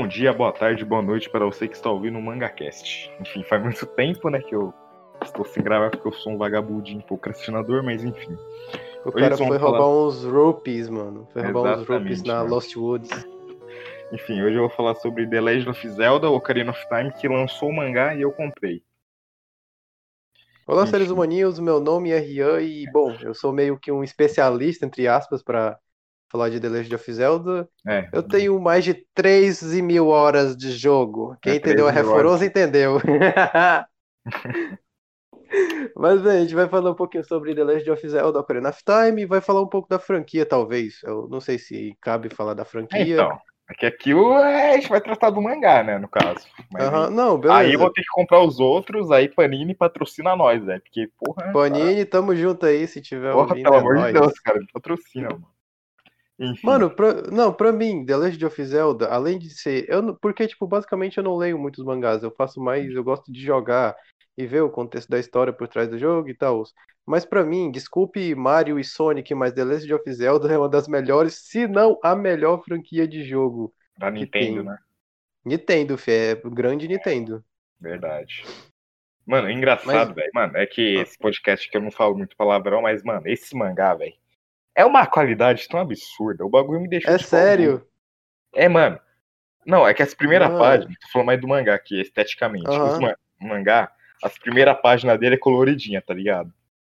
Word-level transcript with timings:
Bom 0.00 0.08
dia, 0.08 0.32
boa 0.32 0.50
tarde, 0.50 0.82
boa 0.82 1.02
noite 1.02 1.28
para 1.28 1.44
você 1.44 1.68
que 1.68 1.76
está 1.76 1.90
ouvindo 1.90 2.16
o 2.16 2.22
MangaCast. 2.22 3.12
Enfim, 3.20 3.42
faz 3.42 3.62
muito 3.62 3.84
tempo, 3.84 4.30
né, 4.30 4.40
que 4.40 4.54
eu 4.54 4.72
estou 5.22 5.44
sem 5.44 5.62
gravar 5.62 5.90
porque 5.90 6.08
eu 6.08 6.12
sou 6.12 6.32
um 6.32 6.38
vagabundinho 6.38 7.02
procrastinador, 7.02 7.84
mas 7.84 8.02
enfim. 8.02 8.34
O 9.04 9.12
cara 9.12 9.36
foi 9.36 9.58
roubar 9.58 9.78
falar... 9.78 10.06
uns 10.06 10.24
rupees, 10.24 10.88
mano. 10.88 11.28
Foi 11.30 11.42
roubar 11.42 11.74
Exatamente, 11.74 11.82
uns 11.82 11.98
rupees 11.98 12.22
na 12.22 12.36
mano. 12.36 12.48
Lost 12.48 12.74
Woods. 12.74 13.10
Enfim, 14.10 14.40
hoje 14.40 14.54
eu 14.54 14.62
vou 14.62 14.70
falar 14.70 14.94
sobre 14.94 15.28
The 15.28 15.38
Legend 15.38 15.68
of 15.68 15.88
Zelda, 15.90 16.30
Ocarina 16.30 16.70
of 16.70 16.88
Time, 16.88 17.12
que 17.12 17.28
lançou 17.28 17.68
o 17.68 17.76
mangá 17.76 18.14
e 18.14 18.22
eu 18.22 18.32
comprei. 18.32 18.82
Olá, 20.66 20.84
Enfim. 20.84 20.92
seres 20.92 21.10
humaninhos, 21.10 21.58
meu 21.58 21.78
nome 21.78 22.10
é 22.10 22.18
Rian 22.18 22.62
e, 22.62 22.90
bom, 22.90 23.14
eu 23.20 23.34
sou 23.34 23.52
meio 23.52 23.78
que 23.78 23.92
um 23.92 24.02
especialista, 24.02 24.86
entre 24.86 25.06
aspas, 25.06 25.42
para 25.42 25.78
falar 26.30 26.48
de 26.48 26.60
The 26.60 26.68
Legend 26.68 26.94
of 26.94 27.12
Zelda. 27.12 27.68
É. 27.86 28.08
Eu 28.12 28.22
tenho 28.22 28.58
mais 28.60 28.84
de 28.84 28.94
13 29.14 29.82
mil 29.82 30.08
horas 30.08 30.56
de 30.56 30.70
jogo. 30.70 31.36
Quem 31.42 31.54
é, 31.54 31.56
entendeu 31.56 31.88
a 31.88 31.90
Reforosa 31.90 32.46
entendeu. 32.46 33.00
Mas 35.96 36.22
bem, 36.22 36.38
a 36.38 36.40
gente 36.40 36.54
vai 36.54 36.68
falar 36.68 36.92
um 36.92 36.94
pouquinho 36.94 37.24
sobre 37.24 37.54
The 37.54 37.64
Legend 37.64 37.90
of 37.90 38.08
Zelda 38.08 38.38
Ocarina 38.38 38.70
of 38.70 38.80
Time 38.84 39.22
e 39.22 39.26
vai 39.26 39.40
falar 39.40 39.60
um 39.60 39.68
pouco 39.68 39.88
da 39.88 39.98
franquia, 39.98 40.46
talvez. 40.46 41.00
Eu 41.02 41.26
não 41.28 41.40
sei 41.40 41.58
se 41.58 41.96
cabe 42.00 42.28
falar 42.28 42.54
da 42.54 42.64
franquia. 42.64 43.14
Então, 43.14 43.36
é 43.68 43.74
que 43.74 43.86
aqui 43.86 44.12
a 44.12 44.74
gente 44.74 44.88
vai 44.88 45.00
tratar 45.00 45.30
do 45.30 45.42
mangá, 45.42 45.82
né, 45.82 45.98
no 45.98 46.08
caso. 46.08 46.46
Uhum, 46.72 47.10
não, 47.10 47.38
beleza. 47.38 47.60
Aí 47.60 47.72
eu 47.72 47.78
vou 47.78 47.92
ter 47.92 48.02
que 48.02 48.08
comprar 48.12 48.40
os 48.40 48.60
outros, 48.60 49.10
aí 49.10 49.28
Panini 49.28 49.74
patrocina 49.74 50.36
nós, 50.36 50.62
né? 50.64 50.78
Porque, 50.78 51.08
porra. 51.18 51.52
Panini, 51.52 52.04
tá... 52.04 52.18
tamo 52.18 52.34
junto 52.36 52.66
aí, 52.66 52.86
se 52.86 53.00
tiver 53.00 53.32
porra, 53.32 53.48
ouvindo. 53.48 53.64
Pelo 53.64 53.74
é 53.74 53.78
amor 53.78 53.96
de 53.98 54.12
Deus, 54.12 54.38
cara, 54.40 54.60
patrocina, 54.72 55.30
mano. 55.30 55.59
Enfim. 56.40 56.66
Mano, 56.66 56.90
pra, 56.90 57.22
não, 57.30 57.52
pra 57.52 57.70
mim, 57.70 58.04
The 58.04 58.16
Legend 58.16 58.46
of 58.46 58.64
Zelda, 58.64 59.08
além 59.08 59.38
de 59.38 59.50
ser. 59.50 59.84
Eu, 59.90 60.16
porque, 60.16 60.48
tipo, 60.48 60.66
basicamente 60.66 61.18
eu 61.18 61.24
não 61.24 61.36
leio 61.36 61.58
muitos 61.58 61.84
mangás, 61.84 62.22
eu 62.22 62.30
faço 62.30 62.58
mais, 62.62 62.90
eu 62.90 63.04
gosto 63.04 63.30
de 63.30 63.44
jogar 63.44 63.94
e 64.38 64.46
ver 64.46 64.62
o 64.62 64.70
contexto 64.70 65.10
da 65.10 65.18
história 65.18 65.52
por 65.52 65.68
trás 65.68 65.90
do 65.90 65.98
jogo 65.98 66.30
e 66.30 66.34
tal. 66.34 66.62
Mas 67.04 67.26
para 67.26 67.44
mim, 67.44 67.70
desculpe 67.70 68.34
Mario 68.34 68.78
e 68.78 68.84
Sonic, 68.84 69.34
mas 69.34 69.52
The 69.52 69.64
Legend 69.64 69.94
of 69.94 70.12
Zelda 70.12 70.50
é 70.50 70.56
uma 70.56 70.68
das 70.68 70.88
melhores, 70.88 71.34
se 71.34 71.66
não 71.68 71.98
a 72.02 72.16
melhor 72.16 72.64
franquia 72.64 73.06
de 73.06 73.22
jogo. 73.22 73.74
Da 73.98 74.10
Nintendo, 74.10 74.64
né? 74.64 74.78
Nintendo, 75.44 75.98
fé, 75.98 76.30
é 76.30 76.34
grande 76.36 76.88
Nintendo. 76.88 77.44
Verdade. 77.78 78.44
Mano, 79.26 79.48
é 79.48 79.52
engraçado, 79.52 80.08
mas... 80.08 80.14
velho. 80.14 80.30
Mano, 80.34 80.56
é 80.56 80.66
que 80.66 80.94
esse 80.96 81.18
podcast 81.18 81.68
que 81.68 81.76
eu 81.76 81.82
não 81.82 81.90
falo 81.90 82.16
muito 82.16 82.36
palavrão, 82.36 82.80
mas, 82.82 83.02
mano, 83.02 83.26
esse 83.26 83.54
mangá, 83.54 83.94
velho, 83.94 84.14
é 84.80 84.84
uma 84.84 85.06
qualidade 85.06 85.68
tão 85.68 85.80
absurda. 85.80 86.44
O 86.44 86.48
bagulho 86.50 86.80
me 86.80 86.88
deixou. 86.88 87.12
É 87.12 87.18
sério? 87.18 87.86
É, 88.54 88.68
mano. 88.68 88.98
Não, 89.66 89.86
é 89.86 89.92
que 89.92 90.02
as 90.02 90.14
primeiras 90.14 90.48
páginas, 90.50 90.94
tô 91.00 91.08
falando 91.12 91.26
mais 91.26 91.40
do 91.40 91.46
mangá 91.46 91.74
aqui, 91.74 92.00
esteticamente. 92.00 92.68
Uhum. 92.68 93.12
O 93.42 93.46
mangá, 93.46 93.92
as 94.22 94.38
primeiras 94.38 94.80
páginas 94.80 95.18
dele 95.20 95.34
é 95.34 95.38
coloridinha, 95.38 96.00
tá 96.00 96.14
ligado? 96.14 96.52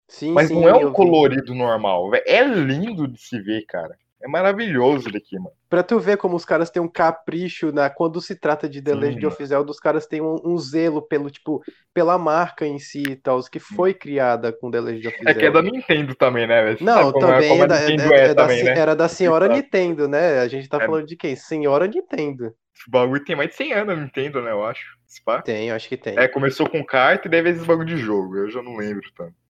Sim, 0.09 0.33
Mas 0.33 0.49
sim, 0.49 0.55
não 0.55 0.69
é 0.69 0.75
um 0.75 0.93
colorido 0.93 1.53
vi. 1.53 1.59
normal, 1.59 2.11
É 2.27 2.43
lindo 2.43 3.07
de 3.07 3.21
se 3.21 3.39
ver, 3.41 3.65
cara. 3.67 3.97
É 4.25 4.29
maravilhoso 4.29 5.13
daqui, 5.13 5.37
mano. 5.37 5.55
Pra 5.69 5.83
tu 5.83 6.01
ver 6.01 6.17
como 6.17 6.35
os 6.35 6.47
caras 6.47 6.71
têm 6.71 6.81
um 6.81 6.89
capricho 6.89 7.71
na 7.71 7.91
quando 7.91 8.23
se 8.23 8.35
trata 8.35 8.67
de 8.67 8.81
The 8.81 8.95
Legend 8.95 9.27
of 9.27 9.45
Zelda, 9.45 9.71
os 9.71 9.79
caras 9.79 10.07
têm 10.07 10.23
um, 10.23 10.37
um, 10.43 10.57
zelo 10.57 11.03
pelo 11.03 11.31
tipo 11.31 11.63
pela 11.93 12.17
marca 12.17 12.67
em 12.67 12.79
si 12.79 13.03
e 13.03 13.17
tal, 13.17 13.39
que 13.43 13.61
foi 13.61 13.93
criada 13.93 14.51
com 14.51 14.71
The 14.71 14.81
Legend 14.81 15.09
of 15.09 15.17
Zelda. 15.17 15.31
É 15.31 15.35
que 15.35 15.45
é 15.45 15.51
da 15.51 15.61
Nintendo 15.61 16.15
também, 16.15 16.47
né? 16.47 16.75
Você 16.75 16.83
Não, 16.83 17.11
é, 17.11 17.13
também 17.13 17.61
é, 17.61 17.67
da, 17.67 17.77
é, 17.77 17.91
é, 17.91 17.95
é 18.31 18.35
também, 18.35 18.65
da, 18.65 18.75
né? 18.75 18.81
era 18.81 18.97
da 18.97 19.09
senhora 19.09 19.47
Nintendo, 19.47 20.09
né? 20.09 20.39
A 20.39 20.49
gente 20.49 20.71
tá 20.71 20.79
é. 20.79 20.87
falando 20.87 21.07
de 21.07 21.17
quem? 21.17 21.37
Senhora 21.37 21.87
Nintendo. 21.87 22.55
Esse 22.75 22.91
bagulho 22.91 23.23
tem 23.23 23.37
mais 23.37 23.51
de 23.51 23.57
100 23.57 23.73
anos, 23.75 23.99
Nintendo, 23.99 24.41
né? 24.41 24.53
Eu 24.53 24.65
acho. 24.65 24.97
Tem, 25.43 25.71
acho 25.71 25.87
que 25.87 25.99
tem. 25.99 26.19
É, 26.19 26.27
começou 26.27 26.69
com 26.69 26.83
carta 26.83 27.29
e 27.29 27.31
deve 27.31 27.51
esse 27.51 27.65
bagulho 27.65 27.87
de 27.87 27.99
jogo. 27.99 28.39
Eu 28.39 28.51
já 28.51 28.63
não 28.63 28.77
lembro 28.77 29.03
tanto. 29.15 29.44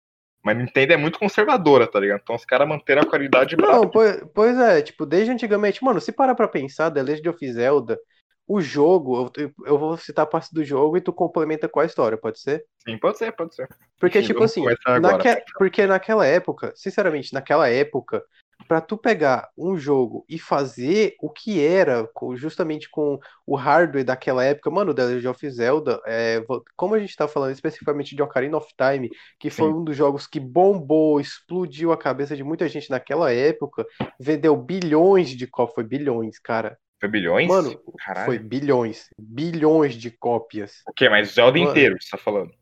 Mas 0.45 0.57
Nintendo 0.57 0.93
é 0.93 0.97
muito 0.97 1.19
conservadora, 1.19 1.87
tá 1.87 2.01
ligado? 2.01 2.21
Então 2.23 2.35
os 2.35 2.45
caras 2.45 2.69
manteram 2.69 3.03
a 3.03 3.07
qualidade 3.07 3.57
Não, 3.57 3.89
pois, 3.89 4.23
pois, 4.35 4.59
é, 4.59 4.83
tipo, 4.83 5.07
desde 5.07 5.31
antigamente, 5.31 5.85
mano, 5.85 6.01
se 6.01 6.11
parar 6.11 6.35
pra 6.35 6.49
pensar, 6.49 6.91
The 6.91 7.03
Legend 7.03 7.29
of 7.29 7.53
Zelda, 7.53 7.99
o 8.47 8.61
jogo, 8.61 9.31
eu, 9.37 9.53
eu 9.65 9.79
vou 9.79 9.97
citar 9.97 10.25
a 10.25 10.27
parte 10.27 10.53
do 10.53 10.65
jogo 10.65 10.97
e 10.97 11.01
tu 11.01 11.13
complementa 11.13 11.69
com 11.69 11.81
a 11.81 11.85
história, 11.85 12.19
pode 12.19 12.41
ser? 12.41 12.65
Sim, 12.85 12.99
pode 12.99 13.19
ser, 13.19 13.33
pode 13.33 13.55
ser. 13.55 13.69
Porque, 14.01 14.21
Sim, 14.21 14.27
tipo 14.27 14.43
assim, 14.43 14.65
naque... 15.01 15.45
porque 15.57 15.87
naquela 15.87 16.27
época, 16.27 16.73
sinceramente, 16.75 17.33
naquela 17.33 17.69
época, 17.69 18.23
para 18.67 18.81
tu 18.81 18.97
pegar 18.97 19.49
um 19.57 19.77
jogo 19.77 20.25
e 20.29 20.39
fazer 20.39 21.15
o 21.21 21.31
que 21.31 21.65
era 21.65 22.09
justamente 22.35 22.89
com 22.91 23.19
o 23.47 23.57
hardware 23.57 24.05
daquela 24.05 24.45
época, 24.45 24.71
mano, 24.71 24.95
The 24.95 25.05
Legend 25.05 25.29
of 25.29 25.51
Zelda, 25.51 26.01
é, 26.07 26.43
como 26.77 26.95
a 26.95 26.99
gente 26.99 27.17
tá 27.17 27.27
falando 27.27 27.53
especificamente 27.53 28.15
de 28.15 28.23
Ocarina 28.23 28.57
of 28.57 28.69
Time, 28.77 29.11
que 29.39 29.51
foi 29.51 29.69
Sim. 29.69 29.75
um 29.75 29.85
dos 29.85 29.97
jogos 29.97 30.27
que 30.27 30.41
bombou, 30.41 31.21
explodiu 31.21 31.93
a 31.93 31.97
cabeça 31.97 32.37
de 32.37 32.45
muita 32.45 32.69
gente 32.69 32.91
naquela 32.91 33.33
época, 33.33 33.87
vendeu 34.19 34.57
bilhões 34.57 35.31
de 35.31 35.47
cópias, 35.47 35.75
foi 35.75 35.85
bilhões, 35.85 36.39
cara. 36.39 36.79
Foi 37.01 37.09
bilhões? 37.09 37.49
Mano, 37.49 37.81
Caralho. 37.99 38.27
foi 38.27 38.39
bilhões, 38.39 39.09
bilhões 39.19 39.95
de 39.95 40.11
cópias. 40.11 40.83
O 40.89 40.93
que? 40.93 41.09
Mas 41.09 41.33
Zelda 41.33 41.59
Mano, 41.59 41.71
inteiro, 41.71 41.97
você 42.01 42.11
tá 42.11 42.17
falando? 42.17 42.53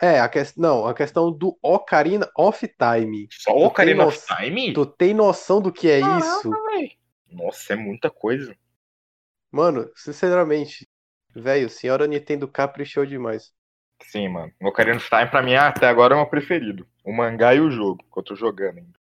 É, 0.00 0.18
a 0.18 0.28
que... 0.28 0.40
não, 0.56 0.86
a 0.86 0.94
questão 0.94 1.30
do 1.30 1.58
Ocarina 1.62 2.30
of 2.36 2.66
Time. 2.66 3.28
Só 3.30 3.52
o 3.52 3.66
Ocarina 3.66 4.06
of 4.06 4.18
Time? 4.26 4.72
Tu 4.72 4.86
tem 4.86 5.12
noção 5.12 5.60
do 5.60 5.70
que 5.70 5.90
é 5.90 6.00
Caramba, 6.00 6.18
isso? 6.18 6.50
Véio. 6.50 6.90
Nossa, 7.30 7.74
é 7.74 7.76
muita 7.76 8.10
coisa. 8.10 8.56
Mano, 9.50 9.90
sinceramente, 9.94 10.88
velho, 11.34 11.68
senhora 11.68 12.06
Nintendo 12.06 12.48
caprichou 12.48 13.04
demais. 13.04 13.52
Sim, 14.02 14.28
mano. 14.28 14.52
O 14.60 14.68
Ocarina 14.68 14.96
of 14.96 15.08
Time 15.08 15.26
pra 15.26 15.42
mim 15.42 15.54
até 15.54 15.86
agora 15.86 16.14
é 16.14 16.16
o 16.16 16.20
meu 16.20 16.30
preferido. 16.30 16.86
O 17.04 17.12
mangá 17.12 17.54
e 17.54 17.60
o 17.60 17.70
jogo, 17.70 18.02
que 18.12 18.18
eu 18.18 18.22
tô 18.22 18.34
jogando 18.34 18.78
ainda. 18.78 18.98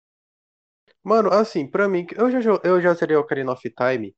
Mano, 1.02 1.32
assim, 1.32 1.66
pra 1.66 1.88
mim, 1.88 2.06
eu 2.16 2.30
já, 2.42 2.60
eu 2.64 2.82
já 2.82 2.94
zerei 2.94 3.16
Ocarina 3.16 3.54
of 3.54 3.70
Time 3.70 4.14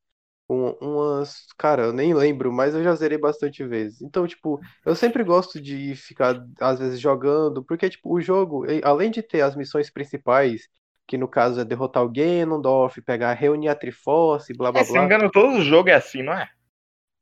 umas. 0.52 1.46
Cara, 1.58 1.84
eu 1.84 1.94
nem 1.94 2.14
lembro, 2.14 2.52
mas 2.52 2.74
eu 2.74 2.84
já 2.84 2.94
zerei 2.96 3.18
bastante 3.18 3.64
vezes. 3.64 4.02
Então, 4.02 4.28
tipo, 4.28 4.60
eu 4.86 4.96
sempre 4.96 5.24
gosto 5.24 5.62
de 5.62 5.96
ficar, 5.96 6.44
às 6.60 6.80
vezes, 6.80 7.00
jogando, 7.00 7.64
porque, 7.64 7.90
tipo, 7.90 8.14
o 8.14 8.22
jogo, 8.22 8.66
além 8.84 9.10
de 9.12 9.22
ter 9.22 9.42
as 9.42 9.56
missões 9.56 9.90
principais, 9.90 10.68
que 11.08 11.18
no 11.18 11.28
caso 11.28 11.60
é 11.60 11.66
derrotar 11.66 12.04
o 12.04 12.10
Ganondorf, 12.10 13.02
pegar, 13.02 13.34
reunir 13.34 13.68
a 13.68 13.76
Triforce, 13.76 14.54
blá 14.54 14.72
blá 14.72 14.82
é, 14.82 14.84
blá. 14.84 14.88
Se 14.88 14.94
não 14.94 15.02
me 15.02 15.06
engano, 15.08 15.32
todo 15.32 15.62
jogo 15.62 15.90
é 15.90 15.94
assim, 15.94 16.24
não 16.24 16.34
é? 16.34 16.50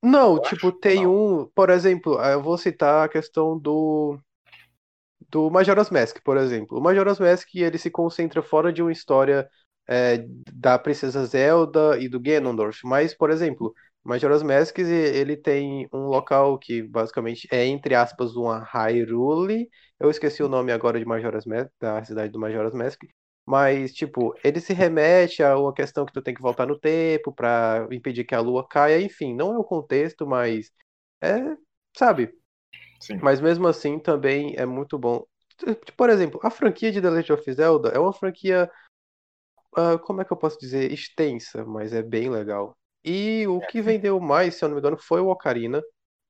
Não, 0.01 0.35
eu 0.35 0.41
tipo, 0.41 0.71
tem 0.71 1.03
não. 1.03 1.41
um. 1.41 1.45
Por 1.53 1.69
exemplo, 1.69 2.19
eu 2.21 2.41
vou 2.41 2.57
citar 2.57 3.05
a 3.05 3.09
questão 3.09 3.57
do. 3.57 4.17
Do 5.29 5.49
Majora's 5.51 5.89
Mask, 5.89 6.17
por 6.23 6.37
exemplo. 6.37 6.77
O 6.77 6.81
Majora's 6.81 7.19
Mask 7.19 7.53
ele 7.53 7.77
se 7.77 7.91
concentra 7.91 8.41
fora 8.41 8.73
de 8.73 8.81
uma 8.81 8.91
história 8.91 9.47
é, 9.89 10.23
da 10.53 10.77
Princesa 10.77 11.25
Zelda 11.25 11.97
e 11.99 12.07
do 12.07 12.19
Ganondorf, 12.19 12.85
mas, 12.85 13.15
por 13.15 13.31
exemplo, 13.31 13.73
Majora's 14.03 14.43
Mask 14.43 14.77
ele 14.77 15.35
tem 15.35 15.87
um 15.91 16.05
local 16.07 16.57
que 16.59 16.83
basicamente 16.83 17.47
é, 17.51 17.65
entre 17.65 17.95
aspas, 17.95 18.35
uma 18.35 18.59
Hyrule, 18.63 19.67
eu 19.99 20.09
esqueci 20.09 20.43
o 20.43 20.47
nome 20.49 20.71
agora 20.71 20.99
de 20.99 21.05
Majora's 21.05 21.45
Mask, 21.45 21.71
da 21.79 22.03
cidade 22.03 22.31
do 22.31 22.39
Majora's 22.39 22.73
Mask, 22.73 23.01
mas, 23.45 23.91
tipo, 23.93 24.35
ele 24.43 24.59
se 24.59 24.73
remete 24.73 25.41
a 25.41 25.57
uma 25.57 25.73
questão 25.73 26.05
que 26.05 26.13
tu 26.13 26.21
tem 26.21 26.35
que 26.35 26.41
voltar 26.41 26.67
no 26.67 26.77
tempo 26.77 27.33
para 27.33 27.87
impedir 27.91 28.23
que 28.23 28.35
a 28.35 28.39
lua 28.39 28.67
caia, 28.67 29.01
enfim, 29.01 29.33
não 29.33 29.53
é 29.53 29.57
o 29.57 29.63
contexto, 29.63 30.27
mas 30.27 30.71
é, 31.19 31.57
sabe? 31.97 32.31
Sim. 32.99 33.17
Mas 33.23 33.41
mesmo 33.41 33.67
assim 33.67 33.97
também 33.97 34.53
é 34.55 34.67
muito 34.67 34.99
bom. 34.99 35.25
Por 35.97 36.09
exemplo, 36.11 36.39
a 36.43 36.51
franquia 36.51 36.91
de 36.91 37.01
The 37.01 37.09
Legend 37.09 37.33
of 37.33 37.53
Zelda 37.53 37.89
é 37.89 37.99
uma 37.99 38.13
franquia 38.13 38.69
uh, 39.77 39.99
como 39.99 40.21
é 40.21 40.25
que 40.25 40.31
eu 40.31 40.37
posso 40.37 40.59
dizer, 40.59 40.91
extensa, 40.91 41.65
mas 41.65 41.93
é 41.93 42.01
bem 42.01 42.29
legal. 42.29 42.75
E 43.03 43.45
o 43.47 43.59
que 43.61 43.81
vendeu 43.81 44.19
mais, 44.19 44.55
se 44.55 44.63
eu 44.63 44.69
não 44.69 44.75
me 44.75 44.81
engano, 44.81 44.97
foi 44.97 45.21
o 45.21 45.29
Ocarina, 45.29 45.81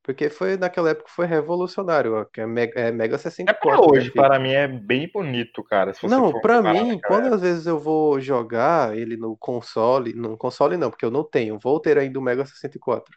porque 0.03 0.29
foi 0.29 0.57
naquela 0.57 0.91
época 0.91 1.09
foi 1.09 1.25
revolucionário, 1.25 2.25
que 2.33 2.41
é 2.41 2.47
Mega, 2.47 2.79
é 2.79 2.91
Mega 2.91 3.17
64. 3.17 3.83
É 3.83 3.91
hoje, 3.91 4.11
para 4.11 4.39
mim 4.39 4.51
é 4.51 4.67
bem 4.67 5.09
bonito, 5.13 5.63
cara. 5.63 5.91
não, 6.03 6.39
para 6.41 6.61
mim, 6.61 6.99
quando 7.05 7.33
às 7.33 7.41
vezes 7.41 7.65
eu 7.65 7.77
vou 7.77 8.19
jogar 8.19 8.97
ele 8.97 9.17
no 9.17 9.35
console, 9.37 10.13
no 10.13 10.37
console 10.37 10.77
não, 10.77 10.89
porque 10.89 11.05
eu 11.05 11.11
não 11.11 11.23
tenho, 11.23 11.59
vou 11.61 11.79
ter 11.79 11.97
ainda 11.97 12.17
o 12.17 12.21
Mega 12.21 12.45
64. 12.45 13.15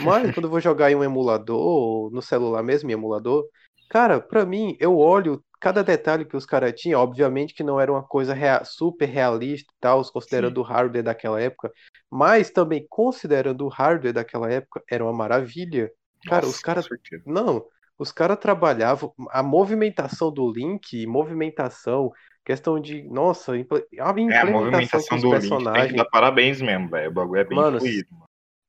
Mas 0.00 0.32
quando 0.34 0.46
eu 0.46 0.50
vou 0.50 0.60
jogar 0.60 0.90
em 0.90 0.96
um 0.96 1.04
emulador, 1.04 2.10
no 2.10 2.20
celular 2.20 2.62
mesmo, 2.62 2.90
em 2.90 2.94
emulador, 2.94 3.44
cara, 3.88 4.20
para 4.20 4.44
mim, 4.44 4.76
eu 4.80 4.98
olho 4.98 5.42
cada 5.60 5.82
detalhe 5.82 6.24
que 6.24 6.36
os 6.36 6.46
caras 6.46 6.72
tinham, 6.74 7.00
obviamente 7.00 7.54
que 7.54 7.62
não 7.62 7.80
era 7.80 7.90
uma 7.90 8.02
coisa 8.02 8.34
rea 8.34 8.62
super 8.64 9.06
realista 9.06 9.70
e 9.72 9.80
tal, 9.80 10.02
considerando 10.12 10.56
Sim. 10.56 10.60
o 10.60 10.64
hardware 10.64 11.02
daquela 11.02 11.40
época, 11.40 11.72
mas 12.10 12.50
também 12.50 12.86
considerando 12.88 13.64
o 13.64 13.68
hardware 13.68 14.12
daquela 14.12 14.50
época, 14.50 14.82
era 14.90 15.04
uma 15.04 15.12
maravilha. 15.12 15.90
Cara, 16.26 16.46
Nossa, 16.46 16.56
os 16.56 16.62
caras. 16.62 16.88
Não, 17.24 17.64
os 17.98 18.12
caras 18.12 18.38
trabalhavam. 18.38 19.12
A 19.30 19.42
movimentação 19.42 20.30
do 20.30 20.50
Link, 20.50 21.06
movimentação, 21.06 22.12
questão 22.44 22.80
de. 22.80 23.02
Nossa, 23.02 23.52
a 23.52 23.58
implementação, 23.58 24.30
é, 24.30 24.38
a 24.38 24.46
movimentação 24.46 25.18
do 25.18 25.30
personagens. 25.30 25.66
Link 25.66 25.80
tem 25.80 25.88
que 25.88 25.96
dar 25.96 26.10
parabéns 26.10 26.60
mesmo, 26.60 26.88
velho. 26.88 27.10
O 27.10 27.14
bagulho 27.14 27.40
é 27.40 27.44
bem 27.44 27.56
mano, 27.56 27.78
fluido. 27.78 28.08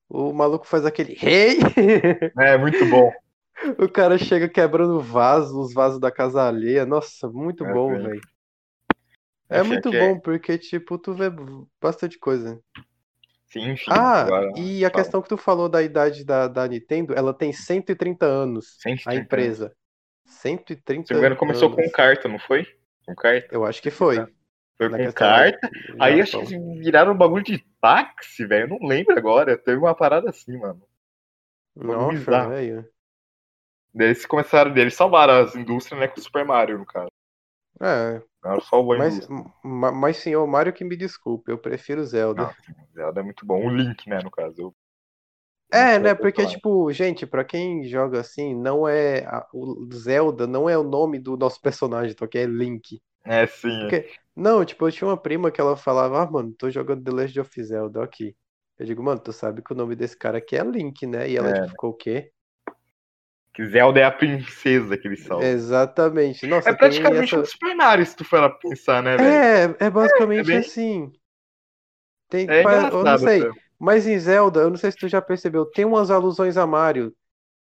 o 0.10 0.34
maluco 0.34 0.66
faz 0.66 0.86
aquele 0.86 1.14
rei. 1.14 1.58
Hey! 1.58 2.32
É, 2.40 2.58
muito 2.58 2.86
bom. 2.88 3.12
o 3.78 3.90
cara 3.90 4.18
chega 4.18 4.48
quebrando 4.48 5.00
vasos, 5.00 5.54
os 5.54 5.74
vasos 5.74 6.00
da 6.00 6.12
casa 6.12 6.48
alheia. 6.48 6.86
Nossa, 6.86 7.30
muito 7.30 7.66
é, 7.66 7.74
bom, 7.74 7.90
velho. 7.90 8.22
É 9.50 9.64
muito 9.64 9.94
é 9.94 10.00
bom, 10.00 10.20
porque, 10.20 10.58
tipo, 10.58 10.98
tu 10.98 11.14
vê 11.14 11.28
bastante 11.82 12.20
coisa. 12.20 12.60
Sim, 13.48 13.72
enfim. 13.72 13.90
Ah, 13.90 14.24
agora, 14.24 14.52
e 14.58 14.84
a 14.84 14.90
fala. 14.90 15.04
questão 15.04 15.22
que 15.22 15.30
tu 15.30 15.38
falou 15.38 15.70
da 15.70 15.82
idade 15.82 16.26
da, 16.26 16.48
da 16.48 16.68
Nintendo, 16.68 17.14
ela 17.14 17.34
tem 17.34 17.54
130 17.54 18.26
anos, 18.26 18.78
130 18.82 19.10
a 19.10 19.16
empresa. 19.16 19.76
130 20.26 21.08
Se 21.08 21.14
anos. 21.14 21.38
começou 21.38 21.74
com 21.74 21.90
carta, 21.90 22.28
não 22.28 22.38
foi? 22.38 22.68
Com 23.06 23.16
carta? 23.16 23.48
Eu 23.52 23.66
acho 23.66 23.82
que 23.82 23.90
foi. 23.90 24.18
Foi 24.78 24.90
com 24.90 25.12
carta. 25.14 25.70
Aí 26.00 26.20
acho 26.20 26.46
que 26.46 26.60
viraram 26.80 27.14
um 27.14 27.18
bagulho 27.18 27.44
de 27.44 27.66
táxi, 27.82 28.46
velho. 28.46 28.66
Eu 28.66 28.80
não 28.80 28.88
lembro 28.88 29.18
agora. 29.18 29.58
Teve 29.58 29.78
uma 29.78 29.96
parada 29.96 30.30
assim, 30.30 30.58
mano. 30.58 30.84
Nossa, 31.74 32.50
velho. 32.50 32.86
Eles 34.00 34.26
começaram, 34.26 34.76
eles 34.76 34.96
salvaram 34.96 35.34
as 35.44 35.56
indústrias, 35.56 36.00
né, 36.00 36.08
com 36.08 36.20
o 36.20 36.24
Super 36.24 36.46
Mario, 36.46 36.78
no 36.78 36.86
caso. 36.86 37.12
É. 37.82 38.22
Ela 38.44 38.62
salvou 38.62 38.94
a 38.94 38.98
mas, 38.98 39.28
mas, 39.64 40.18
senhor 40.18 40.46
Mario 40.48 40.74
que 40.74 40.84
me 40.84 40.96
desculpe, 40.96 41.52
eu 41.52 41.58
prefiro 41.58 42.04
Zelda. 42.06 42.44
Não, 42.44 42.86
Zelda 42.94 43.20
é 43.20 43.24
muito 43.24 43.46
bom. 43.46 43.66
O 43.66 43.70
Link, 43.70 44.10
né, 44.10 44.20
no 44.24 44.32
caso. 44.32 44.74
É, 45.72 46.00
né, 46.00 46.16
porque, 46.16 46.46
tipo, 46.48 46.92
gente, 46.94 47.26
pra 47.26 47.44
quem 47.44 47.84
joga 47.84 48.22
assim, 48.22 48.56
não 48.56 48.88
é. 48.88 49.26
A, 49.26 49.46
o 49.54 49.90
Zelda 49.94 50.48
não 50.48 50.70
é 50.70 50.78
o 50.78 50.84
nome 50.84 51.20
do 51.20 51.36
nosso 51.36 51.62
personagem, 51.62 52.12
então 52.12 52.28
que 52.28 52.38
é 52.38 52.46
Link. 52.46 53.02
É, 53.26 53.46
sim. 53.46 53.82
Porque, 53.82 54.10
não, 54.34 54.64
tipo, 54.64 54.88
eu 54.88 54.92
tinha 54.92 55.10
uma 55.10 55.18
prima 55.18 55.52
que 55.52 55.60
ela 55.60 55.76
falava, 55.76 56.24
ah, 56.24 56.32
mano, 56.32 56.54
tô 56.54 56.70
jogando 56.70 57.04
The 57.04 57.12
Legend 57.12 57.40
of 57.42 57.64
Zelda 57.64 58.02
aqui. 58.02 58.34
Eu 58.80 58.86
digo, 58.86 59.04
mano, 59.04 59.20
tu 59.20 59.34
sabe 59.34 59.62
que 59.62 59.74
o 59.74 59.76
nome 59.76 59.96
desse 59.96 60.16
cara 60.16 60.38
aqui 60.38 60.56
é 60.56 60.64
Link, 60.64 61.06
né? 61.06 61.30
E 61.30 61.36
ela, 61.36 61.50
é. 61.50 61.54
tipo, 61.54 61.70
ficou 61.70 61.90
o 61.90 61.96
quê? 61.96 62.32
Que 63.58 63.66
Zelda 63.66 64.00
é 64.00 64.04
a 64.04 64.12
princesa 64.12 64.96
que 64.96 65.08
eles 65.08 65.24
são. 65.24 65.42
Exatamente. 65.42 66.46
Nossa, 66.46 66.70
é 66.70 66.76
praticamente 66.76 67.34
essa... 67.34 67.42
um 67.42 67.44
Super 67.44 67.76
Mario, 67.76 68.06
se 68.06 68.16
tu 68.16 68.24
for 68.24 68.56
pensar, 68.60 69.02
né, 69.02 69.18
velho? 69.18 69.76
É, 69.80 69.88
é 69.88 69.90
basicamente 69.90 70.38
é, 70.38 70.42
é 70.42 70.44
bem... 70.44 70.58
assim. 70.60 71.12
Tem, 72.30 72.48
é 72.48 72.62
eu 72.62 73.04
não 73.04 73.18
sei. 73.18 73.50
Mas 73.80 74.06
em 74.06 74.20
Zelda, 74.20 74.60
eu 74.60 74.70
não 74.70 74.78
sei 74.78 74.92
se 74.92 74.98
tu 74.98 75.08
já 75.08 75.20
percebeu, 75.24 75.66
tem 75.66 75.86
umas 75.86 76.12
alusões 76.12 76.56
a 76.56 76.68
Mario. 76.68 77.12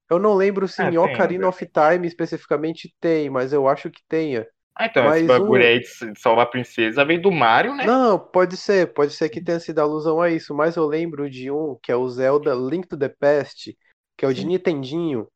Eu 0.08 0.20
não 0.20 0.36
lembro 0.36 0.68
se 0.68 0.84
é, 0.84 0.92
em 0.92 1.00
Ocarina 1.00 1.48
of 1.48 1.66
Time 1.66 2.06
especificamente 2.06 2.96
tem, 3.00 3.32
mas 3.32 3.52
eu 3.52 3.68
acho 3.68 3.90
que 3.90 4.04
tenha. 4.08 4.46
Ah, 4.76 4.86
então, 4.86 5.06
Mas 5.06 5.18
esse 5.18 5.26
bagulho 5.26 5.64
um... 5.64 5.68
aí 5.68 5.80
de 5.80 6.20
salvar 6.20 6.46
a 6.46 6.50
princesa 6.50 7.04
veio 7.04 7.24
do 7.24 7.32
Mario, 7.32 7.74
né? 7.74 7.88
Não, 7.88 8.20
pode 8.20 8.56
ser, 8.56 8.94
pode 8.94 9.14
ser 9.14 9.30
que 9.30 9.42
tenha 9.42 9.60
sido 9.60 9.80
alusão 9.80 10.22
a 10.22 10.30
isso, 10.30 10.54
mas 10.54 10.76
eu 10.76 10.86
lembro 10.86 11.28
de 11.28 11.50
um 11.50 11.76
que 11.82 11.92
é 11.92 11.96
o 11.96 12.08
Zelda 12.08 12.54
Link 12.54 12.88
to 12.88 12.96
the 12.96 13.10
Past, 13.10 13.76
que 14.16 14.24
é 14.24 14.28
o 14.28 14.34
de 14.34 14.46
Nintendinho. 14.46 15.28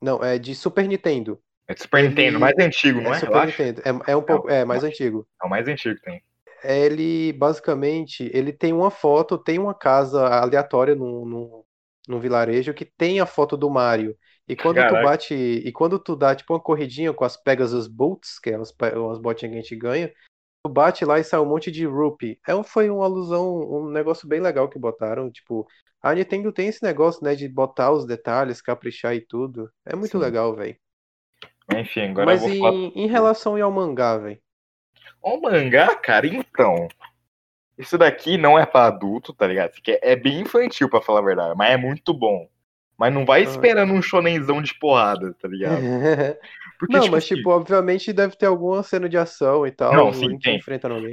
Não, 0.00 0.22
é 0.22 0.38
de 0.38 0.54
Super 0.54 0.88
Nintendo. 0.88 1.40
É 1.68 1.74
de 1.74 1.82
Super. 1.82 2.02
Nintendo, 2.02 2.40
mais 2.40 2.56
antigo, 2.58 3.00
não 3.00 3.12
é? 3.12 3.16
é 3.16 3.20
Super 3.20 3.46
Nintendo. 3.46 3.82
É, 3.84 4.12
é 4.12 4.16
um 4.16 4.22
pouco, 4.22 4.50
é, 4.50 4.64
mais 4.64 4.82
antigo. 4.82 5.26
É 5.42 5.46
o 5.46 5.50
mais 5.50 5.68
antigo 5.68 5.94
que 5.96 6.02
tem. 6.02 6.22
Ele, 6.62 7.32
basicamente, 7.32 8.30
ele 8.34 8.52
tem 8.52 8.72
uma 8.72 8.90
foto, 8.90 9.38
tem 9.38 9.58
uma 9.58 9.74
casa 9.74 10.26
aleatória 10.26 10.94
num, 10.94 11.24
num, 11.24 11.62
num 12.08 12.20
vilarejo 12.20 12.74
que 12.74 12.84
tem 12.84 13.20
a 13.20 13.26
foto 13.26 13.56
do 13.56 13.70
Mario. 13.70 14.16
E 14.48 14.56
quando 14.56 14.76
Caraca. 14.76 14.96
tu 14.96 15.04
bate. 15.04 15.34
E 15.34 15.70
quando 15.70 15.98
tu 15.98 16.16
dá 16.16 16.34
tipo 16.34 16.52
uma 16.52 16.60
corridinha 16.60 17.12
com 17.12 17.24
as 17.24 17.36
Pegasus 17.36 17.86
Bolts, 17.86 18.38
que 18.40 18.50
é 18.50 18.56
as, 18.56 18.74
as 19.10 19.18
botinhas 19.18 19.52
que 19.52 19.58
a 19.58 19.62
gente 19.62 19.76
ganha, 19.76 20.12
bate 20.68 21.04
lá 21.04 21.18
e 21.18 21.24
sai 21.24 21.40
um 21.40 21.46
monte 21.46 21.70
de 21.70 21.86
rupee. 21.86 22.38
É, 22.46 22.62
foi 22.62 22.90
uma 22.90 23.04
alusão, 23.04 23.60
um 23.70 23.90
negócio 23.90 24.28
bem 24.28 24.40
legal 24.40 24.68
que 24.68 24.78
botaram. 24.78 25.30
Tipo, 25.30 25.66
a 26.02 26.14
Nintendo 26.14 26.52
tem 26.52 26.68
esse 26.68 26.82
negócio, 26.82 27.24
né, 27.24 27.34
de 27.34 27.48
botar 27.48 27.92
os 27.92 28.04
detalhes, 28.04 28.60
caprichar 28.60 29.14
e 29.14 29.20
tudo. 29.20 29.70
É 29.86 29.96
muito 29.96 30.12
Sim. 30.12 30.18
legal, 30.18 30.54
velho. 30.54 30.76
Enfim, 31.76 32.10
agora 32.10 32.26
Mas 32.26 32.42
eu 32.42 32.48
vou 32.48 32.56
em, 32.56 32.60
falar... 32.60 32.74
em 32.94 33.06
relação 33.06 33.62
ao 33.62 33.70
mangá, 33.70 34.18
velho. 34.18 34.40
O 35.22 35.40
mangá, 35.40 35.94
cara, 35.96 36.26
então. 36.26 36.88
Isso 37.78 37.96
daqui 37.96 38.36
não 38.36 38.58
é 38.58 38.66
para 38.66 38.86
adulto, 38.86 39.32
tá 39.32 39.46
ligado? 39.46 39.72
É 40.02 40.14
bem 40.14 40.40
infantil, 40.40 40.90
para 40.90 41.00
falar 41.00 41.20
a 41.20 41.24
verdade, 41.24 41.54
mas 41.56 41.70
é 41.70 41.76
muito 41.76 42.12
bom. 42.12 42.48
Mas 43.00 43.14
não 43.14 43.24
vai 43.24 43.42
esperando 43.42 43.94
um 43.94 44.02
shonenzão 44.02 44.60
de 44.60 44.74
porrada, 44.74 45.32
tá 45.40 45.48
ligado? 45.48 45.80
Porque, 46.78 46.94
não, 46.94 47.00
tipo, 47.00 47.12
mas, 47.12 47.24
assim, 47.24 47.36
tipo, 47.36 47.48
obviamente 47.48 48.12
deve 48.12 48.36
ter 48.36 48.44
alguma 48.44 48.82
cena 48.82 49.08
de 49.08 49.16
ação 49.16 49.66
e 49.66 49.70
tal. 49.70 49.94
Não, 49.94 50.12
sim, 50.12 50.38
tem. 50.38 50.60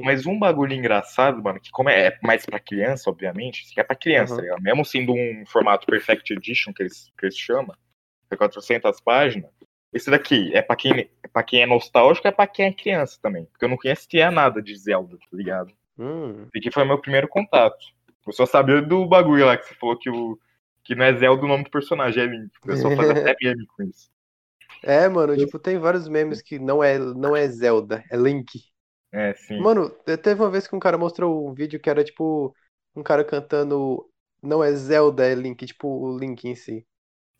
Mas 0.03 0.25
um 0.25 0.37
bagulho 0.37 0.73
engraçado, 0.73 1.41
mano, 1.41 1.61
que 1.61 1.71
como 1.71 1.89
é, 1.89 2.07
é 2.07 2.19
mais 2.21 2.45
pra 2.45 2.59
criança, 2.59 3.09
obviamente, 3.09 3.61
isso 3.61 3.71
aqui 3.71 3.79
é 3.79 3.83
pra 3.85 3.95
criança, 3.95 4.33
uhum. 4.33 4.37
tá 4.37 4.43
ligado? 4.43 4.61
Mesmo 4.61 4.83
sendo 4.83 5.13
um 5.13 5.45
formato 5.47 5.87
Perfect 5.87 6.33
Edition, 6.33 6.73
que 6.73 6.83
eles, 6.83 7.09
que 7.17 7.25
eles 7.25 7.37
chamam, 7.37 7.73
é 8.29 8.35
400 8.35 8.99
páginas, 8.99 9.49
esse 9.93 10.11
daqui 10.11 10.53
é 10.53 10.61
pra 10.61 10.75
quem 10.75 10.91
é, 10.91 11.07
pra 11.31 11.43
quem 11.43 11.61
é 11.61 11.65
nostálgico, 11.65 12.27
é 12.27 12.31
pra 12.31 12.47
quem 12.47 12.65
é 12.65 12.73
criança 12.73 13.17
também. 13.21 13.45
Porque 13.45 13.63
eu 13.63 13.69
não 13.69 13.77
conhecia 13.77 14.29
nada 14.29 14.61
de 14.61 14.75
Zelda, 14.77 15.17
tá 15.17 15.37
ligado? 15.37 15.71
Hum. 15.97 16.47
Esse 16.53 16.57
aqui 16.57 16.71
foi 16.71 16.83
meu 16.83 16.99
primeiro 16.99 17.29
contato. 17.29 17.77
Eu 18.25 18.33
só 18.33 18.45
sabia 18.45 18.81
do 18.81 19.05
bagulho 19.05 19.45
lá 19.45 19.55
que 19.55 19.65
você 19.65 19.73
falou 19.75 19.97
que 19.97 20.09
o 20.09 20.37
que 20.87 20.95
não 20.95 21.03
é 21.03 21.13
Zelda 21.13 21.43
o 21.43 21.47
nome 21.47 21.65
do 21.65 21.69
personagem, 21.69 22.23
é 22.23 22.25
Link. 22.25 22.49
O 22.63 22.65
pessoal 22.65 22.95
faz 22.95 23.09
até 23.09 23.35
meme 23.41 23.67
com 23.67 23.83
isso. 23.83 24.09
É, 24.81 25.09
mano, 25.09 25.35
tipo, 25.35 25.59
tem 25.59 25.77
vários 25.77 26.07
memes 26.07 26.41
que 26.41 26.57
não 26.57 26.81
é, 26.81 26.97
não 26.97 27.35
é 27.35 27.45
Zelda, 27.49 28.03
é 28.09 28.15
Link. 28.15 28.63
É, 29.11 29.33
sim. 29.33 29.59
Mano, 29.59 29.89
teve 29.89 30.41
uma 30.41 30.49
vez 30.49 30.65
que 30.65 30.75
um 30.75 30.79
cara 30.79 30.97
mostrou 30.97 31.45
um 31.45 31.53
vídeo 31.53 31.79
que 31.79 31.89
era 31.89 32.03
tipo 32.03 32.55
um 32.95 33.03
cara 33.03 33.23
cantando 33.23 34.09
não 34.41 34.63
é 34.63 34.71
Zelda, 34.71 35.25
é 35.25 35.35
Link, 35.35 35.65
tipo 35.65 35.87
o 35.87 36.17
Link 36.17 36.45
em 36.45 36.55
si. 36.55 36.85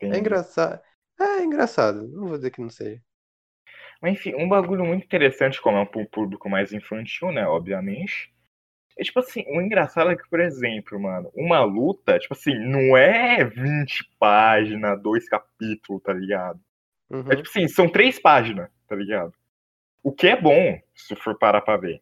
É 0.02 0.08
Entendi. 0.08 0.18
É 0.18 0.20
engraçado. 0.20 0.82
É 1.20 1.44
engraçado, 1.44 2.08
não 2.10 2.28
vou 2.28 2.38
dizer 2.38 2.52
que 2.52 2.62
não 2.62 2.70
seja. 2.70 3.02
Mas 4.02 4.14
enfim, 4.14 4.36
um 4.36 4.50
bagulho 4.50 4.86
muito 4.86 5.06
interessante, 5.06 5.62
como 5.62 5.78
é 5.78 5.82
um 5.82 6.06
público 6.06 6.50
mais 6.50 6.74
infantil, 6.74 7.32
né? 7.32 7.48
Obviamente. 7.48 8.32
É 8.98 9.04
tipo 9.04 9.20
assim, 9.20 9.44
o 9.48 9.62
engraçado 9.62 10.10
é 10.10 10.16
que, 10.16 10.28
por 10.28 10.40
exemplo, 10.40 11.00
mano, 11.00 11.32
uma 11.36 11.64
luta, 11.64 12.18
tipo 12.18 12.34
assim, 12.34 12.56
não 12.56 12.98
é 12.98 13.44
20 13.44 14.10
páginas, 14.18 15.02
dois 15.02 15.30
capítulos, 15.30 16.02
tá 16.02 16.14
ligado? 16.14 16.60
Uhum. 17.10 17.32
É 17.32 17.36
tipo 17.36 17.48
assim, 17.48 17.68
são 17.68 17.88
três 17.88 18.20
páginas, 18.20 18.70
tá 18.88 18.96
ligado? 18.96 19.34
O 20.02 20.12
que 20.12 20.28
é 20.28 20.40
bom, 20.40 20.80
se 20.96 21.16
for 21.16 21.38
parar 21.38 21.62
pra 21.62 21.78
ver. 21.78 22.02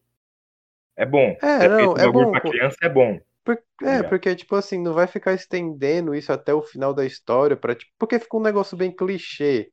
É 0.96 1.06
bom. 1.06 1.38
É, 1.42 1.68
não, 1.68 1.98
é 1.98 2.10
bom. 2.10 2.32
pra 2.32 2.40
criança 2.40 2.78
é 2.82 2.90
bom. 2.90 3.20
Por, 3.44 3.62
é, 3.84 4.02
tá 4.02 4.10
porque, 4.10 4.34
tipo 4.34 4.56
assim, 4.56 4.82
não 4.82 4.94
vai 4.94 5.06
ficar 5.06 5.34
estendendo 5.34 6.16
isso 6.16 6.32
até 6.32 6.54
o 6.54 6.64
final 6.64 6.94
da 6.94 7.06
história, 7.06 7.58
pra, 7.58 7.75
tipo, 7.75 7.92
porque 8.00 8.20
fica 8.20 8.38
um 8.38 8.42
negócio 8.42 8.78
bem 8.78 8.90
clichê. 8.90 9.70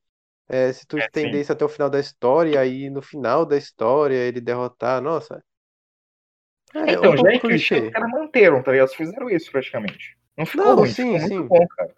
É, 0.48 0.72
se 0.72 0.86
tu 0.86 0.98
é, 0.98 1.00
estender 1.00 1.40
isso 1.40 1.52
até 1.52 1.64
o 1.64 1.68
final 1.68 1.88
da 1.88 2.00
história, 2.00 2.60
aí 2.60 2.90
no 2.90 3.00
final 3.00 3.46
da 3.46 3.56
história 3.56 4.16
ele 4.16 4.40
derrotar, 4.40 5.00
nossa, 5.00 5.42
é, 6.74 6.92
então, 6.92 7.12
um 7.12 7.16
já 7.16 7.32
é 7.32 7.38
clichê, 7.38 7.80
os 7.80 7.90
caras 7.90 8.10
manteram, 8.10 8.62
tá 8.62 8.72
ligado? 8.72 8.88
Eles 8.88 8.94
fizeram 8.94 9.30
isso 9.30 9.50
praticamente. 9.50 10.16
Não 10.36 10.46
ficou 10.46 10.66
não, 10.66 10.76
ruim, 10.76 10.88
sim, 10.88 11.14
ficou 11.14 11.28
sim. 11.28 11.38
muito 11.38 11.48
bom, 11.48 11.66
cara. 11.68 11.94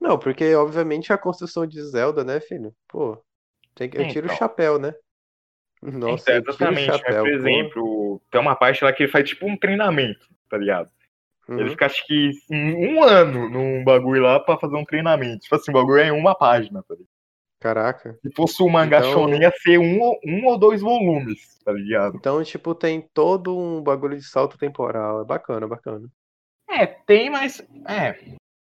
Não, 0.00 0.18
porque 0.18 0.54
obviamente 0.54 1.12
a 1.12 1.18
construção 1.18 1.66
de 1.66 1.82
Zelda, 1.82 2.22
né, 2.22 2.40
filho? 2.40 2.72
Pô, 2.86 3.22
tem, 3.74 3.90
eu 3.92 4.08
tiro 4.08 4.26
então. 4.26 4.36
o 4.36 4.38
chapéu, 4.38 4.78
né? 4.78 4.94
Nossa, 5.82 6.36
então, 6.36 6.52
exatamente. 6.52 6.86
Chapéu, 6.86 7.22
Mas, 7.22 7.22
por 7.22 7.28
exemplo, 7.28 8.22
tem 8.30 8.40
uma 8.40 8.56
parte 8.56 8.84
lá 8.84 8.92
que 8.92 9.04
ele 9.04 9.12
faz 9.12 9.28
tipo 9.28 9.46
um 9.46 9.56
treinamento, 9.56 10.28
tá 10.48 10.56
ligado? 10.56 10.90
Uhum. 11.48 11.60
Ele 11.60 11.70
fica, 11.70 11.86
acho 11.86 12.06
que, 12.06 12.30
um 12.50 13.02
ano 13.02 13.48
num 13.48 13.82
bagulho 13.82 14.22
lá 14.22 14.38
pra 14.38 14.58
fazer 14.58 14.76
um 14.76 14.84
treinamento. 14.84 15.40
Tipo 15.40 15.56
assim, 15.56 15.70
o 15.70 15.74
bagulho 15.74 16.00
é 16.00 16.08
em 16.08 16.10
uma 16.10 16.34
página, 16.34 16.82
tá 16.82 16.94
ligado? 16.94 17.17
Caraca. 17.60 18.16
Se 18.22 18.30
fosse 18.34 18.62
um 18.62 18.68
mangá 18.68 18.98
então... 18.98 19.12
shonen, 19.12 19.40
ia 19.40 19.52
ser 19.62 19.78
um, 19.78 20.16
um 20.24 20.46
ou 20.46 20.56
dois 20.56 20.80
volumes, 20.80 21.58
tá 21.64 21.72
ligado? 21.72 22.16
Então, 22.16 22.42
tipo, 22.44 22.74
tem 22.74 23.00
todo 23.12 23.56
um 23.56 23.82
bagulho 23.82 24.16
de 24.16 24.24
salto 24.24 24.56
temporal. 24.56 25.22
É 25.22 25.24
bacana, 25.24 25.66
bacana. 25.66 26.08
É, 26.70 26.86
tem, 26.86 27.30
mas. 27.30 27.60
É. 27.88 28.16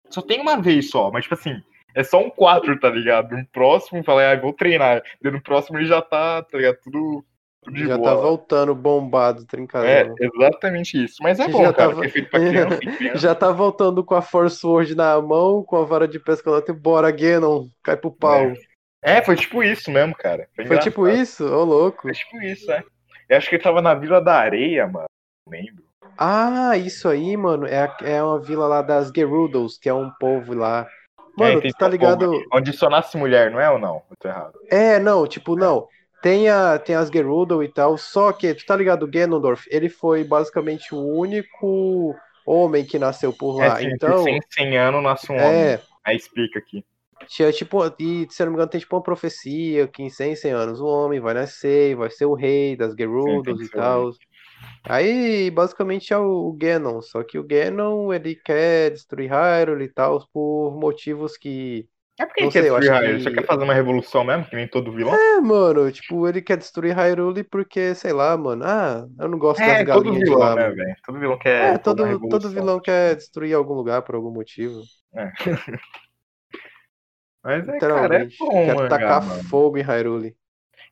Só 0.10 0.22
tem 0.22 0.42
uma 0.42 0.62
vez 0.62 0.90
só, 0.90 1.10
mas, 1.10 1.24
tipo 1.24 1.36
assim, 1.36 1.62
é 1.96 2.04
só 2.04 2.20
um 2.20 2.30
quadro, 2.30 2.78
tá 2.80 2.90
ligado? 2.90 3.38
No 3.38 3.46
próximo, 3.48 4.04
falei, 4.04 4.26
ah, 4.26 4.40
vou 4.40 4.54
treinar. 4.54 5.02
E 5.24 5.32
no 5.32 5.42
próximo 5.42 5.78
ele 5.78 5.86
já 5.86 6.02
tá, 6.02 6.42
tá 6.42 6.58
ligado? 6.58 6.78
Tudo. 6.84 7.24
tudo 7.64 7.78
já 7.78 7.98
boa. 7.98 8.10
tá 8.10 8.16
voltando 8.16 8.76
bombado, 8.76 9.46
trincado. 9.46 9.86
É, 9.86 10.12
exatamente 10.20 11.04
isso. 11.04 11.18
Mas 11.22 11.40
é 11.40 11.48
bom, 11.48 11.64
já 11.64 11.74
cara, 11.74 11.90
tava... 11.92 12.10
feito 12.10 12.30
pra 12.30 12.40
criança, 12.40 12.78
criança. 12.98 13.18
Já 13.18 13.36
tá 13.36 13.52
voltando 13.52 14.04
com 14.04 14.16
a 14.16 14.22
Force 14.22 14.66
Word 14.66 14.94
na 14.96 15.22
mão, 15.22 15.64
com 15.64 15.78
a 15.78 15.86
vara 15.86 16.08
de 16.08 16.20
pesca 16.20 16.50
lá, 16.50 16.62
tipo, 16.62 16.74
bora, 16.74 17.16
Genon, 17.16 17.68
cai 17.84 17.96
pro 17.96 18.12
pau. 18.12 18.42
É. 18.42 18.73
É, 19.04 19.22
foi 19.22 19.36
tipo 19.36 19.62
isso 19.62 19.92
mesmo, 19.92 20.16
cara. 20.16 20.48
Foi, 20.56 20.66
foi 20.66 20.80
tipo 20.80 21.08
isso? 21.08 21.46
Ô, 21.46 21.62
oh, 21.62 21.64
louco. 21.64 22.04
Foi 22.04 22.14
tipo 22.14 22.42
isso, 22.42 22.72
é. 22.72 22.84
Eu 23.30 23.38
acho 23.38 23.50
que 23.50 23.56
ele 23.56 23.64
tava 23.64 23.82
na 23.82 23.94
Vila 23.94 24.22
da 24.22 24.36
Areia, 24.36 24.88
mano. 24.88 25.06
Não 25.46 25.58
lembro. 25.58 25.84
Ah, 26.18 26.78
isso 26.78 27.10
aí, 27.10 27.36
mano, 27.36 27.66
é, 27.66 27.92
é 28.04 28.24
uma 28.24 28.40
vila 28.40 28.68
lá 28.68 28.82
das 28.82 29.12
Gerudos, 29.14 29.78
que 29.78 29.90
é 29.90 29.94
um 29.94 30.12
povo 30.12 30.54
lá. 30.54 30.88
Mano, 31.38 31.60
é, 31.60 31.62
tu 31.62 31.78
tá 31.78 31.88
ligado. 31.88 32.26
Povo, 32.26 32.46
onde 32.54 32.72
só 32.72 32.90
nasce 32.90 33.18
mulher, 33.18 33.52
não 33.52 33.60
é 33.60 33.70
ou 33.70 33.80
não? 33.80 34.04
Eu 34.10 34.16
tô 34.20 34.28
errado. 34.28 34.54
É, 34.70 35.00
não, 35.00 35.26
tipo, 35.28 35.56
não. 35.56 35.88
Tem, 36.22 36.48
a, 36.48 36.80
tem 36.80 36.96
as 36.96 37.10
Gerudo 37.10 37.64
e 37.64 37.68
tal, 37.68 37.98
só 37.98 38.32
que, 38.32 38.54
tu 38.54 38.66
tá 38.66 38.76
ligado, 38.76 39.08
Ganondorf, 39.08 39.68
ele 39.70 39.90
foi 39.90 40.24
basicamente 40.24 40.96
o 40.96 41.00
único 41.00 42.16
homem 42.46 42.86
que 42.86 43.00
nasceu 43.00 43.34
por 43.34 43.58
lá. 43.58 43.66
É, 43.66 43.76
sim, 43.78 43.88
então. 43.88 44.28
Em 44.28 44.40
100 44.50 44.78
anos 44.78 45.04
nasce 45.04 45.32
um 45.32 45.36
é... 45.36 45.46
homem. 45.46 45.80
Aí 46.06 46.16
explica 46.16 46.60
aqui. 46.60 46.86
Tinha, 47.28 47.52
tipo, 47.52 47.80
e 48.00 48.28
se 48.30 48.42
eu 48.42 48.46
não 48.46 48.52
me 48.52 48.58
engano, 48.58 48.70
tem 48.70 48.80
tipo 48.80 48.96
uma 48.96 49.04
profecia 49.04 49.88
que 49.88 50.04
em 50.04 50.10
100, 50.10 50.36
100 50.36 50.52
anos 50.52 50.82
o 50.82 50.86
homem 50.86 51.20
vai 51.20 51.34
nascer, 51.34 51.96
vai 51.96 52.10
ser 52.10 52.26
o 52.26 52.34
rei 52.34 52.76
das 52.76 52.94
Gerudos 52.96 53.62
e 53.62 53.70
tal. 53.70 54.12
Aí, 54.84 55.50
basicamente, 55.52 56.14
é 56.14 56.18
o 56.18 56.54
Ganon. 56.58 57.02
Só 57.02 57.24
que 57.24 57.38
o 57.38 57.44
Ganon, 57.44 58.14
ele 58.14 58.36
quer 58.36 58.92
destruir 58.92 59.32
Hyrule 59.32 59.86
e 59.86 59.90
tal, 59.90 60.28
por 60.34 60.78
motivos 60.80 61.38
que 61.38 61.88
é 62.20 62.28
porque 62.28 62.44
ele 62.44 62.52
quer 62.52 62.62
destruir 62.62 62.92
Hyrule, 62.92 63.18
que... 63.18 63.24
só 63.24 63.32
quer 63.32 63.46
fazer 63.46 63.64
uma 63.64 63.74
revolução 63.74 64.24
mesmo, 64.24 64.46
que 64.46 64.56
nem 64.56 64.68
todo 64.68 64.92
vilão? 64.92 65.16
É, 65.16 65.42
mano, 65.42 65.92
tipo, 65.92 66.28
ele 66.28 66.44
quer 66.44 66.58
destruir 66.58 66.94
Hyrule 66.96 67.44
porque, 67.44 67.96
sei 67.96 68.14
lá, 68.14 68.38
mano, 68.38 68.64
ah, 68.66 69.08
eu 69.20 69.28
não 69.28 69.40
gosto 69.40 69.62
é, 69.62 69.84
das 69.84 69.88
galinhas 69.88 70.20
todo 70.20 70.20
vilão, 70.20 70.40
lá, 70.40 70.56
né? 70.56 70.96
Todo 71.04 71.20
vilão 71.20 71.40
quer. 71.40 71.74
É, 71.74 71.78
todo, 71.80 72.30
todo 72.30 72.50
vilão 72.50 72.80
quer 72.80 73.16
destruir 73.16 73.56
algum 73.56 73.74
lugar 73.74 74.04
por 74.04 74.14
algum 74.14 74.32
motivo. 74.32 74.80
É. 75.16 75.32
Mas 77.44 77.68
é, 77.68 77.78
cara, 77.80 78.24
é 78.24 78.28
bom, 78.40 78.66
Quer 78.66 78.76
mangá, 78.76 78.90
tacar 78.90 79.26
mano. 79.26 79.44
fogo 79.44 79.78
em 79.78 79.82
Hyrule. 79.82 80.36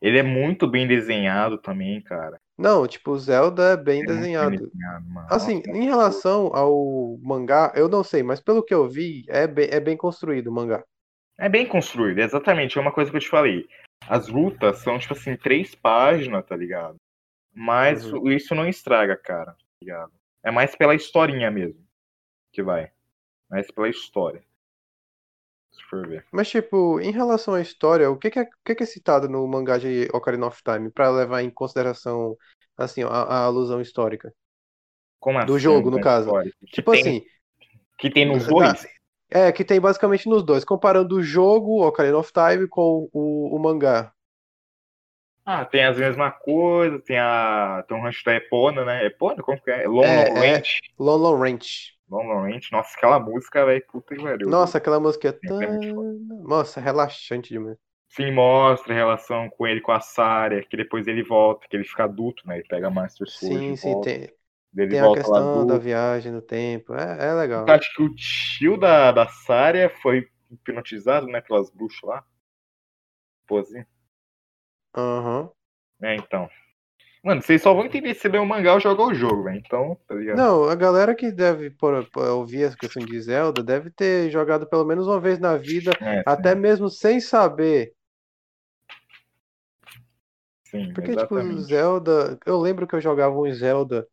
Ele 0.00 0.18
é 0.18 0.22
muito 0.22 0.66
bem 0.66 0.86
desenhado 0.86 1.58
também, 1.58 2.00
cara. 2.02 2.40
Não, 2.58 2.86
tipo, 2.86 3.12
o 3.12 3.18
Zelda 3.18 3.70
é 3.70 3.76
bem 3.76 4.02
é 4.02 4.06
desenhado. 4.06 4.50
Bem 4.50 4.58
desenhado 4.58 5.26
assim, 5.30 5.62
em 5.66 5.84
relação 5.84 6.54
ao 6.54 7.18
mangá, 7.22 7.72
eu 7.74 7.88
não 7.88 8.04
sei, 8.04 8.22
mas 8.22 8.40
pelo 8.40 8.62
que 8.62 8.74
eu 8.74 8.88
vi, 8.88 9.24
é 9.28 9.46
bem, 9.46 9.68
é 9.70 9.80
bem 9.80 9.96
construído 9.96 10.48
o 10.48 10.52
mangá. 10.52 10.84
É 11.38 11.48
bem 11.48 11.66
construído, 11.66 12.18
exatamente. 12.18 12.76
É 12.76 12.80
uma 12.80 12.92
coisa 12.92 13.10
que 13.10 13.16
eu 13.16 13.20
te 13.20 13.28
falei. 13.28 13.66
As 14.08 14.28
lutas 14.28 14.78
são, 14.78 14.98
tipo 14.98 15.14
assim, 15.14 15.36
três 15.36 15.74
páginas, 15.74 16.44
tá 16.44 16.56
ligado? 16.56 16.96
Mas 17.54 18.04
uhum. 18.12 18.30
isso 18.30 18.54
não 18.54 18.68
estraga, 18.68 19.16
cara, 19.16 19.52
tá 19.52 19.58
ligado? 19.80 20.12
É 20.44 20.50
mais 20.50 20.74
pela 20.74 20.94
historinha 20.94 21.50
mesmo 21.50 21.82
que 22.52 22.62
vai. 22.62 22.90
Mais 23.50 23.70
pela 23.70 23.88
história. 23.88 24.42
Se 25.72 25.82
for 25.84 26.06
ver. 26.06 26.24
Mas, 26.30 26.48
tipo, 26.48 27.00
em 27.00 27.10
relação 27.10 27.54
à 27.54 27.60
história, 27.60 28.10
o 28.10 28.16
que, 28.16 28.30
que, 28.30 28.38
é, 28.38 28.46
que, 28.64 28.74
que 28.74 28.82
é 28.82 28.86
citado 28.86 29.28
no 29.28 29.46
mangá 29.46 29.78
de 29.78 30.08
Ocarina 30.12 30.46
of 30.46 30.62
Time 30.62 30.90
para 30.90 31.10
levar 31.10 31.42
em 31.42 31.50
consideração, 31.50 32.36
assim, 32.76 33.02
a, 33.02 33.08
a 33.08 33.44
alusão 33.44 33.80
histórica? 33.80 34.32
Como 35.18 35.38
assim? 35.38 35.46
Do 35.46 35.58
jogo, 35.58 35.90
no 35.90 36.00
caso. 36.00 36.30
Tipo 36.66 36.92
tem, 36.92 37.00
assim. 37.00 37.24
Que 37.98 38.10
tem 38.10 38.26
nos 38.26 38.46
dois? 38.46 38.86
É, 39.30 39.50
que 39.50 39.64
tem 39.64 39.80
basicamente 39.80 40.28
nos 40.28 40.42
dois, 40.42 40.62
comparando 40.64 41.16
o 41.16 41.22
jogo, 41.22 41.86
Ocarina 41.86 42.18
of 42.18 42.30
Time, 42.32 42.68
com 42.68 43.08
o, 43.12 43.56
o 43.56 43.58
mangá. 43.58 44.12
Ah, 45.44 45.64
tem 45.64 45.84
as 45.84 45.96
mesmas 45.96 46.34
coisas, 46.42 47.02
tem 47.02 47.18
a. 47.18 47.84
Tem 47.88 47.96
um 47.96 48.02
rancho 48.02 48.24
da 48.24 48.34
Epona, 48.34 48.84
né? 48.84 49.06
Epona? 49.06 49.42
Como 49.42 49.60
que 49.60 49.70
é? 49.70 49.88
Long 49.88 50.04
é, 50.04 50.28
Long 50.28 50.36
é, 50.36 50.52
Ranch. 50.52 50.80
Long 50.98 51.16
Long 51.16 51.38
Ranch. 51.38 51.96
Ranch. 52.18 52.70
Nossa, 52.72 52.96
aquela 52.96 53.20
música, 53.20 53.64
velho, 53.64 53.84
puta 53.90 54.14
que 54.14 54.22
pariu. 54.22 54.48
Nossa, 54.48 54.78
aquela 54.78 55.00
música 55.00 55.28
é 55.28 55.32
tão... 55.32 55.58
Nossa, 56.44 56.80
relaxante 56.80 57.50
demais. 57.50 57.76
Sim, 58.08 58.30
mostra 58.32 58.92
a 58.92 58.96
relação 58.96 59.48
com 59.48 59.66
ele 59.66 59.80
com 59.80 59.90
a 59.90 60.00
Sarah, 60.00 60.62
que 60.62 60.76
depois 60.76 61.06
ele 61.06 61.22
volta, 61.22 61.66
que 61.68 61.74
ele 61.74 61.84
fica 61.84 62.04
adulto, 62.04 62.46
né? 62.46 62.58
Ele 62.58 62.68
pega 62.68 62.90
Master 62.90 63.26
Sword. 63.26 63.58
Sim, 63.58 63.76
sim, 63.76 64.00
tem. 64.02 64.30
Ele 64.76 64.90
Tem 64.90 65.00
a 65.00 65.12
questão 65.12 65.66
da 65.66 65.78
viagem 65.78 66.32
no 66.32 66.42
tempo. 66.42 66.94
É, 66.94 67.28
é 67.28 67.32
legal. 67.34 67.66
Eu 67.66 67.74
acho 67.74 67.94
que 67.94 68.02
o 68.02 68.14
tio 68.14 68.76
da, 68.76 69.12
da 69.12 69.28
Sária 69.28 69.88
foi 70.02 70.28
hipnotizado, 70.50 71.26
né? 71.26 71.40
Pelas 71.40 71.70
bruxas 71.70 72.02
lá. 72.02 72.24
Pose. 73.46 73.86
Aham. 74.94 75.44
Uhum. 75.44 75.50
É, 76.02 76.16
então. 76.16 76.48
Mano, 77.22 77.40
vocês 77.40 77.62
só 77.62 77.72
vão 77.72 77.86
entender 77.86 78.14
se 78.14 78.28
ler 78.28 78.40
o 78.40 78.46
mangá 78.46 78.74
ou 78.74 78.80
jogar 78.80 79.04
o 79.04 79.14
jogo, 79.14 79.44
velho. 79.44 79.62
Então, 79.64 79.96
tá 80.08 80.14
ligado? 80.14 80.36
Não, 80.36 80.64
a 80.64 80.74
galera 80.74 81.14
que 81.14 81.30
deve 81.30 81.70
por, 81.70 82.04
por, 82.10 82.26
ouvir 82.26 82.64
essa 82.64 82.76
questão 82.76 83.04
de 83.04 83.20
Zelda 83.20 83.62
deve 83.62 83.90
ter 83.90 84.28
jogado 84.28 84.66
pelo 84.66 84.84
menos 84.84 85.06
uma 85.06 85.20
vez 85.20 85.38
na 85.38 85.56
vida, 85.56 85.92
é, 86.00 86.24
até 86.26 86.52
mesmo 86.54 86.88
sem 86.88 87.20
saber. 87.20 87.94
Sim, 90.64 90.92
Porque, 90.92 91.12
exatamente. 91.12 91.50
tipo, 91.50 91.60
Zelda. 91.60 92.38
Eu 92.44 92.60
lembro 92.60 92.88
que 92.88 92.94
eu 92.96 93.00
jogava 93.00 93.38
um 93.38 93.52
Zelda 93.52 94.08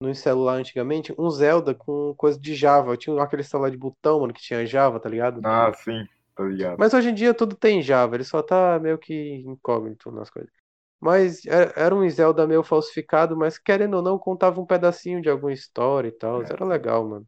no 0.00 0.14
celular 0.14 0.54
antigamente, 0.54 1.12
um 1.18 1.30
Zelda 1.30 1.74
com 1.74 2.14
coisa 2.16 2.38
de 2.38 2.54
Java. 2.54 2.92
Eu 2.92 2.96
tinha 2.96 3.20
aquele 3.20 3.42
celular 3.42 3.70
de 3.70 3.76
botão, 3.76 4.20
mano, 4.20 4.32
que 4.32 4.42
tinha 4.42 4.64
Java, 4.64 5.00
tá 5.00 5.08
ligado? 5.08 5.40
Ah, 5.42 5.72
sim, 5.72 6.06
tá 6.36 6.44
ligado. 6.44 6.76
Mas 6.78 6.94
hoje 6.94 7.08
em 7.08 7.14
dia 7.14 7.34
tudo 7.34 7.56
tem 7.56 7.82
Java, 7.82 8.14
ele 8.14 8.24
só 8.24 8.40
tá 8.40 8.78
meio 8.78 8.98
que 8.98 9.42
incógnito 9.46 10.12
nas 10.12 10.30
coisas. 10.30 10.61
Mas 11.02 11.44
era 11.74 11.92
um 11.92 12.08
Zelda 12.08 12.46
meio 12.46 12.62
falsificado, 12.62 13.36
mas 13.36 13.58
querendo 13.58 13.94
ou 13.94 14.02
não, 14.02 14.16
contava 14.16 14.60
um 14.60 14.64
pedacinho 14.64 15.20
de 15.20 15.28
alguma 15.28 15.52
história 15.52 16.06
e 16.06 16.12
tal. 16.12 16.44
É. 16.44 16.46
Era 16.48 16.64
legal, 16.64 17.04
mano. 17.04 17.26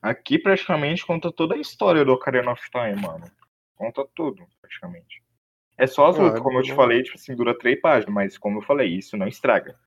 Aqui 0.00 0.38
praticamente 0.38 1.04
conta 1.04 1.30
toda 1.30 1.54
a 1.54 1.58
história 1.58 2.06
do 2.06 2.12
Ocarina 2.12 2.50
of 2.52 2.70
Time, 2.70 2.98
mano. 2.98 3.30
Conta 3.74 4.02
tudo, 4.14 4.46
praticamente. 4.62 5.22
É 5.76 5.86
só 5.86 6.06
as 6.06 6.18
ah, 6.18 6.22
lutas, 6.22 6.40
como 6.40 6.58
eu 6.58 6.62
te 6.62 6.72
falei, 6.72 7.02
tipo 7.02 7.16
assim, 7.16 7.36
dura 7.36 7.58
três 7.58 7.78
páginas, 7.82 8.14
mas 8.14 8.38
como 8.38 8.60
eu 8.60 8.62
falei, 8.62 8.88
isso 8.88 9.14
não 9.14 9.28
estraga. 9.28 9.78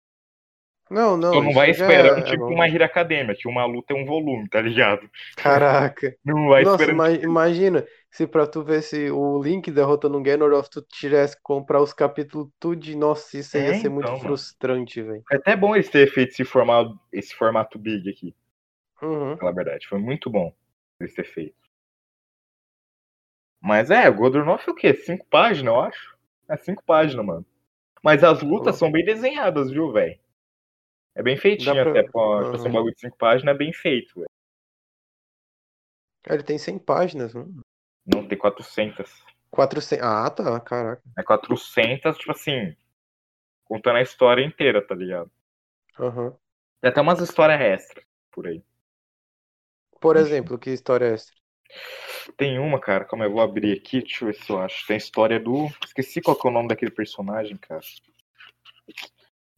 Não, 0.87 1.17
não. 1.17 1.31
Tu 1.31 1.41
não 1.41 1.53
vai 1.53 1.71
esperando, 1.71 2.19
é, 2.19 2.23
tipo, 2.29 2.43
é 2.43 2.53
uma 2.53 2.67
Hero 2.67 2.83
Academia, 2.83 3.35
que 3.35 3.47
uma 3.47 3.65
luta 3.65 3.93
é 3.93 3.97
um 3.97 4.05
volume, 4.05 4.47
tá 4.47 4.61
ligado? 4.61 5.09
Caraca. 5.35 6.15
Não 6.23 6.47
vai 6.49 6.63
Nossa, 6.63 6.83
esperando. 6.83 7.23
Imagina 7.23 7.87
se 8.11 8.25
pra 8.25 8.47
tu 8.47 8.63
ver 8.63 8.81
se 8.81 9.11
o 9.11 9.41
Link 9.41 9.69
derrotando 9.71 10.17
um 10.17 10.23
Ganondorf, 10.23 10.69
tu 10.69 10.81
tivesse 10.81 11.35
que 11.35 11.43
comprar 11.43 11.81
os 11.81 11.93
capítulos 11.93 12.49
tudo 12.59 12.75
de 12.75 12.95
nossa, 12.95 13.37
isso 13.37 13.57
ia 13.57 13.63
é, 13.63 13.73
ser 13.73 13.79
então, 13.79 13.93
muito 13.93 14.07
mano. 14.07 14.19
frustrante, 14.19 15.01
velho. 15.01 15.23
É 15.31 15.35
até 15.35 15.55
bom 15.55 15.75
eles 15.75 15.89
terem 15.89 16.11
feito 16.11 16.31
esse 16.31 16.43
formato, 16.43 16.99
esse 17.11 17.35
formato 17.35 17.77
big 17.77 18.09
aqui. 18.09 18.35
Uhum. 19.01 19.37
Pela 19.37 19.53
verdade, 19.53 19.87
foi 19.87 19.99
muito 19.99 20.29
bom 20.29 20.53
eles 20.99 21.13
terem 21.13 21.31
feito. 21.31 21.55
Mas 23.61 23.91
é, 23.91 24.09
o 24.09 24.15
Godornoff 24.15 24.67
é 24.67 24.71
o 24.71 24.75
quê? 24.75 24.93
Cinco 24.93 25.25
páginas, 25.27 25.73
eu 25.73 25.79
acho? 25.81 26.17
É 26.49 26.57
cinco 26.57 26.83
páginas, 26.83 27.25
mano. 27.25 27.45
Mas 28.03 28.23
as 28.23 28.41
lutas 28.41 28.75
uhum. 28.75 28.79
são 28.79 28.91
bem 28.91 29.05
desenhadas, 29.05 29.69
viu, 29.69 29.91
velho? 29.91 30.19
É 31.15 31.21
bem 31.21 31.35
feitinho 31.35 31.73
pra... 31.73 31.89
até, 31.89 32.03
pô, 32.09 32.39
uhum. 32.39 32.55
um 32.55 32.71
bagulho 32.71 32.93
de 32.93 33.01
5 33.01 33.17
páginas 33.17 33.53
é 33.53 33.57
bem 33.57 33.73
feito, 33.73 34.15
velho. 34.15 34.29
Ele 36.29 36.43
tem 36.43 36.57
100 36.57 36.79
páginas, 36.79 37.33
não? 37.33 37.51
Não, 38.13 38.27
tem 38.27 38.37
400. 38.37 39.23
400. 39.51 40.05
Ah, 40.05 40.29
tá, 40.29 40.59
caraca. 40.59 41.01
É 41.17 41.23
400, 41.23 42.17
tipo 42.17 42.31
assim, 42.31 42.75
contando 43.65 43.97
a 43.97 44.01
história 44.01 44.43
inteira, 44.43 44.85
tá 44.85 44.95
ligado? 44.95 45.31
Aham. 45.99 46.25
Uhum. 46.25 46.37
Tem 46.81 46.89
até 46.89 47.01
umas 47.01 47.19
histórias 47.19 47.59
extras 47.59 48.05
por 48.31 48.47
aí. 48.47 48.63
Por 49.99 50.15
exemplo, 50.15 50.57
que 50.57 50.69
história 50.69 51.13
extra? 51.13 51.35
Tem 52.37 52.57
uma, 52.57 52.79
cara, 52.79 53.05
como 53.05 53.23
eu 53.23 53.31
vou 53.31 53.41
abrir 53.41 53.77
aqui, 53.77 53.99
deixa 53.99 54.23
eu 54.23 54.27
ver 54.27 54.35
se 54.35 54.49
eu 54.49 54.59
acho. 54.59 54.87
Tem 54.87 54.93
a 54.95 54.97
história 54.97 55.39
do. 55.39 55.67
Esqueci 55.85 56.21
qual 56.21 56.37
que 56.37 56.47
é 56.47 56.49
o 56.49 56.53
nome 56.53 56.69
daquele 56.69 56.91
personagem, 56.91 57.57
cara. 57.57 57.81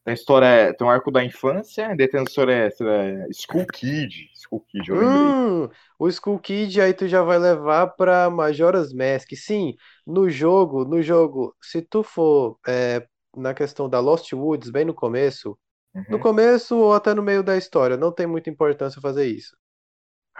Tem 0.04 0.14
história, 0.14 0.74
tem 0.74 0.84
um 0.84 0.90
arco 0.90 1.12
da 1.12 1.24
infância, 1.24 1.96
tem 1.96 2.20
a 2.20 2.22
história 2.24 2.52
é, 2.52 3.28
School 3.32 3.66
Kid. 3.72 4.30
School 4.34 4.60
Kid, 4.62 4.90
eu 4.90 4.96
hum, 4.96 5.70
o 6.02 6.10
School 6.10 6.40
Kid 6.40 6.80
aí 6.80 6.92
tu 6.92 7.06
já 7.06 7.22
vai 7.22 7.38
levar 7.38 7.86
pra 7.88 8.28
Majora's 8.28 8.92
Mask. 8.92 9.28
Sim, 9.36 9.76
no 10.04 10.28
jogo, 10.28 10.84
no 10.84 11.00
jogo, 11.00 11.54
se 11.62 11.80
tu 11.80 12.02
for 12.02 12.58
é, 12.66 13.06
na 13.36 13.54
questão 13.54 13.88
da 13.88 14.00
Lost 14.00 14.32
Woods, 14.32 14.68
bem 14.68 14.84
no 14.84 14.92
começo, 14.92 15.56
uhum. 15.94 16.04
no 16.10 16.18
começo 16.18 16.76
ou 16.76 16.92
até 16.92 17.14
no 17.14 17.22
meio 17.22 17.44
da 17.44 17.56
história, 17.56 17.96
não 17.96 18.10
tem 18.10 18.26
muita 18.26 18.50
importância 18.50 19.00
fazer 19.00 19.26
isso. 19.26 19.56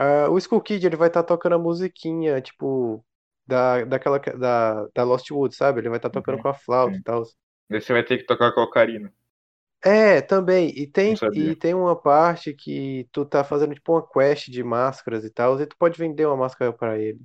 Uh, 0.00 0.32
o 0.32 0.40
School 0.40 0.60
Kid 0.60 0.84
ele 0.84 0.96
vai 0.96 1.06
estar 1.06 1.22
tá 1.22 1.28
tocando 1.28 1.54
a 1.54 1.58
musiquinha, 1.58 2.40
tipo, 2.40 3.04
da, 3.46 3.84
daquela 3.84 4.18
da, 4.18 4.88
da 4.92 5.04
Lost 5.04 5.30
Woods, 5.30 5.56
sabe? 5.56 5.80
Ele 5.80 5.90
vai 5.90 5.98
estar 5.98 6.10
tá 6.10 6.18
tocando 6.18 6.36
uhum. 6.36 6.42
com 6.42 6.48
a 6.48 6.54
flauta 6.54 6.94
uhum. 6.94 6.98
e 6.98 7.02
tal. 7.04 7.22
Você 7.70 7.92
vai 7.92 8.02
ter 8.02 8.18
que 8.18 8.24
tocar 8.24 8.50
com 8.52 8.60
a 8.60 8.64
Ocarina. 8.64 9.12
É, 9.84 10.20
também. 10.20 10.68
E 10.76 10.86
tem, 10.86 11.14
e 11.34 11.56
tem 11.56 11.74
uma 11.74 11.96
parte 11.96 12.54
que 12.54 13.08
tu 13.10 13.24
tá 13.24 13.42
fazendo 13.42 13.74
tipo 13.74 13.92
uma 13.92 14.06
quest 14.06 14.48
de 14.48 14.62
máscaras 14.62 15.24
e 15.24 15.30
tal, 15.30 15.60
e 15.60 15.66
tu 15.66 15.76
pode 15.76 15.98
vender 15.98 16.24
uma 16.26 16.36
máscara 16.36 16.72
para 16.72 16.98
ele. 16.98 17.20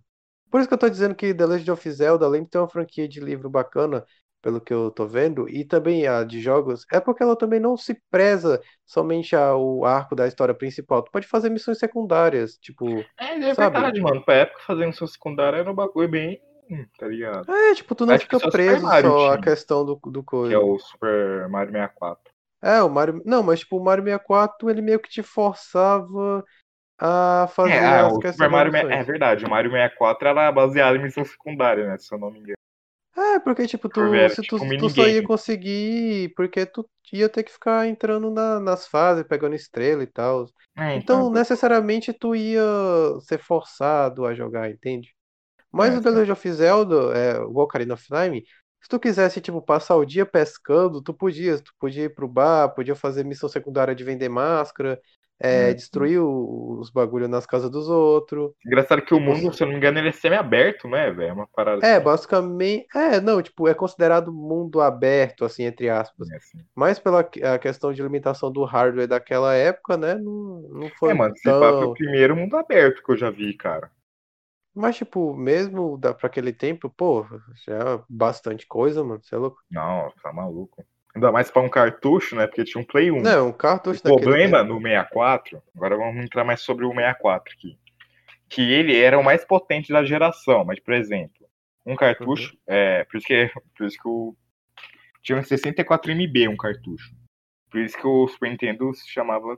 Por 0.49 0.59
isso 0.59 0.67
que 0.67 0.73
eu 0.73 0.79
tô 0.79 0.89
dizendo 0.89 1.13
que 1.13 1.33
The 1.33 1.45
Legend 1.45 1.71
of 1.71 1.91
Zelda, 1.91 2.25
além 2.25 2.43
de 2.43 2.49
ter 2.49 2.57
uma 2.57 2.69
franquia 2.69 3.07
de 3.07 3.19
livro 3.19 3.49
bacana, 3.49 4.03
pelo 4.41 4.61
que 4.61 4.73
eu 4.73 4.89
tô 4.89 5.05
vendo, 5.05 5.49
e 5.49 5.65
também 5.65 6.07
a 6.07 6.23
de 6.23 6.39
jogos, 6.39 6.85
é 6.91 6.99
porque 6.99 7.21
ela 7.21 7.35
também 7.35 7.59
não 7.59 7.75
se 7.75 8.01
preza 8.09 8.61
somente 8.85 9.35
ao 9.35 9.83
arco 9.83 10.15
da 10.15 10.27
história 10.27 10.53
principal. 10.53 11.03
Tu 11.03 11.11
pode 11.11 11.27
fazer 11.27 11.49
missões 11.49 11.77
secundárias, 11.77 12.57
tipo. 12.57 12.85
É, 13.19 13.35
é 13.35 13.53
sabe? 13.53 13.73
verdade, 13.73 14.01
mano. 14.01 14.23
Pra 14.23 14.35
época 14.35 14.61
fazer 14.65 14.85
missão 14.85 15.07
secundária 15.07 15.57
era 15.57 15.71
um 15.71 15.75
bagulho 15.75 16.09
bem. 16.09 16.41
Tá 16.97 17.07
ligado? 17.07 17.49
É, 17.49 17.73
tipo, 17.75 17.95
tu 17.95 18.05
não 18.05 18.13
Acho 18.13 18.23
fica 18.23 18.39
preso 18.51 18.85
só 18.85 19.31
a 19.31 19.37
questão 19.37 19.85
do, 19.85 19.95
do 19.95 20.21
coisa. 20.23 20.49
Que 20.49 20.55
é 20.55 20.59
o 20.59 20.77
Super 20.77 21.47
Mario 21.47 21.71
64. 21.71 22.36
É, 22.61 22.81
o 22.81 22.89
Mario. 22.89 23.21
Não, 23.25 23.43
mas 23.43 23.59
tipo, 23.59 23.77
o 23.77 23.83
Mario 23.83 24.03
64 24.03 24.69
ele 24.69 24.81
meio 24.81 24.99
que 24.99 25.09
te 25.09 25.21
forçava 25.21 26.43
a 26.99 27.47
fazer 27.53 27.73
é, 27.73 27.99
as 27.99 28.13
o 28.13 28.21
Super 28.21 28.49
Mario 28.49 28.75
É 28.75 29.03
verdade, 29.03 29.45
o 29.45 29.49
Mario 29.49 29.71
64 29.71 30.27
era 30.27 30.51
baseado 30.51 30.95
em 30.95 31.03
missão 31.03 31.23
secundária, 31.23 31.87
né? 31.87 31.97
Se 31.97 32.13
eu 32.13 32.19
não 32.19 32.31
me 32.31 32.39
engano. 32.39 32.57
É, 33.15 33.39
porque, 33.39 33.65
tipo, 33.65 33.89
tu, 33.89 34.01
se 34.29 34.43
tu, 34.43 34.59
tipo, 34.59 34.77
tu 34.77 34.89
só 34.89 35.07
ia 35.07 35.23
conseguir. 35.23 36.33
Porque 36.35 36.65
tu 36.67 36.87
ia 37.11 37.27
ter 37.27 37.43
que 37.43 37.51
ficar 37.51 37.87
entrando 37.87 38.29
na, 38.29 38.59
nas 38.59 38.87
fases, 38.87 39.23
pegando 39.23 39.55
estrela 39.55 40.03
e 40.03 40.07
tal. 40.07 40.45
É, 40.75 40.95
então, 40.95 40.97
então, 40.97 41.31
necessariamente, 41.31 42.13
tu 42.13 42.35
ia 42.35 42.61
ser 43.21 43.39
forçado 43.39 44.25
a 44.25 44.35
jogar, 44.35 44.69
entende? 44.69 45.15
Mas 45.71 45.95
é, 45.95 45.97
o 45.97 46.01
The 46.01 46.09
Legend 46.09 46.31
of 46.31 46.51
Zelda, 46.51 46.95
é, 47.17 47.39
o 47.39 47.57
Ocarina 47.57 47.95
of 47.95 48.05
Time, 48.05 48.43
se 48.87 48.89
tu 48.89 49.01
quisesse, 49.01 49.41
tipo, 49.41 49.61
passar 49.61 49.97
o 49.97 50.05
dia 50.05 50.25
pescando, 50.25 51.01
tu 51.01 51.13
podia. 51.13 51.59
Tu 51.59 51.73
podia 51.77 52.05
ir 52.05 52.15
pro 52.15 52.25
bar, 52.25 52.69
podia 52.69 52.95
fazer 52.95 53.25
missão 53.25 53.49
secundária 53.49 53.93
de 53.93 54.01
vender 54.01 54.29
máscara, 54.29 54.97
é, 55.37 55.73
destruir 55.73 56.21
os 56.21 56.89
bagulhos 56.89 57.27
nas 57.27 57.45
casas 57.45 57.69
dos 57.69 57.89
outros. 57.89 58.53
Engraçado 58.65 59.01
que 59.01 59.13
o 59.13 59.19
mundo, 59.19 59.53
se 59.53 59.61
eu 59.61 59.67
não 59.67 59.73
me 59.73 59.77
engano, 59.77 59.99
ele 59.99 60.07
é 60.07 60.13
semi-aberto, 60.13 60.87
né, 60.87 61.11
velho? 61.11 61.29
É 61.29 61.33
uma 61.33 61.47
parada. 61.47 61.85
É, 61.85 61.95
assim. 61.95 62.05
basicamente. 62.05 62.87
É, 62.95 63.19
não, 63.19 63.41
tipo, 63.41 63.67
é 63.67 63.73
considerado 63.73 64.31
mundo 64.31 64.79
aberto, 64.79 65.43
assim, 65.43 65.63
entre 65.63 65.89
aspas. 65.89 66.29
É, 66.31 66.37
assim. 66.37 66.59
Mas 66.73 66.97
pela 66.97 67.19
a 67.19 67.59
questão 67.59 67.91
de 67.91 68.01
limitação 68.01 68.49
do 68.49 68.63
hardware 68.63 69.09
daquela 69.09 69.53
época, 69.53 69.97
né? 69.97 70.15
Não, 70.15 70.61
não 70.71 70.89
foi. 70.97 71.11
É, 71.11 71.13
mano, 71.13 71.33
tão... 71.43 71.59
foi 71.59 71.87
o 71.87 71.93
primeiro 71.93 72.37
mundo 72.37 72.55
aberto 72.55 73.03
que 73.03 73.11
eu 73.11 73.17
já 73.17 73.29
vi, 73.29 73.53
cara. 73.53 73.91
Mas, 74.77 74.95
tipo, 74.95 75.35
mesmo 75.35 75.97
da, 75.97 76.13
pra 76.13 76.27
aquele 76.27 76.53
tempo, 76.53 76.87
pô, 76.87 77.25
já 77.65 77.73
é 77.73 77.99
bastante 78.07 78.67
coisa, 78.67 79.03
mano. 79.03 79.19
Você 79.23 79.33
é 79.33 79.37
louco? 79.39 79.57
Não, 79.71 80.13
tá 80.21 80.31
maluco. 80.31 80.85
Ainda 81.15 81.31
mais 81.31 81.49
para 81.49 81.63
um 81.63 81.69
cartucho, 81.69 82.35
né? 82.35 82.45
Porque 82.45 82.63
tinha 82.63 82.79
um 82.79 82.85
Play 82.85 83.09
1. 83.09 83.21
Não, 83.21 83.47
um 83.47 83.51
cartucho 83.51 83.99
O 84.01 84.03
problema 84.03 84.63
no 84.63 84.79
64, 84.79 85.63
agora 85.75 85.97
vamos 85.97 86.23
entrar 86.23 86.43
mais 86.43 86.61
sobre 86.61 86.85
o 86.85 86.89
64 86.89 87.55
aqui. 87.57 87.75
Que 88.47 88.71
ele 88.71 88.95
era 88.95 89.17
o 89.17 89.23
mais 89.23 89.43
potente 89.43 89.91
da 89.91 90.05
geração, 90.05 90.63
mas, 90.63 90.79
por 90.79 90.93
exemplo, 90.93 91.47
um 91.83 91.95
cartucho, 91.95 92.53
uhum. 92.53 92.59
é, 92.67 93.03
por 93.05 93.17
isso 93.17 93.25
que, 93.25 93.51
por 93.75 93.87
isso 93.87 93.97
que 93.97 94.07
o 94.07 94.35
tinha 95.23 95.39
um 95.39 95.43
64 95.43 96.11
MB 96.11 96.49
um 96.49 96.55
cartucho. 96.55 97.15
Por 97.71 97.81
isso 97.81 97.97
que 97.97 98.05
o 98.05 98.27
Super 98.27 98.51
Nintendo 98.51 98.93
se 98.93 99.09
chamava 99.09 99.57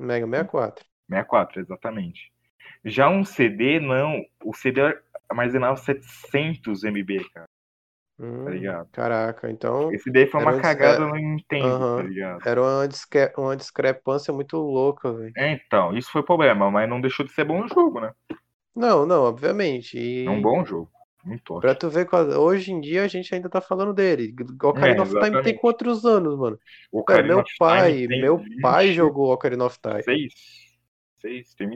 Mega 0.00 0.26
64. 0.26 0.84
64, 1.08 1.60
exatamente. 1.60 2.35
Já 2.84 3.08
um 3.08 3.24
CD, 3.24 3.80
não. 3.80 4.22
O 4.44 4.54
CD 4.54 4.80
armazenava 5.28 5.76
700 5.76 6.84
MB, 6.84 7.24
cara. 7.32 7.46
Tá 8.18 8.24
hum, 8.24 8.44
tá 8.44 8.50
ligado? 8.50 8.88
Caraca, 8.92 9.50
então. 9.50 9.92
Esse 9.92 10.10
daí 10.10 10.26
foi 10.26 10.40
uma 10.40 10.58
cagada 10.58 11.00
no 11.00 11.14
Nintendo, 11.14 11.66
uhum. 11.66 11.96
tá 11.96 12.02
ligado? 12.02 12.48
Era 12.48 12.62
uma, 12.62 12.88
discre... 12.88 13.32
uma 13.36 13.56
discrepância 13.56 14.32
muito 14.32 14.56
louca, 14.56 15.12
velho. 15.12 15.32
É, 15.36 15.52
então, 15.52 15.96
isso 15.96 16.10
foi 16.10 16.22
problema, 16.22 16.70
mas 16.70 16.88
não 16.88 17.00
deixou 17.00 17.26
de 17.26 17.32
ser 17.32 17.44
bom 17.44 17.66
jogo, 17.68 18.00
né? 18.00 18.12
Não, 18.74 19.04
não, 19.04 19.24
obviamente. 19.24 19.98
E... 19.98 20.24
É 20.26 20.30
um 20.30 20.40
bom 20.40 20.64
jogo. 20.64 20.90
Muito 21.26 21.54
ótimo. 21.54 21.60
Pra 21.60 21.74
tu 21.74 21.90
ver, 21.90 22.06
hoje 22.38 22.72
em 22.72 22.80
dia 22.80 23.02
a 23.02 23.08
gente 23.08 23.34
ainda 23.34 23.50
tá 23.50 23.60
falando 23.60 23.92
dele. 23.92 24.32
Ocarina 24.62 25.00
é, 25.00 25.02
of 25.02 25.12
Time 25.12 25.42
tem 25.42 25.56
quantos 25.56 26.04
anos, 26.04 26.38
mano? 26.38 26.58
O 26.92 27.04
é, 27.10 27.22
meu 27.22 27.42
pai, 27.58 28.06
meu 28.06 28.38
20... 28.38 28.60
pai 28.60 28.92
jogou 28.92 29.32
Ocarina 29.32 29.64
of 29.64 29.76
Time. 29.80 30.02
Seis. 30.04 30.32
Seis, 31.18 31.54
tem 31.54 31.68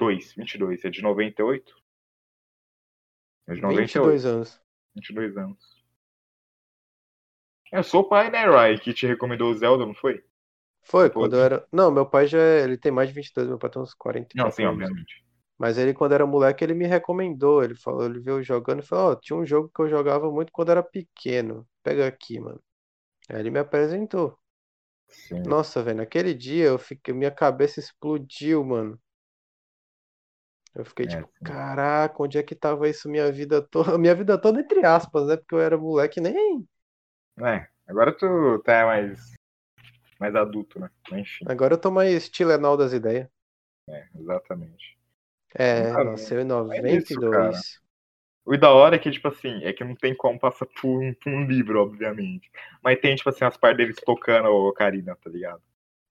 22. 0.00 0.34
22. 0.34 0.84
É 0.84 0.90
de 0.90 1.02
98? 1.02 1.74
É 3.48 3.54
de 3.54 3.60
98. 3.60 3.86
22 3.86 4.24
anos. 4.24 4.60
22 4.94 5.36
anos. 5.36 5.80
Eu 7.72 7.84
sou 7.84 8.00
o 8.00 8.08
pai, 8.08 8.30
né, 8.30 8.44
Rai, 8.46 8.78
que 8.78 8.92
te 8.92 9.06
recomendou 9.06 9.50
o 9.50 9.54
Zelda, 9.54 9.86
não 9.86 9.94
foi? 9.94 10.24
Foi, 10.82 11.08
quando 11.10 11.36
eu 11.36 11.42
era. 11.42 11.66
Não, 11.72 11.90
meu 11.90 12.06
pai 12.06 12.26
já. 12.26 12.38
É, 12.38 12.64
ele 12.64 12.76
tem 12.76 12.90
mais 12.90 13.08
de 13.08 13.14
22, 13.14 13.48
meu 13.48 13.58
pai 13.58 13.70
tem 13.70 13.80
uns 13.80 13.94
40. 13.94 14.30
Não, 14.34 14.50
sim, 14.50 14.64
obviamente. 14.64 15.24
Mas 15.58 15.76
ele, 15.76 15.92
quando 15.92 16.12
era 16.12 16.26
moleque, 16.26 16.64
ele 16.64 16.74
me 16.74 16.86
recomendou. 16.86 17.62
Ele 17.62 17.74
falou, 17.74 18.06
ele 18.06 18.18
viu 18.18 18.42
jogando 18.42 18.82
e 18.82 18.86
falou: 18.86 19.10
Ó, 19.10 19.12
oh, 19.12 19.16
tinha 19.16 19.38
um 19.38 19.44
jogo 19.44 19.70
que 19.72 19.82
eu 19.82 19.88
jogava 19.88 20.30
muito 20.32 20.50
quando 20.50 20.70
era 20.70 20.82
pequeno. 20.82 21.68
Pega 21.82 22.06
aqui, 22.06 22.40
mano. 22.40 22.60
Aí 23.28 23.38
ele 23.38 23.50
me 23.50 23.58
apresentou. 23.58 24.36
Sim. 25.08 25.42
Nossa, 25.42 25.82
velho, 25.82 25.98
naquele 25.98 26.34
dia 26.34 26.66
eu 26.66 26.78
fiquei, 26.78 27.12
minha 27.12 27.30
cabeça 27.30 27.78
explodiu, 27.78 28.64
mano. 28.64 28.98
Eu 30.74 30.84
fiquei 30.84 31.06
é, 31.06 31.08
tipo, 31.08 31.26
sim. 31.26 31.44
caraca, 31.44 32.22
onde 32.22 32.38
é 32.38 32.42
que 32.42 32.54
tava 32.54 32.88
isso 32.88 33.08
minha 33.08 33.30
vida 33.30 33.60
toda? 33.60 33.96
Minha 33.98 34.14
vida 34.14 34.38
toda, 34.38 34.60
entre 34.60 34.84
aspas, 34.84 35.26
né? 35.26 35.36
Porque 35.36 35.54
eu 35.54 35.60
era 35.60 35.76
moleque 35.76 36.20
nem. 36.20 36.66
É, 37.40 37.66
agora 37.86 38.12
tu 38.12 38.60
tá 38.64 38.86
mais, 38.86 39.32
mais 40.18 40.34
adulto, 40.34 40.78
né? 40.78 40.90
Enfim. 41.12 41.44
Agora 41.48 41.74
eu 41.74 41.78
tô 41.78 41.90
mais 41.90 42.28
tilenal 42.28 42.76
das 42.76 42.92
ideias. 42.92 43.28
É, 43.88 44.06
exatamente. 44.14 44.98
É, 45.54 45.92
nasceu 46.04 46.40
em 46.40 46.44
92. 46.44 46.84
É 46.84 46.98
isso, 46.98 47.80
o 48.44 48.56
da 48.56 48.70
hora 48.70 48.96
é 48.96 48.98
que, 48.98 49.10
tipo 49.10 49.28
assim, 49.28 49.62
é 49.64 49.72
que 49.72 49.84
não 49.84 49.94
tem 49.94 50.14
como 50.14 50.38
passar 50.38 50.66
por 50.66 50.88
um, 50.88 51.14
por 51.14 51.32
um 51.32 51.44
livro, 51.44 51.80
obviamente. 51.80 52.50
Mas 52.82 52.98
tem, 52.98 53.14
tipo 53.14 53.28
assim, 53.28 53.44
as 53.44 53.56
partes 53.56 53.78
deles 53.78 53.96
tocando 54.04 54.48
o 54.48 54.68
Ocarina, 54.68 55.16
tá 55.16 55.30
ligado? 55.30 55.62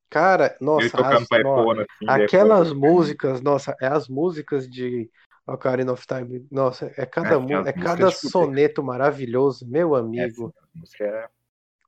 Cara, 0.09 0.57
nossa, 0.59 0.97
as, 1.01 1.21
assim, 1.21 1.85
aquelas 2.07 2.73
músicas, 2.73 3.41
nossa, 3.41 3.75
é 3.79 3.87
as 3.87 4.07
músicas 4.07 4.67
de 4.67 5.09
Ocarina 5.45 5.91
of 5.91 6.05
Time, 6.07 6.47
nossa, 6.51 6.91
é 6.97 7.05
cada, 7.05 7.35
é, 7.35 7.69
é 7.69 7.73
cada 7.73 8.09
soneto 8.11 8.83
maravilhoso, 8.83 9.67
meu 9.67 9.95
amigo. 9.95 10.53
música 10.73 11.03
é... 11.03 11.27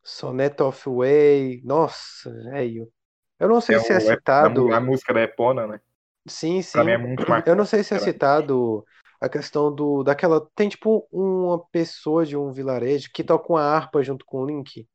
Sonnet 0.03 0.61
of 0.61 0.89
Way, 0.89 1.61
nossa, 1.63 2.31
velho. 2.43 2.91
Eu 3.39 3.49
não 3.49 3.61
sei 3.61 3.75
é 3.75 3.79
se 3.79 3.93
é, 3.93 3.95
é 3.95 3.99
citado. 3.99 4.71
A, 4.71 4.77
a, 4.77 4.79
música 4.79 5.13
da 5.13 5.21
Epona, 5.21 5.65
né? 5.65 5.79
Sim, 6.27 6.61
sim. 6.61 6.79
É 6.79 7.49
eu 7.49 7.55
não 7.55 7.65
sei 7.65 7.83
se 7.83 7.93
é 7.95 7.99
citado 7.99 8.85
a 9.19 9.29
questão 9.29 9.73
do 9.73 10.03
daquela 10.03 10.47
tem 10.55 10.67
tipo 10.67 11.07
uma 11.11 11.59
pessoa 11.67 12.25
de 12.25 12.35
um 12.35 12.51
vilarejo 12.51 13.09
que 13.13 13.23
toca 13.23 13.53
uma 13.53 13.61
harpa 13.61 14.03
junto 14.03 14.25
com 14.25 14.41
o 14.41 14.45
Link. 14.45 14.87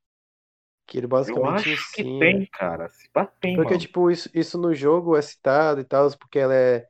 Que 0.87 0.99
ele 0.99 1.07
basicamente 1.07 1.47
Eu 1.47 1.51
acho 1.55 1.69
ensina. 1.71 2.11
que 2.11 2.19
tem, 2.19 2.47
cara. 2.47 2.89
Se 2.89 3.09
tem, 3.41 3.57
Porque, 3.57 3.71
mano. 3.75 3.81
tipo, 3.81 4.11
isso, 4.11 4.31
isso 4.35 4.59
no 4.59 4.75
jogo 4.75 5.17
é 5.17 5.23
citado 5.23 5.81
e 5.81 5.85
tal, 5.85 6.09
porque 6.19 6.39
ela 6.39 6.55
é. 6.55 6.87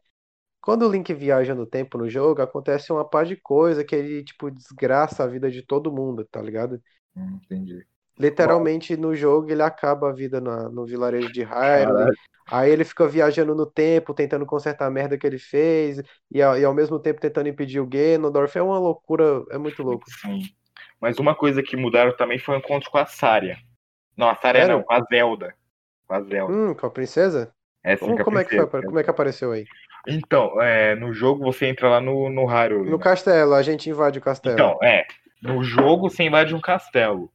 Quando 0.61 0.87
o 0.87 0.91
Link 0.91 1.13
viaja 1.15 1.55
no 1.55 1.65
tempo 1.67 1.97
no 1.97 2.09
jogo, 2.09 2.43
acontece 2.43 2.93
uma 2.93 3.09
par 3.09 3.25
de 3.25 3.37
coisa 3.37 3.85
que 3.85 3.95
ele, 3.95 4.25
tipo, 4.25 4.51
desgraça 4.51 5.25
a 5.25 5.27
vida 5.27 5.51
de 5.51 5.63
todo 5.63 5.93
mundo, 5.93 6.25
tá 6.25 6.43
ligado? 6.43 6.81
Hum, 7.17 7.41
entendi. 7.43 7.87
Literalmente 8.19 8.97
no 8.97 9.15
jogo 9.15 9.51
ele 9.51 9.63
acaba 9.63 10.09
a 10.09 10.13
vida 10.13 10.41
na, 10.41 10.69
no 10.71 10.87
vilarejo 10.87 11.31
de 11.33 11.43
Hyrule. 11.43 12.17
Aí 12.49 12.71
ele 12.71 12.85
fica 12.85 13.07
viajando 13.07 13.55
no 13.55 13.67
tempo, 13.67 14.15
tentando 14.15 14.47
consertar 14.47 14.87
a 14.87 14.91
merda 14.91 15.19
que 15.19 15.27
ele 15.27 15.39
fez, 15.39 15.99
e, 16.31 16.39
e 16.39 16.43
ao 16.43 16.75
mesmo 16.75 16.99
tempo 16.99 17.21
tentando 17.21 17.49
impedir 17.49 17.81
o 17.81 17.87
Ganondorf. 17.87 18.57
É 18.57 18.63
uma 18.63 18.79
loucura, 18.79 19.45
é 19.51 19.59
muito 19.59 19.83
louco. 19.83 20.07
Sim. 20.21 20.43
Mas 21.01 21.19
uma 21.19 21.35
coisa 21.35 21.63
que 21.63 21.77
mudaram 21.77 22.17
também 22.17 22.39
foi 22.39 22.57
o 22.57 22.59
encontro 22.59 22.91
com 22.91 22.99
a 22.99 23.07
Saria. 23.07 23.59
Não, 24.17 24.29
a 24.29 24.35
Sarah 24.35 24.67
não, 24.67 24.83
com 24.83 24.93
a 24.93 25.01
Zelda. 25.05 25.55
Com 26.07 26.15
a 26.15 26.21
Zelda. 26.23 26.53
Hum, 26.53 26.75
com 26.75 26.87
a 26.87 26.91
princesa? 26.91 27.53
É, 27.85 27.97
sim, 27.97 28.05
como, 28.05 28.25
como 28.25 28.37
princesa. 28.37 28.63
é 28.63 28.65
que 28.65 28.71
foi, 28.71 28.83
como 28.83 28.99
é 28.99 29.05
que 29.05 29.11
apareceu 29.11 29.53
aí? 29.53 29.67
Então, 30.09 30.61
é, 30.63 30.95
no 30.95 31.13
jogo 31.13 31.45
você 31.45 31.67
entra 31.67 31.89
lá 31.89 32.01
no, 32.01 32.31
no 32.31 32.47
Hyrule. 32.47 32.91
No 32.91 32.97
né? 32.97 33.03
castelo, 33.03 33.55
a 33.55 33.63
gente 33.63 33.91
invade 33.91 34.19
o 34.19 34.23
castelo. 34.23 34.55
Então, 34.55 34.79
é. 34.83 35.07
No 35.43 35.63
jogo 35.63 36.09
você 36.09 36.25
invade 36.25 36.55
um 36.55 36.61
castelo. 36.61 37.31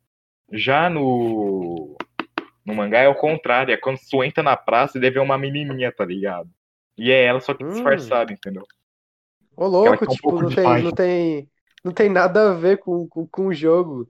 Já 0.52 0.90
no. 0.90 1.96
No 2.66 2.76
mangá 2.76 3.00
é 3.00 3.08
o 3.08 3.16
contrário, 3.16 3.74
é 3.74 3.78
quando 3.78 3.98
você 3.98 4.18
entra 4.18 4.44
na 4.44 4.56
praça 4.56 4.98
e 4.98 5.02
deve 5.02 5.16
ver 5.16 5.20
uma 5.20 5.38
menininha, 5.38 5.92
tá 5.92 6.06
ligado? 6.06 6.50
E 6.98 7.12
é 7.12 7.24
ela 7.26 7.40
só 7.40 7.54
que 7.54 7.64
hum. 7.64 7.70
disfarçada, 7.70 8.32
entendeu? 8.32 8.64
Ô 9.56 9.66
louco, 9.66 10.06
tipo, 10.08 10.36
um 10.36 10.42
não, 10.42 10.50
tem, 10.50 10.84
não, 10.84 10.92
tem, 10.92 11.50
não 11.84 11.92
tem 11.92 12.10
nada 12.10 12.52
a 12.52 12.54
ver 12.54 12.78
com, 12.78 13.08
com, 13.08 13.26
com 13.26 13.48
o 13.48 13.54
jogo. 13.54 14.08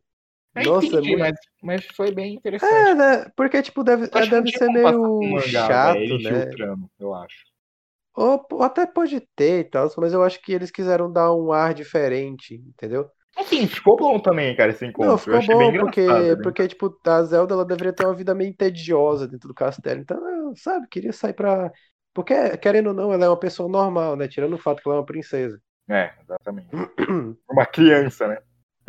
Nossa, 0.55 0.85
entendi, 0.85 1.13
é 1.13 1.17
muito... 1.17 1.19
mas, 1.19 1.35
mas 1.63 1.85
foi 1.95 2.11
bem 2.11 2.35
interessante. 2.35 2.73
É, 2.73 2.93
né? 2.93 3.25
Porque, 3.35 3.61
tipo, 3.61 3.83
deve, 3.83 4.07
deve 4.07 4.51
ser 4.51 4.67
meio 4.67 5.19
mangá, 5.31 5.47
chato, 5.47 6.17
né? 6.19 6.45
Tramo, 6.47 6.91
eu 6.99 7.13
acho. 7.13 7.51
Ou, 8.13 8.45
ou, 8.51 8.63
até 8.63 8.85
pode 8.85 9.21
ter 9.35 9.59
e 9.61 9.63
tal, 9.63 9.89
mas 9.97 10.11
eu 10.11 10.21
acho 10.21 10.41
que 10.41 10.51
eles 10.51 10.69
quiseram 10.69 11.11
dar 11.11 11.33
um 11.33 11.53
ar 11.53 11.73
diferente, 11.73 12.55
entendeu? 12.55 13.09
Assim, 13.37 13.65
ficou 13.65 13.95
bom 13.95 14.19
também, 14.19 14.53
cara, 14.55 14.71
esse 14.71 14.85
encontro. 14.85 15.11
Não, 15.11 15.17
ficou 15.17 15.57
bom, 15.57 15.79
porque, 15.79 16.05
né? 16.05 16.35
porque, 16.43 16.67
tipo, 16.67 16.93
a 17.07 17.23
Zelda 17.23 17.53
ela 17.53 17.65
deveria 17.65 17.93
ter 17.93 18.05
uma 18.05 18.13
vida 18.13 18.35
meio 18.35 18.53
tediosa 18.53 19.25
dentro 19.25 19.47
do 19.47 19.53
castelo. 19.53 20.01
Então, 20.01 20.53
sabe, 20.57 20.87
queria 20.89 21.13
sair 21.13 21.33
pra. 21.33 21.71
Porque, 22.13 22.57
querendo 22.57 22.87
ou 22.87 22.93
não, 22.93 23.13
ela 23.13 23.23
é 23.23 23.29
uma 23.29 23.39
pessoa 23.39 23.69
normal, 23.69 24.17
né? 24.17 24.27
Tirando 24.27 24.53
o 24.53 24.57
fato 24.57 24.81
que 24.81 24.89
ela 24.89 24.97
é 24.97 24.99
uma 24.99 25.05
princesa. 25.05 25.61
É, 25.89 26.11
exatamente. 26.21 26.69
uma 27.49 27.65
criança, 27.65 28.27
né? 28.27 28.37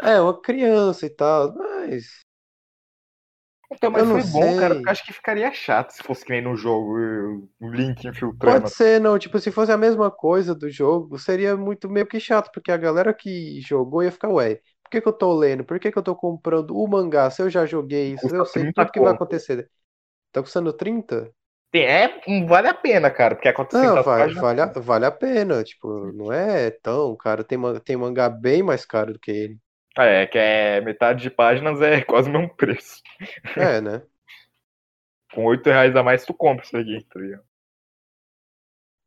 É, 0.03 0.21
uma 0.21 0.41
criança 0.41 1.07
e 1.07 1.11
tal, 1.11 1.55
mas. 1.55 2.23
Então, 3.71 3.91
mas 3.91 4.07
foi 4.07 4.23
bom, 4.25 4.43
sei. 4.43 4.59
cara, 4.59 4.75
porque 4.75 4.91
acho 4.91 5.05
que 5.05 5.12
ficaria 5.12 5.53
chato 5.53 5.91
se 5.91 6.03
fosse 6.03 6.25
que 6.25 6.33
nem 6.33 6.43
no 6.43 6.57
jogo, 6.57 7.49
o 7.61 7.71
Link 7.71 8.07
infiltrando. 8.07 8.61
Pode 8.61 8.71
ser, 8.71 9.01
não. 9.01 9.19
Tipo, 9.19 9.38
se 9.38 9.51
fosse 9.51 9.73
a 9.73 9.79
mesma 9.79 10.11
coisa 10.11 10.55
do 10.55 10.69
jogo, 10.69 11.19
seria 11.19 11.57
muito 11.57 11.88
meio 11.88 12.07
que 12.07 12.21
chato, 12.21 12.51
porque 12.53 12.71
a 12.71 12.77
galera 12.77 13.15
que 13.15 13.61
jogou 13.62 14.03
ia 14.03 14.12
ficar, 14.12 14.29
ué, 14.29 14.57
por 14.83 14.91
que, 14.91 15.01
que 15.01 15.09
eu 15.09 15.12
tô 15.12 15.33
lendo? 15.33 15.65
Por 15.65 15.81
que, 15.81 15.91
que 15.91 15.99
eu 15.99 16.03
tô 16.03 16.15
comprando 16.15 16.77
o 16.77 16.87
mangá? 16.87 17.31
Se 17.31 17.41
eu 17.41 17.49
já 17.49 17.65
joguei 17.65 18.12
isso, 18.12 18.23
Custa 18.23 18.37
eu 18.37 18.47
sei 18.47 18.73
tudo 18.73 18.93
que 18.93 19.01
vai 19.01 19.12
acontecer. 19.12 19.71
Tá 20.31 20.43
custando 20.43 20.73
30? 20.73 21.31
É, 21.75 22.09
vale 22.47 22.69
a 22.69 22.75
pena, 22.75 23.11
cara, 23.11 23.35
porque 23.35 23.49
aconteceu. 23.49 23.97
Não, 23.97 24.03
vale, 24.03 24.35
vale, 24.35 24.61
a, 24.61 24.67
vale 24.67 25.07
a 25.07 25.11
pena. 25.11 25.65
Tipo, 25.65 26.12
não 26.12 26.31
é 26.31 26.71
tão 26.71 27.17
caro. 27.17 27.43
Tem, 27.43 27.59
tem 27.85 27.97
mangá 27.97 28.29
bem 28.29 28.62
mais 28.62 28.85
caro 28.85 29.15
do 29.15 29.19
que 29.19 29.31
ele. 29.31 29.59
Ah, 29.96 30.05
é, 30.05 30.26
que 30.26 30.38
é 30.38 30.81
metade 30.81 31.22
de 31.22 31.31
páginas 31.31 31.81
é 31.81 32.00
quase 32.05 32.28
o 32.28 32.33
mesmo 32.33 32.55
preço. 32.57 33.02
É, 33.57 33.81
né? 33.81 34.02
Com 35.35 35.44
8 35.44 35.66
reais 35.66 35.94
a 35.96 36.02
mais 36.02 36.24
tu 36.24 36.35
compra 36.35 36.64
isso 36.64 36.76
aqui, 36.76 37.07
tá 37.12 37.20
ligado? 37.20 37.44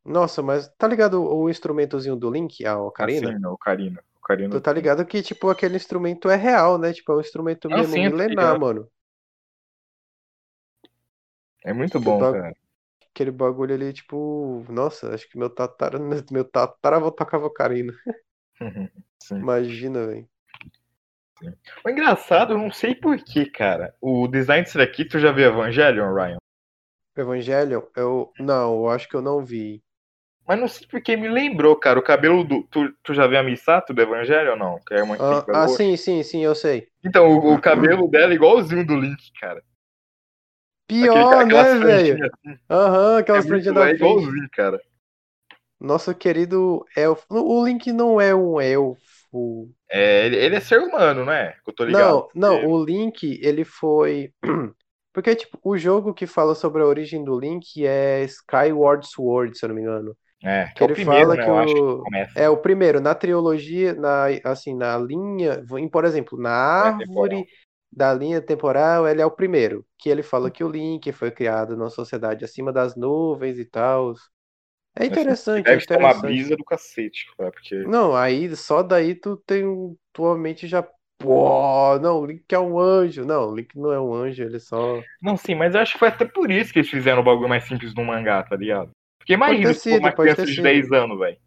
Nossa, 0.05 0.43
mas 0.43 0.67
tá 0.77 0.87
ligado 0.87 1.23
o 1.23 1.49
instrumentozinho 1.49 2.15
do 2.15 2.29
Link, 2.29 2.63
a 2.63 2.77
Ocarina? 2.77 3.29
Ah, 3.29 3.37
sim, 3.37 3.45
a 3.45 3.51
Ocarina. 3.51 4.03
Ocarina. 4.17 4.51
Tu 4.51 4.61
tá 4.61 4.71
ligado 4.71 5.05
que, 5.05 5.21
tipo, 5.21 5.49
aquele 5.49 5.75
instrumento 5.75 6.29
é 6.29 6.35
real, 6.35 6.77
né? 6.77 6.93
Tipo, 6.93 7.13
é 7.13 7.15
um 7.15 7.21
instrumento 7.21 7.69
mesmo 7.69 7.93
sim, 7.93 8.09
milenar, 8.09 8.59
mano. 8.59 8.87
É 11.63 11.73
muito 11.73 11.99
bom, 11.99 12.19
cara. 12.19 12.55
Aquele 13.11 13.31
bagulho 13.31 13.73
ali, 13.73 13.93
tipo, 13.93 14.63
nossa, 14.69 15.13
acho 15.13 15.27
que 15.29 15.37
meu 15.37 15.49
tatara, 15.49 15.97
meu 16.31 16.43
tataravô 16.43 17.11
tocava 17.11 17.47
Ocarina. 17.47 17.93
Imagina, 19.31 20.05
velho. 20.05 20.29
O 21.83 21.89
engraçado, 21.89 22.53
eu 22.53 22.57
não 22.57 22.71
sei 22.71 22.95
porquê, 22.95 23.45
cara. 23.45 23.93
O 24.01 24.27
design 24.27 24.63
disso 24.63 24.77
daqui, 24.77 25.05
tu 25.05 25.19
já 25.19 25.31
viu 25.31 25.47
Evangelion, 25.47 26.13
Ryan? 26.13 26.37
Evangelion? 27.15 27.81
Eu. 27.95 28.31
Não, 28.39 28.75
eu 28.75 28.89
acho 28.89 29.07
que 29.07 29.15
eu 29.15 29.21
não 29.21 29.43
vi. 29.43 29.83
Mas 30.47 30.59
não 30.59 30.67
sei 30.67 30.87
porque 30.87 31.17
me 31.17 31.27
lembrou, 31.27 31.75
cara. 31.75 31.99
O 31.99 32.03
cabelo 32.03 32.43
do. 32.43 32.63
Tu, 32.63 32.93
tu 33.03 33.13
já 33.13 33.25
viu 33.25 33.39
a 33.39 33.43
Misato 33.43 33.93
do 33.93 34.01
Evangelho 34.01 34.51
ou 34.51 34.57
não? 34.57 34.79
Que 34.85 34.93
é 34.93 35.03
uma 35.03 35.15
ah, 35.19 35.45
ah 35.53 35.67
sim, 35.67 35.97
sim, 35.97 36.21
sim, 36.21 36.43
eu 36.43 36.53
sei. 36.53 36.87
Então, 37.03 37.27
o, 37.27 37.55
o 37.55 37.61
cabelo 37.61 38.07
dela 38.07 38.31
é 38.31 38.35
igualzinho 38.35 38.85
do 38.85 38.95
Link, 38.95 39.31
cara. 39.39 39.63
Pior, 40.87 41.41
Aquele, 41.41 41.55
né, 41.55 41.79
velho? 41.79 42.25
Assim. 42.25 42.59
Aham, 42.69 43.09
uhum, 43.11 43.17
aquelas 43.17 43.45
é 43.45 43.47
franjinhas 43.47 43.75
da 43.75 43.89
É 43.89 43.93
igualzinho, 43.93 44.49
cara. 44.51 44.79
Nosso 45.79 46.13
querido 46.13 46.85
elfo. 46.95 47.25
O 47.29 47.65
Link 47.65 47.91
não 47.91 48.21
é 48.21 48.33
um 48.33 48.61
elfo. 48.61 49.69
É, 49.89 50.25
ele, 50.25 50.35
ele 50.37 50.55
é 50.55 50.59
ser 50.59 50.79
humano, 50.79 51.25
não 51.25 51.31
é? 51.31 51.55
Eu 51.65 51.73
tô 51.73 51.85
ligado. 51.85 52.29
Não, 52.33 52.61
não, 52.61 52.69
o 52.69 52.83
Link, 52.83 53.39
ele 53.41 53.63
foi. 53.63 54.31
Porque, 55.13 55.33
tipo, 55.35 55.57
o 55.63 55.77
jogo 55.77 56.13
que 56.13 56.27
fala 56.27 56.53
sobre 56.53 56.81
a 56.81 56.85
origem 56.85 57.23
do 57.23 57.39
Link 57.39 57.85
é 57.85 58.23
Skyward 58.25 59.07
Sword, 59.07 59.57
se 59.57 59.63
eu 59.63 59.69
não 59.69 59.75
me 59.75 59.81
engano. 59.81 60.15
É, 60.43 60.65
que, 60.67 60.75
que 60.75 60.83
é 60.83 60.85
ele 60.85 60.93
primeiro, 60.93 61.25
fala 61.25 61.35
né, 61.35 61.65
que, 61.65 61.79
o... 61.79 62.03
que 62.03 62.27
é 62.35 62.49
o 62.49 62.57
primeiro 62.57 62.99
na 62.99 63.15
trilogia, 63.15 63.93
na 63.93 64.25
assim, 64.43 64.75
na 64.75 64.97
linha, 64.97 65.63
por 65.91 66.03
exemplo, 66.03 66.37
na 66.37 66.49
é, 66.49 66.89
árvore 66.89 67.41
é 67.41 67.45
da 67.91 68.13
linha 68.13 68.41
temporal, 68.41 69.07
ele 69.07 69.21
é 69.21 69.25
o 69.25 69.31
primeiro, 69.31 69.85
que 69.97 70.09
ele 70.09 70.21
fala 70.21 70.51
que 70.51 70.63
o 70.63 70.69
Link 70.69 71.11
foi 71.13 71.31
criado 71.31 71.77
numa 71.77 71.89
sociedade 71.89 72.43
acima 72.43 72.73
das 72.73 72.95
nuvens 72.95 73.57
e 73.57 73.65
tal. 73.65 74.13
É 74.97 75.05
interessante, 75.05 75.65
deve 75.65 75.81
é 75.81 75.83
interessante. 75.83 76.15
uma 76.15 76.21
brisa 76.21 76.55
do 76.55 76.63
cacete, 76.63 77.25
cara, 77.37 77.51
porque 77.51 77.75
Não, 77.83 78.15
aí 78.15 78.55
só 78.55 78.81
daí 78.81 79.13
tu 79.13 79.35
tem 79.45 79.65
tua 80.13 80.37
mente 80.37 80.67
já 80.67 80.81
Pô, 81.17 81.97
não, 81.99 82.19
o 82.19 82.25
Link 82.25 82.43
é 82.51 82.59
um 82.59 82.77
anjo. 82.77 83.25
Não, 83.25 83.49
o 83.49 83.55
Link 83.55 83.75
não 83.77 83.91
é 83.91 83.99
um 83.99 84.13
anjo, 84.13 84.43
ele 84.43 84.59
só. 84.59 85.01
Não, 85.21 85.37
sim, 85.37 85.55
mas 85.55 85.73
eu 85.73 85.81
acho 85.81 85.93
que 85.93 85.99
foi 85.99 86.09
até 86.09 86.25
por 86.25 86.51
isso 86.51 86.73
que 86.73 86.79
eles 86.79 86.89
fizeram 86.89 87.21
o 87.21 87.25
bagulho 87.25 87.49
mais 87.49 87.63
simples 87.63 87.93
no 87.95 88.03
mangá, 88.03 88.43
tá 88.43 88.55
ligado? 88.55 88.91
Porque 89.17 89.33
imagina 89.33 89.73
se 89.73 89.89
for 89.89 89.99
uma 89.99 90.11
criança 90.11 90.45
de 90.45 90.61
10 90.61 90.91
anos, 90.91 91.17
velho. 91.17 91.37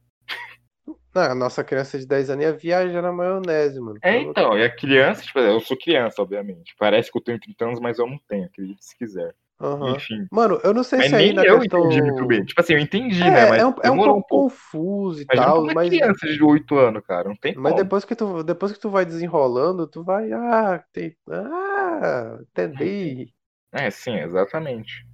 A 1.14 1.34
nossa 1.34 1.64
criança 1.64 1.98
de 1.98 2.06
10 2.06 2.30
anos 2.30 2.44
ia 2.44 2.52
viajar 2.52 3.02
na 3.02 3.12
maionese, 3.12 3.80
mano. 3.80 3.98
É, 4.02 4.18
então, 4.18 4.56
e 4.56 4.64
a 4.64 4.74
criança, 4.74 5.22
tipo, 5.22 5.38
eu 5.38 5.60
sou 5.60 5.76
criança, 5.76 6.22
obviamente. 6.22 6.74
Parece 6.78 7.10
que 7.10 7.18
eu 7.18 7.22
tenho 7.22 7.40
30 7.40 7.64
anos, 7.66 7.80
mas 7.80 7.98
eu 7.98 8.06
não 8.06 8.18
tenho, 8.28 8.46
acredite 8.46 8.84
se 8.84 8.96
quiser. 8.96 9.34
Uhum. 9.60 9.96
Enfim. 9.96 10.26
Mano, 10.30 10.60
eu 10.62 10.72
não 10.72 10.84
sei 10.84 11.00
mas 11.00 11.10
se 11.10 11.16
aí 11.16 11.32
na 11.32 11.44
eu 11.44 11.58
questão... 11.58 11.80
entendi 11.86 12.02
muito 12.02 12.26
bem. 12.26 12.44
Tipo 12.44 12.60
assim, 12.60 12.74
eu 12.74 12.78
entendi, 12.78 13.22
é, 13.22 13.30
né? 13.30 13.48
Mas 13.48 13.60
é 13.60 13.66
um, 13.66 13.74
é 13.82 13.90
um 13.90 13.96
pouco 13.96 14.18
um 14.18 14.22
confuso 14.22 15.22
e 15.22 15.26
mas 15.28 15.40
tal. 15.40 15.64
Mas 15.64 15.74
mas 15.74 15.88
criança 15.88 16.26
de 16.28 16.42
8 16.42 16.76
anos, 16.76 17.02
cara. 17.04 17.28
Não 17.28 17.36
tem 17.36 17.54
Mas 17.56 17.72
como. 17.72 17.82
depois 17.82 18.04
que, 18.04 18.14
tu, 18.14 18.42
depois 18.44 18.72
que 18.72 18.78
tu 18.78 18.88
vai 18.88 19.04
desenrolando, 19.04 19.86
tu 19.86 20.04
vai. 20.04 20.30
Ah, 20.32 20.84
tem... 20.92 21.16
ah 21.28 22.38
entendi. 22.42 23.32
É, 23.72 23.90
sim, 23.90 24.14
exatamente. 24.14 25.04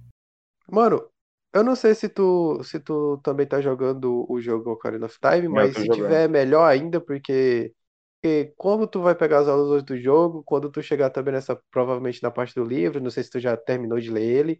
Mano, 0.71 1.03
eu 1.53 1.63
não 1.63 1.75
sei 1.75 1.95
se 1.95 2.09
tu, 2.09 2.61
se 2.63 2.79
tu 2.79 3.17
também 3.23 3.47
tá 3.47 3.61
jogando 3.61 4.25
o 4.29 4.41
jogo 4.41 4.71
Ocarina 4.71 5.05
of 5.05 5.17
Time, 5.19 5.47
mas 5.47 5.73
se 5.73 5.85
jogando. 5.85 5.95
tiver 5.95 6.27
melhor 6.27 6.65
ainda, 6.65 6.99
porque, 6.99 7.73
porque 8.25 8.53
como 8.57 8.87
tu 8.87 9.01
vai 9.01 9.13
pegar 9.13 9.39
as 9.39 9.47
aulas 9.47 9.67
hoje 9.67 9.85
do 9.85 10.01
jogo, 10.01 10.43
quando 10.43 10.71
tu 10.71 10.81
chegar 10.81 11.11
também 11.11 11.31
nessa, 11.31 11.55
provavelmente 11.69 12.23
na 12.23 12.31
parte 12.31 12.55
do 12.55 12.63
livro, 12.63 12.99
não 12.99 13.11
sei 13.11 13.23
se 13.23 13.29
tu 13.29 13.39
já 13.39 13.55
terminou 13.55 13.99
de 13.99 14.09
ler 14.09 14.23
ele, 14.23 14.59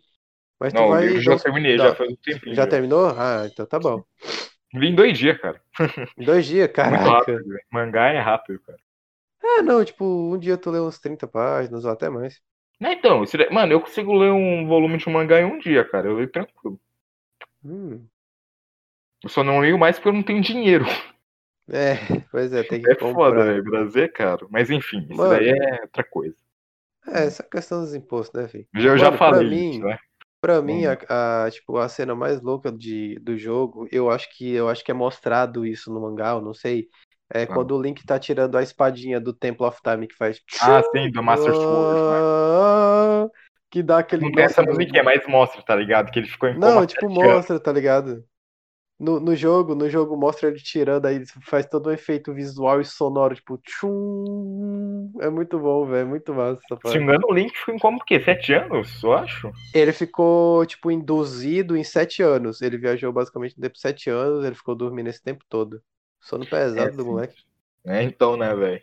mas 0.59 0.71
não, 0.71 0.83
tu 0.83 0.89
vai... 0.89 1.19
já 1.19 1.39
terminei, 1.39 1.75
não, 1.75 1.85
já 1.85 1.95
faz 1.95 2.11
um 2.11 2.15
tempinho. 2.15 2.55
Já 2.55 2.67
terminou? 2.67 3.07
Ah, 3.17 3.47
então 3.51 3.65
tá 3.65 3.79
bom. 3.79 4.03
Li 4.71 4.89
em 4.89 4.95
dois 4.95 5.17
dias, 5.17 5.39
cara. 5.39 5.59
Em 6.15 6.23
dois 6.23 6.45
dias, 6.45 6.69
caraca. 6.71 7.03
Rápido, 7.03 7.43
Mangá 7.71 8.09
é 8.09 8.19
rápido, 8.19 8.59
cara. 8.59 8.77
É, 9.43 9.61
não, 9.63 9.83
tipo, 9.83 10.05
um 10.05 10.37
dia 10.37 10.57
tu 10.57 10.69
lê 10.69 10.79
uns 10.79 10.99
30 10.99 11.27
páginas 11.27 11.85
ou 11.85 11.91
até 11.91 12.07
mais. 12.07 12.39
Não, 12.79 12.91
então, 12.91 13.23
mano, 13.51 13.73
eu 13.73 13.81
consigo 13.81 14.13
ler 14.13 14.31
um 14.31 14.67
volume 14.67 14.97
de 14.97 15.09
um 15.09 15.13
mangá 15.13 15.39
em 15.41 15.45
um 15.45 15.57
dia, 15.57 15.83
cara. 15.85 16.07
Eu 16.07 16.15
leio 16.17 16.29
tranquilo. 16.29 16.79
Hum. 17.63 18.05
Eu 19.23 19.29
só 19.29 19.43
não 19.43 19.59
leio 19.59 19.79
mais 19.79 19.97
porque 19.97 20.09
eu 20.09 20.13
não 20.13 20.21
tenho 20.21 20.41
dinheiro. 20.41 20.85
É, 21.69 21.95
pois 22.31 22.53
é, 22.53 22.63
tem 22.63 22.81
que 22.81 22.91
é 22.91 22.95
comprar. 22.95 23.13
foda, 23.13 23.45
né? 23.45 23.61
Brasil 23.61 24.03
é 24.03 24.07
caro. 24.07 24.47
Mas 24.51 24.69
enfim, 24.69 25.05
isso 25.09 25.17
Mano, 25.17 25.31
daí 25.31 25.49
é 25.49 25.81
outra 25.81 26.03
coisa. 26.03 26.35
É, 27.07 27.25
essa 27.25 27.43
questão 27.43 27.81
dos 27.81 27.93
impostos, 27.93 28.41
né, 28.41 28.47
filho? 28.47 28.67
Eu 28.73 28.97
já 28.97 29.11
falei 29.11 29.47
pra 29.47 29.57
mim, 29.57 29.79
né? 29.79 29.97
Pra 30.41 30.61
mim, 30.61 30.85
a, 30.85 31.45
a, 31.45 31.49
tipo, 31.49 31.77
a 31.77 31.89
cena 31.89 32.13
mais 32.13 32.39
louca 32.39 32.71
de, 32.71 33.17
do 33.19 33.35
jogo, 33.35 33.87
eu 33.91 34.11
acho 34.11 34.29
que 34.35 34.53
eu 34.53 34.69
acho 34.69 34.83
que 34.83 34.91
é 34.91 34.93
mostrado 34.93 35.65
isso 35.65 35.91
no 35.91 36.01
mangá, 36.01 36.31
eu 36.31 36.41
não 36.41 36.53
sei. 36.53 36.87
É 37.33 37.43
ah. 37.43 37.47
quando 37.47 37.75
o 37.75 37.81
Link 37.81 38.05
tá 38.05 38.19
tirando 38.19 38.55
a 38.55 38.61
espadinha 38.61 39.19
do 39.19 39.33
Temple 39.33 39.65
of 39.65 39.79
Time 39.81 40.07
que 40.07 40.15
faz. 40.15 40.39
Ah, 40.61 40.83
sim, 40.83 41.09
do 41.09 41.23
Master 41.23 41.51
Sword. 41.51 41.99
Ah, 41.99 43.27
que 43.71 43.81
dá 43.81 43.99
aquele. 43.99 44.25
Não 44.25 44.31
tem 44.31 44.43
essa 44.43 44.61
musiquinha, 44.61 45.03
mas 45.03 45.25
mostra, 45.27 45.63
tá 45.63 45.75
ligado? 45.75 46.11
Que 46.11 46.19
ele 46.19 46.27
ficou 46.27 46.49
em 46.49 46.59
Não, 46.59 46.85
tipo, 46.85 47.09
mostra, 47.09 47.59
tá 47.59 47.71
ligado? 47.71 48.23
No, 48.97 49.19
no 49.19 49.35
jogo, 49.35 49.75
no 49.75 49.89
jogo 49.89 50.15
mostra 50.15 50.47
ele 50.47 50.57
tirando, 50.57 51.05
aí 51.05 51.21
faz 51.41 51.65
todo 51.65 51.89
um 51.89 51.93
efeito 51.93 52.33
visual 52.33 52.79
e 52.79 52.85
sonoro, 52.85 53.35
tipo, 53.35 53.57
tchum. 53.57 55.11
É 55.19 55.29
muito 55.29 55.59
bom, 55.59 55.85
velho, 55.85 56.01
é 56.01 56.05
muito 56.05 56.33
massa 56.33 56.61
essa 56.63 56.77
parte. 56.77 56.93
Se 56.93 56.99
não 56.99 57.05
me 57.05 57.11
engano, 57.11 57.27
o 57.29 57.33
Link 57.33 57.53
ficou 57.57 57.75
em 57.75 57.79
como 57.79 57.97
o 57.97 58.05
quê? 58.05 58.21
Sete 58.21 58.53
anos, 58.53 59.03
eu 59.03 59.11
acho? 59.11 59.51
Ele 59.73 59.91
ficou, 59.91 60.65
tipo, 60.65 60.89
induzido 60.89 61.75
em 61.75 61.83
sete 61.83 62.23
anos. 62.23 62.61
Ele 62.61 62.77
viajou 62.77 63.11
basicamente 63.11 63.57
no 63.57 63.63
tempo 63.63 63.77
sete 63.77 64.09
anos, 64.09 64.45
ele 64.45 64.55
ficou 64.55 64.73
dormindo 64.73 65.09
esse 65.09 65.21
tempo 65.21 65.43
todo. 65.49 65.81
Sono 66.21 66.45
pesado 66.45 66.87
é, 66.87 66.91
do 66.91 67.05
moleque. 67.05 67.43
É, 67.85 68.01
então, 68.01 68.37
né, 68.37 68.55
velho? 68.55 68.81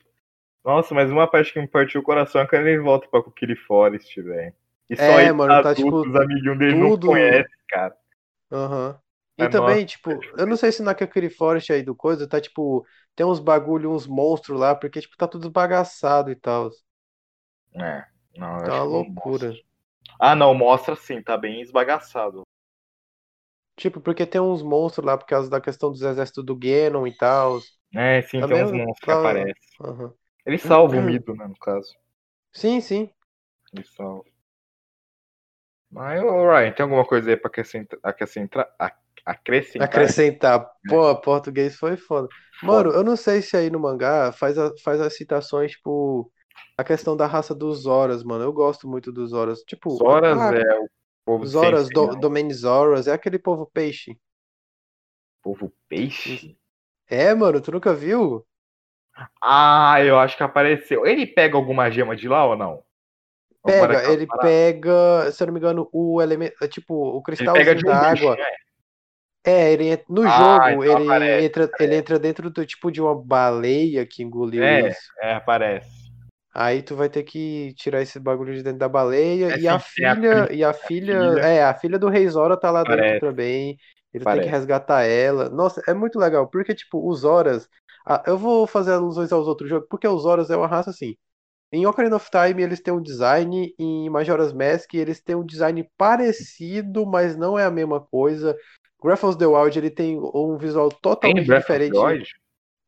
Nossa, 0.63 0.95
mas 0.95 1.11
uma 1.11 1.27
parte 1.27 1.55
que 1.55 1.61
me 1.61 1.67
partiu 1.67 2.03
o 2.03 2.05
coração 2.05 2.43
é 2.43 2.47
quando 2.47 2.67
ele 2.67 2.81
volta 2.81 3.09
pra 3.09 3.23
Kokiri 3.23 3.57
Forest, 3.57 4.21
velho. 4.21 4.53
E 4.91 4.97
só 4.97 5.03
é, 5.03 5.33
mano, 5.33 5.63
tá, 5.63 5.75
tipo, 5.75 5.91
os 5.91 6.15
amiguinhos 6.15 6.59
dele 6.59 6.79
tudo... 6.79 7.07
não 7.07 7.15
conhecem, 7.15 7.57
cara. 7.67 7.97
Aham. 8.53 8.89
Uhum. 8.89 9.02
E 9.39 9.43
é 9.45 9.49
também, 9.49 9.87
tipo, 9.87 10.11
eu 10.37 10.47
não 10.47 10.57
sei 10.57 10.71
se 10.73 10.83
naquele 10.83 11.31
Forest 11.31 11.73
aí 11.73 11.83
do 11.83 11.95
coisa, 11.95 12.29
tá 12.29 12.41
tipo, 12.41 12.87
tem 13.17 13.25
uns 13.25 13.39
bagulho, 13.41 13.91
uns 13.93 14.07
monstros 14.07 14.59
lá, 14.59 14.75
porque, 14.75 15.01
tipo, 15.01 15.17
tá 15.17 15.27
tudo 15.27 15.51
bagaçado 15.51 16.31
e 16.31 16.37
tal. 16.37 16.71
É, 17.75 18.05
não, 18.37 18.59
Tá 18.59 18.75
uma 18.75 18.85
loucura. 18.85 19.55
Ah, 20.21 20.35
não, 20.37 20.55
mostra 20.55 20.95
sim, 20.95 21.23
tá 21.23 21.37
bem 21.37 21.61
esbagaçado. 21.63 22.43
Tipo, 23.77 24.01
porque 24.01 24.27
tem 24.27 24.41
uns 24.41 24.63
monstros 24.63 25.05
lá 25.05 25.17
por 25.17 25.27
causa 25.27 25.49
da 25.51 25.61
questão 25.61 25.91
dos 25.91 26.03
exércitos 26.03 26.45
do 26.45 26.59
Genon 26.63 27.07
e 27.07 27.17
tal. 27.17 27.59
É, 27.95 28.23
sim, 28.23 28.41
também 28.41 28.59
tem 28.59 28.65
uns 28.67 28.73
monstros 28.73 29.01
tá... 29.01 29.07
que 29.07 29.11
aparecem. 29.13 29.55
Uhum. 29.81 30.13
Ele 30.47 30.59
salva 30.59 30.97
o 30.97 31.03
mito, 31.03 31.35
né, 31.35 31.47
no 31.47 31.57
caso. 31.57 31.95
Sim, 32.53 32.81
sim. 32.81 33.11
Ele 33.73 33.85
salva. 33.85 34.25
Mas, 35.91 36.21
Ryan, 36.21 36.73
tem 36.73 36.83
alguma 36.85 37.05
coisa 37.07 37.31
aí 37.31 37.37
pra 37.37 37.49
acrescentar? 37.49 37.99
acrescentar, 38.03 38.75
acrescentar? 39.25 39.89
Acrescentar. 39.89 40.71
Pô, 40.89 41.15
português 41.21 41.77
foi 41.77 41.97
foda. 41.97 42.29
Mano, 42.63 42.91
eu 42.91 43.03
não 43.03 43.17
sei 43.17 43.43
se 43.43 43.57
aí 43.57 43.71
no 43.71 43.81
mangá 43.81 44.33
faz, 44.33 44.57
a, 44.57 44.71
faz 44.85 45.01
as 45.01 45.17
citações, 45.17 45.73
tipo, 45.73 46.31
a 46.77 46.85
questão 46.85 47.17
da 47.17 47.27
raça 47.27 47.55
dos 47.55 47.83
Zoras, 47.83 48.23
mano. 48.23 48.45
Eu 48.45 48.53
gosto 48.53 48.89
muito 48.89 49.11
dos 49.13 49.31
Zoras. 49.31 49.61
Tipo, 49.61 49.91
Zoras 49.91 50.39
ah, 50.39 50.55
é 50.55 50.79
o 50.79 50.89
povo 51.25 51.47
Zoras, 51.47 51.89
do, 51.89 52.17
Domain 52.17 52.53
Zoras, 52.53 53.07
é 53.07 53.13
aquele 53.13 53.39
povo 53.39 53.67
peixe. 53.67 54.17
Povo 55.43 55.73
peixe? 55.89 56.57
É, 57.09 57.35
mano, 57.35 57.61
tu 57.61 57.73
nunca 57.73 57.93
viu? 57.93 58.47
Ah, 59.43 59.97
eu 60.03 60.19
acho 60.19 60.37
que 60.37 60.43
apareceu. 60.43 61.05
Ele 61.05 61.27
pega 61.27 61.57
alguma 61.57 61.91
gema 61.91 62.17
de 62.17 62.29
lá 62.29 62.47
ou 62.47 62.57
não? 62.57 62.83
Pega, 63.65 64.13
ele 64.13 64.27
pega, 64.41 65.31
se 65.31 65.43
eu 65.43 65.47
não 65.47 65.55
me 65.55 65.61
engano, 65.61 65.89
o 65.93 66.21
elemento, 66.21 66.55
é 66.61 66.67
tipo, 66.67 66.95
o 66.95 67.23
cristalzinho 67.23 67.77
um 67.77 67.83
da 67.83 67.97
água. 67.97 68.35
Bicho, 68.35 68.49
é. 68.49 68.57
É, 69.45 69.73
ele 69.73 70.03
no 70.09 70.23
ah, 70.23 70.29
jogo, 70.29 70.85
então 70.85 70.85
ele 70.85 71.07
aparece, 71.09 71.45
entra, 71.45 71.65
aparece. 71.65 71.85
ele 71.85 71.97
entra 71.97 72.19
dentro 72.19 72.51
do 72.51 72.65
tipo 72.65 72.91
de 72.91 73.01
uma 73.01 73.15
baleia 73.15 74.07
que 74.07 74.23
engoliu 74.23 74.63
é, 74.63 74.89
isso. 74.89 75.13
É, 75.21 75.35
aparece. 75.35 76.03
Aí 76.55 76.83
tu 76.83 76.95
vai 76.95 77.09
ter 77.09 77.23
que 77.23 77.73
tirar 77.77 78.03
esse 78.03 78.21
bagulho 78.21 78.55
de 78.55 78.63
dentro 78.63 78.79
da 78.79 78.89
baleia 78.89 79.55
é 79.55 79.59
e, 79.59 79.67
a 79.67 79.79
filha, 79.79 80.45
a 80.45 80.53
e 80.53 80.63
a 80.63 80.73
filha, 80.73 81.19
a 81.19 81.33
filha, 81.33 81.41
é, 81.41 81.65
a 81.65 81.75
filha 81.75 81.99
do 81.99 82.09
Rei 82.09 82.29
Zora 82.29 82.59
tá 82.59 82.71
lá 82.71 82.83
aparece. 82.83 83.15
dentro 83.15 83.31
também. 83.31 83.79
Ele 84.13 84.25
tem 84.25 84.41
que 84.43 84.49
resgatar 84.49 85.03
ela. 85.05 85.49
Nossa, 85.49 85.83
é 85.89 85.95
muito 85.95 86.19
legal, 86.19 86.47
porque 86.47 86.75
tipo, 86.75 87.09
os 87.09 87.25
Horas, 87.25 87.69
Ah, 88.07 88.23
eu 88.27 88.37
vou 88.37 88.67
fazer 88.67 88.93
alusões 88.93 89.33
aos 89.33 89.47
outros 89.49 89.71
jogos, 89.71 89.89
porque 89.89 90.07
os 90.07 90.23
Zoras 90.23 90.51
é 90.51 90.57
uma 90.57 90.67
raça 90.67 90.91
assim. 90.91 91.17
Em 91.73 91.87
Ocarina 91.87 92.17
of 92.17 92.29
Time 92.31 92.63
eles 92.63 92.83
têm 92.83 92.93
um 92.93 93.01
design, 93.01 93.75
em 93.79 94.11
Majora's 94.11 94.53
Mask 94.53 94.93
eles 94.93 95.23
têm 95.23 95.35
um 95.35 95.47
design 95.47 95.89
parecido, 95.97 97.07
mas 97.07 97.35
não 97.35 97.59
é 97.59 97.65
a 97.65 97.71
mesma 97.71 97.99
coisa. 97.99 98.55
Breath 99.03 99.25
of 99.25 99.39
the 99.39 99.47
Wild 99.47 99.79
ele 99.79 99.91
tem 99.91 100.19
um 100.19 100.57
visual 100.57 100.89
totalmente 100.89 101.47
tem 101.47 101.59
diferente. 101.59 102.33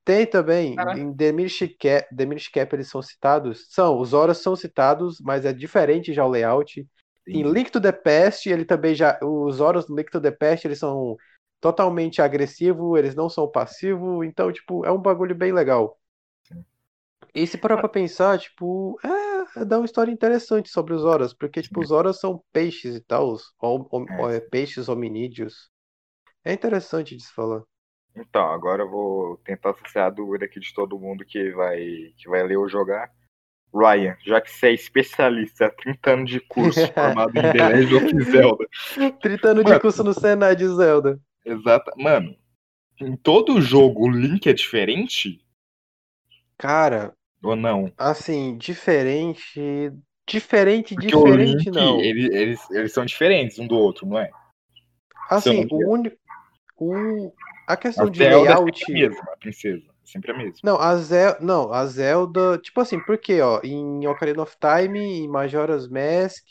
Tem 0.04 0.26
também. 0.26 0.76
Caraca. 0.76 1.00
Em 1.00 1.14
The 1.14 1.32
Minish, 1.32 1.76
Cap, 1.78 2.06
Cap 2.52 2.76
eles 2.76 2.88
são 2.88 3.00
citados. 3.00 3.66
São, 3.70 3.98
os 3.98 4.10
Zoras 4.10 4.38
são 4.38 4.54
citados, 4.54 5.20
mas 5.20 5.44
é 5.46 5.52
diferente 5.52 6.12
já 6.12 6.24
o 6.24 6.28
layout. 6.28 6.82
Sim. 6.82 6.86
Em 7.26 7.42
Link 7.42 7.70
to 7.70 7.80
the 7.80 7.92
Past, 7.92 8.48
ele 8.48 8.66
também 8.66 8.94
já. 8.94 9.18
Os 9.22 9.56
Zoras 9.56 9.86
do 9.86 9.96
Link 9.96 10.10
to 10.10 10.20
the 10.20 10.30
Past, 10.30 10.66
eles 10.66 10.78
são 10.78 11.16
totalmente 11.58 12.20
agressivos, 12.20 12.98
eles 12.98 13.14
não 13.14 13.30
são 13.30 13.50
passivos, 13.50 14.26
então, 14.26 14.52
tipo, 14.52 14.84
é 14.84 14.92
um 14.92 15.00
bagulho 15.00 15.34
bem 15.34 15.50
legal. 15.50 15.98
E 17.34 17.46
se 17.46 17.56
parar 17.56 17.78
pra 17.78 17.88
pensar, 17.88 18.38
tipo, 18.38 18.98
é, 19.02 19.60
é 19.60 19.64
dá 19.64 19.78
uma 19.78 19.86
história 19.86 20.12
interessante 20.12 20.68
sobre 20.68 20.92
os 20.92 21.00
Zoras, 21.00 21.32
porque, 21.32 21.62
tipo, 21.62 21.80
os 21.80 21.88
Zoras 21.88 22.20
são 22.20 22.44
peixes 22.52 22.94
e 22.94 23.00
tal, 23.00 23.30
os, 23.32 23.54
é. 24.30 24.40
peixes 24.40 24.90
hominídeos. 24.90 25.70
É 26.44 26.52
interessante 26.52 27.16
de 27.16 27.22
se 27.22 27.32
falar. 27.32 27.62
Então, 28.14 28.46
agora 28.50 28.82
eu 28.82 28.90
vou 28.90 29.38
tentar 29.38 29.70
associar 29.70 30.06
a 30.06 30.10
dúvida 30.10 30.44
aqui 30.44 30.60
de 30.60 30.72
todo 30.72 30.98
mundo 30.98 31.24
que 31.24 31.50
vai, 31.52 32.12
que 32.16 32.28
vai 32.28 32.42
ler 32.44 32.56
ou 32.56 32.68
jogar. 32.68 33.10
Ryan, 33.74 34.16
já 34.24 34.40
que 34.40 34.50
você 34.50 34.68
é 34.68 34.72
especialista, 34.72 35.68
30 35.68 36.10
anos 36.12 36.30
de 36.30 36.40
curso 36.40 36.80
formado 36.94 37.36
em 37.36 37.42
The 37.42 37.68
Legend 37.68 37.94
of 37.96 38.30
Zelda. 38.30 38.68
30 39.20 39.48
anos 39.48 39.64
Mano, 39.64 39.74
de 39.74 39.80
curso 39.80 40.04
no 40.04 40.14
Senai 40.14 40.54
de 40.54 40.68
Zelda. 40.68 41.20
Exato. 41.44 41.90
Mano, 41.96 42.36
em 43.00 43.16
todo 43.16 43.60
jogo 43.60 44.04
o 44.04 44.10
Link 44.10 44.48
é 44.48 44.52
diferente? 44.52 45.44
Cara. 46.56 47.12
Ou 47.42 47.56
não? 47.56 47.92
Assim, 47.98 48.56
diferente. 48.56 49.92
Diferente, 50.26 50.94
Porque 50.94 51.08
diferente, 51.08 51.64
Link, 51.64 51.70
não. 51.70 52.00
Ele, 52.00 52.34
eles, 52.34 52.70
eles 52.70 52.92
são 52.92 53.04
diferentes 53.04 53.58
um 53.58 53.66
do 53.66 53.76
outro, 53.76 54.06
não 54.06 54.18
é? 54.18 54.30
Assim, 55.28 55.66
o 55.70 55.90
único. 55.90 56.16
O, 56.76 57.32
a 57.66 57.76
questão 57.76 58.06
a 58.06 58.10
de 58.10 58.18
Zelda 58.18 58.54
layout. 58.54 58.82
É 58.82 58.86
sempre 58.86 59.04
a 59.04 59.08
mesma, 59.08 59.32
a 59.32 59.36
princesa. 59.36 59.82
É 59.86 60.06
sempre 60.06 60.32
a 60.32 60.36
mesma. 60.36 60.58
Não, 60.62 60.80
a 60.80 60.96
Zelda. 60.96 61.38
Não, 61.40 61.72
a 61.72 61.86
Zelda. 61.86 62.58
Tipo 62.58 62.80
assim, 62.80 63.00
porque, 63.00 63.40
ó, 63.40 63.60
em 63.62 64.06
Ocarina 64.06 64.42
of 64.42 64.56
Time, 64.58 64.98
em 64.98 65.28
Majora's 65.28 65.88
Mask, 65.88 66.46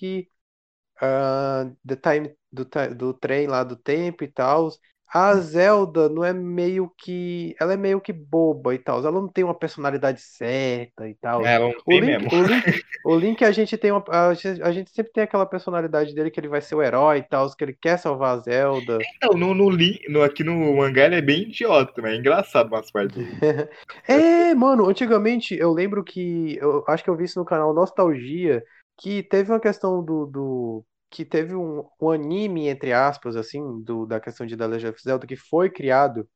uh, 1.01 1.75
The 1.86 1.95
Time 1.95 2.36
do, 2.51 2.67
do 2.95 3.13
trem 3.13 3.47
lá 3.47 3.63
do 3.63 3.75
tempo 3.75 4.23
e 4.23 4.27
tal. 4.27 4.69
A 5.13 5.36
Zelda 5.36 6.10
não 6.10 6.23
é 6.23 6.34
meio 6.34 6.91
que. 6.97 7.56
Ela 7.60 7.73
é 7.73 7.78
meio 7.78 8.02
que 8.02 8.12
boba 8.12 8.73
e 8.73 8.80
tal. 8.80 8.97
Ela 8.97 9.12
não 9.12 9.28
tem 9.28 9.43
uma 9.43 9.54
personalidade 9.54 10.19
certa 10.19 11.08
e 11.08 11.13
tal. 11.13 11.45
É, 11.45 11.54
ela 11.54 11.67
não 11.67 11.78
tem 11.86 12.02
o 12.02 12.04
Link, 12.04 12.23
mesmo. 12.23 12.30
O 12.34 12.47
Link, 12.47 12.84
o 13.06 13.15
Link 13.15 13.45
a 13.45 13.52
gente 13.52 13.78
tem 13.78 13.91
uma. 13.91 14.04
A 14.08 14.34
gente, 14.34 14.62
a 14.63 14.71
gente, 14.71 14.89
sempre 14.89 15.13
tem 15.13 15.23
aquela 15.23 15.45
personalidade 15.45 16.15
dele 16.15 16.32
que 16.32 16.39
ele 16.39 16.47
vai 16.47 16.62
ser 16.62 16.73
o 16.73 16.82
herói 16.82 17.19
e 17.19 17.23
tal, 17.23 17.47
que 17.56 17.63
ele 17.63 17.78
quer 17.80 17.97
salvar 17.97 18.36
a 18.36 18.39
Zelda. 18.39 18.97
Então, 19.17 19.38
no, 19.38 19.54
no, 19.54 19.69
no, 20.10 20.23
aqui 20.23 20.43
no 20.43 20.76
mangá 20.78 21.06
ele 21.06 21.17
é 21.17 21.21
bem 21.21 21.43
idiota, 21.43 22.02
mas 22.02 22.13
é 22.13 22.15
engraçado 22.15 22.69
umas 22.69 22.89
partes. 22.89 23.23
é, 24.08 24.56
mano, 24.56 24.89
antigamente 24.89 25.56
eu 25.56 25.71
lembro 25.71 26.04
que. 26.04 26.58
Eu 26.60 26.84
acho 26.88 27.04
que 27.04 27.10
eu 27.12 27.15
vi 27.15 27.26
isso 27.26 27.38
no 27.38 27.45
canal 27.45 27.71
Nostalgia. 27.71 28.63
Que 28.99 29.21
teve 29.23 29.52
uma 29.52 29.60
questão 29.60 30.04
do, 30.04 30.26
do 30.28 30.86
que 31.13 31.23
teve 31.23 31.54
um, 31.54 31.88
um, 32.02 32.10
anime, 32.10 32.67
entre 32.67 32.91
aspas, 32.91 33.36
assim, 33.36 33.80
do, 33.84 34.04
da 34.04 34.19
questão 34.19 34.47
de 34.47 34.58
The 34.58 34.65
Legend 34.65 34.93
of 34.93 35.02
Zelda, 35.04 35.28
que 35.28 35.36
foi 35.36 35.69
criado. 35.69 36.28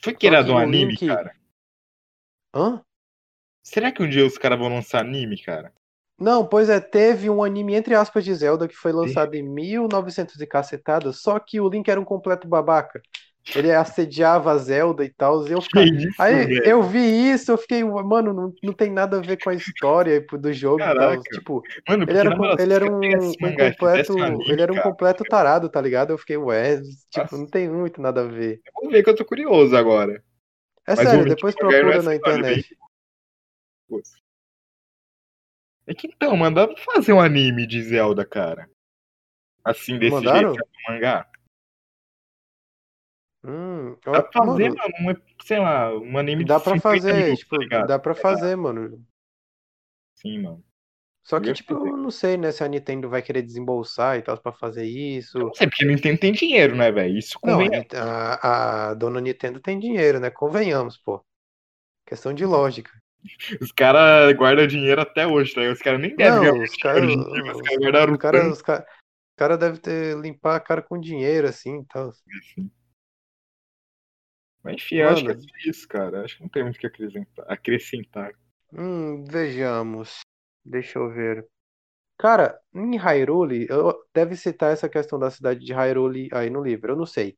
Foi 0.00 0.14
criado 0.14 0.52
um 0.52 0.58
anime, 0.58 0.96
cara? 0.96 1.34
Hã? 2.54 2.80
Será 3.64 3.90
que 3.90 4.00
um 4.00 4.08
dia 4.08 4.24
os 4.24 4.38
caras 4.38 4.60
vão 4.60 4.68
lançar 4.68 5.00
anime, 5.00 5.42
cara? 5.42 5.72
Não, 6.16 6.46
pois 6.46 6.68
é, 6.68 6.78
teve 6.78 7.28
um 7.28 7.42
anime, 7.42 7.74
entre 7.74 7.96
aspas, 7.96 8.24
de 8.24 8.32
Zelda 8.32 8.68
que 8.68 8.76
foi 8.76 8.92
lançado 8.92 9.34
em 9.34 9.42
1900 9.42 10.40
e 10.40 10.46
cacetada, 10.46 11.12
só 11.12 11.40
que 11.40 11.60
o 11.60 11.68
Link 11.68 11.88
era 11.88 12.00
um 12.00 12.04
completo 12.04 12.46
babaca. 12.46 13.02
Ele 13.56 13.72
assediava 13.72 14.52
a 14.52 14.56
Zelda 14.56 15.04
e 15.04 15.08
tal. 15.08 15.46
E 15.48 15.52
eu 15.52 15.60
ficava... 15.60 15.84
Aí 16.18 16.60
eu 16.64 16.82
vi 16.82 17.32
isso, 17.32 17.50
eu 17.50 17.58
fiquei, 17.58 17.82
mano, 17.82 18.32
não, 18.32 18.54
não 18.62 18.72
tem 18.72 18.90
nada 18.90 19.18
a 19.18 19.20
ver 19.20 19.42
com 19.42 19.50
a 19.50 19.54
história 19.54 20.24
do 20.30 20.52
jogo 20.52 20.78
Caraca. 20.78 21.14
e 21.14 21.16
tal. 21.16 21.22
Tipo, 21.38 21.62
mano, 21.88 22.04
ele 22.08 22.18
era, 22.18 22.62
ele 22.62 22.72
era 22.72 22.84
um, 22.84 22.98
um 22.98 23.56
completo. 23.56 24.22
Anime, 24.22 24.44
ele 24.48 24.62
era 24.62 24.72
um 24.72 24.80
completo 24.80 25.24
tarado, 25.24 25.68
tá 25.68 25.80
ligado? 25.80 26.10
Eu 26.10 26.18
fiquei, 26.18 26.36
ué, 26.36 26.80
tipo, 26.80 27.18
Nossa. 27.18 27.36
não 27.36 27.46
tem 27.46 27.68
muito 27.68 28.00
nada 28.00 28.22
a 28.22 28.26
ver. 28.28 28.60
Vamos 28.74 28.92
ver 28.92 29.02
que 29.02 29.10
eu 29.10 29.16
tô 29.16 29.24
curioso 29.24 29.76
agora. 29.76 30.22
É 30.86 30.94
Mas 30.94 31.08
sério, 31.08 31.24
depois 31.24 31.54
procura 31.54 32.02
na 32.02 32.14
internet. 32.14 32.76
É 35.86 35.94
que 35.94 36.06
então, 36.06 36.36
mandaram 36.36 36.76
fazer 36.76 37.12
um 37.12 37.20
anime 37.20 37.66
de 37.66 37.82
Zelda, 37.82 38.24
cara. 38.24 38.70
Assim, 39.64 39.98
desse 39.98 40.14
Mandaram? 40.14 40.54
jeito, 40.54 40.68
mangá. 40.88 41.28
Hum, 43.44 43.96
dá 44.04 44.22
pra 44.22 44.32
fazer, 44.32 44.68
mano, 44.68 44.94
uma, 45.00 45.22
sei 45.44 45.58
lá, 45.58 45.92
um 45.98 46.16
anime 46.16 46.44
dá 46.44 46.58
de 46.58 46.64
pra 46.64 46.80
fazer, 46.80 47.12
minutos, 47.12 47.38
tipo, 47.40 47.68
tá 47.68 47.86
dá 47.86 47.98
pra 47.98 48.14
fazer, 48.14 48.56
mano. 48.56 49.04
Sim, 50.14 50.42
mano. 50.42 50.64
Só 51.24 51.38
que, 51.40 51.52
tipo, 51.52 51.74
eu 51.74 51.96
não 51.96 52.10
sei, 52.10 52.36
né, 52.36 52.50
se 52.50 52.64
a 52.64 52.68
Nintendo 52.68 53.08
vai 53.08 53.22
querer 53.22 53.42
desembolsar 53.42 54.18
e 54.18 54.22
tal 54.22 54.36
pra 54.38 54.52
fazer 54.52 54.84
isso. 54.84 55.38
Eu 55.38 55.46
não 55.46 55.54
sei, 55.54 55.68
porque 55.68 55.84
a 55.84 55.88
Nintendo 55.88 56.18
tem 56.18 56.32
dinheiro, 56.32 56.74
né, 56.74 56.90
velho? 56.90 57.16
Isso 57.16 57.38
convém. 57.40 57.70
Não, 57.70 58.00
a, 58.00 58.90
a, 58.90 58.94
dona 58.94 59.20
Nintendo 59.20 59.60
tem 59.60 59.78
dinheiro, 59.78 60.18
né? 60.18 60.30
Convenhamos, 60.30 60.96
pô. 60.96 61.24
Questão 62.06 62.34
de 62.34 62.44
lógica. 62.44 62.90
Os 63.60 63.70
caras 63.70 64.32
guardam 64.34 64.66
dinheiro 64.66 65.00
até 65.00 65.24
hoje, 65.24 65.54
tá? 65.54 65.60
Os 65.62 65.78
caras 65.80 66.00
nem 66.00 66.16
devem 66.16 66.40
não, 66.40 66.60
os 66.60 66.76
caras 66.76 67.04
os 67.04 67.62
caras 67.62 67.78
guardaram 67.78 68.18
cara, 68.18 68.48
os 68.48 68.60
cara, 68.60 68.86
cara 69.36 69.56
deve 69.56 69.78
ter 69.78 70.18
limpar 70.18 70.56
a 70.56 70.60
cara 70.60 70.82
com 70.82 70.98
dinheiro, 70.98 71.46
assim 71.46 71.80
e 71.80 71.84
tal. 71.86 72.12
Sim. 72.12 72.68
Mas 74.62 74.74
enfim, 74.76 75.02
Mano, 75.02 75.10
acho 75.10 75.24
que 75.24 75.30
é 75.32 75.68
isso, 75.68 75.88
cara. 75.88 76.24
Acho 76.24 76.36
que 76.36 76.42
não 76.42 76.48
tem 76.48 76.62
muito 76.62 76.76
o 76.76 76.78
que 76.78 76.86
acrescentar. 76.86 77.44
acrescentar. 77.48 78.32
Hum, 78.72 79.24
vejamos. 79.24 80.20
Deixa 80.64 80.98
eu 80.98 81.10
ver. 81.10 81.46
Cara, 82.18 82.58
em 82.72 82.96
Hyrule, 82.96 83.66
eu 83.68 83.94
deve 84.14 84.36
citar 84.36 84.72
essa 84.72 84.88
questão 84.88 85.18
da 85.18 85.30
cidade 85.30 85.64
de 85.64 85.72
Hyrule 85.72 86.28
aí 86.32 86.48
no 86.48 86.62
livro, 86.62 86.92
eu 86.92 86.96
não 86.96 87.06
sei. 87.06 87.36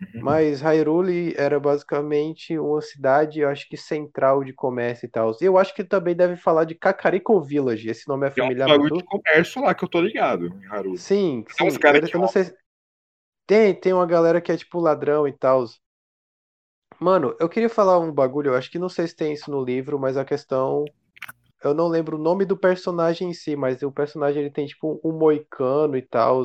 Uhum. 0.00 0.20
Mas 0.22 0.60
Hyrule 0.60 1.34
era 1.38 1.58
basicamente 1.58 2.58
uma 2.58 2.82
cidade, 2.82 3.40
eu 3.40 3.48
acho 3.48 3.66
que 3.66 3.78
central 3.78 4.44
de 4.44 4.52
comércio 4.52 5.06
e 5.06 5.08
tal. 5.08 5.34
E 5.40 5.44
eu 5.44 5.56
acho 5.56 5.74
que 5.74 5.82
também 5.82 6.14
deve 6.14 6.36
falar 6.36 6.64
de 6.64 6.74
Kakariko 6.74 7.40
Village. 7.40 7.88
Esse 7.88 8.06
nome 8.06 8.26
é 8.26 8.30
familiar. 8.30 8.66
Tem 8.66 8.78
um 8.78 8.98
de 8.98 9.04
comércio 9.04 9.62
lá 9.62 9.74
que 9.74 9.84
eu 9.84 9.88
tô 9.88 10.00
ligado, 10.02 10.48
em 10.48 10.68
Hyrule. 10.68 10.98
Sim, 10.98 11.44
sim. 11.48 11.56
Tem 11.56 11.66
uns 11.68 11.78
caras 11.78 12.10
que 12.10 12.14
eu 12.14 12.20
não 12.20 12.28
sei. 12.28 12.52
Tem, 13.46 13.74
tem 13.74 13.92
uma 13.92 14.06
galera 14.06 14.40
que 14.40 14.52
é 14.52 14.56
tipo 14.56 14.80
ladrão 14.80 15.26
e 15.26 15.32
tal. 15.32 15.64
Mano, 17.00 17.36
eu 17.38 17.48
queria 17.48 17.68
falar 17.68 17.98
um 17.98 18.12
bagulho, 18.12 18.50
eu 18.50 18.54
acho 18.56 18.70
que 18.70 18.78
não 18.78 18.88
sei 18.88 19.06
se 19.06 19.14
tem 19.14 19.32
isso 19.32 19.50
no 19.50 19.62
livro, 19.62 19.98
mas 19.98 20.16
a 20.16 20.24
questão. 20.24 20.84
Eu 21.62 21.74
não 21.74 21.88
lembro 21.88 22.16
o 22.18 22.22
nome 22.22 22.44
do 22.46 22.56
personagem 22.56 23.30
em 23.30 23.34
si, 23.34 23.56
mas 23.56 23.82
o 23.82 23.92
personagem 23.92 24.42
ele 24.42 24.50
tem 24.52 24.66
tipo 24.66 25.00
um 25.04 25.12
moicano 25.12 25.96
e 25.96 26.02
tal. 26.02 26.44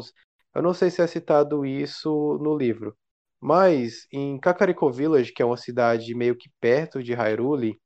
Eu 0.55 0.61
não 0.63 0.73
sei 0.73 0.89
se 0.91 1.01
é 1.01 1.07
citado 1.07 1.65
isso 1.65 2.39
no 2.41 2.57
livro. 2.57 2.95
Mas 3.41 4.07
em 4.11 4.39
Kakariko 4.39 4.91
Village, 4.91 5.33
que 5.33 5.41
é 5.41 5.45
uma 5.45 5.57
cidade 5.57 6.13
meio 6.15 6.35
que 6.37 6.49
perto 6.61 7.03
de 7.03 7.13
Hyrule, 7.13 7.79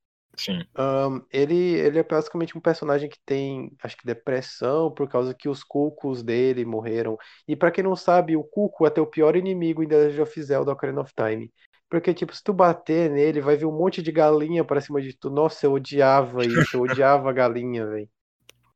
um, 0.77 1.21
ele, 1.31 1.55
ele 1.55 1.99
é 1.99 2.03
basicamente 2.03 2.57
um 2.57 2.61
personagem 2.61 3.09
que 3.09 3.19
tem, 3.25 3.71
acho 3.81 3.95
que 3.97 4.05
depressão 4.05 4.91
por 4.93 5.07
causa 5.09 5.33
que 5.33 5.47
os 5.49 5.63
cucos 5.63 6.21
dele 6.23 6.65
morreram. 6.65 7.17
E 7.47 7.55
para 7.55 7.71
quem 7.71 7.83
não 7.83 7.95
sabe, 7.95 8.35
o 8.35 8.43
cuco 8.43 8.85
é 8.85 8.89
teu 8.89 9.07
pior 9.07 9.35
inimigo 9.35 9.81
em 9.83 9.87
The 9.87 9.97
Legend 9.97 10.21
of 10.21 10.43
Zelda 10.43 10.71
Ocarina 10.73 11.01
of 11.01 11.13
Time. 11.15 11.51
Porque, 11.89 12.13
tipo, 12.13 12.35
se 12.35 12.43
tu 12.43 12.53
bater 12.53 13.09
nele, 13.09 13.41
vai 13.41 13.55
vir 13.55 13.65
um 13.65 13.71
monte 13.71 14.01
de 14.01 14.11
galinha 14.11 14.63
pra 14.65 14.81
cima 14.81 15.01
de 15.01 15.13
tu. 15.17 15.29
Nossa, 15.29 15.65
eu 15.65 15.73
odiava 15.73 16.45
isso, 16.45 16.75
eu 16.75 16.81
odiava 16.81 17.29
a 17.29 17.33
galinha, 17.33 17.85
velho. 17.87 18.09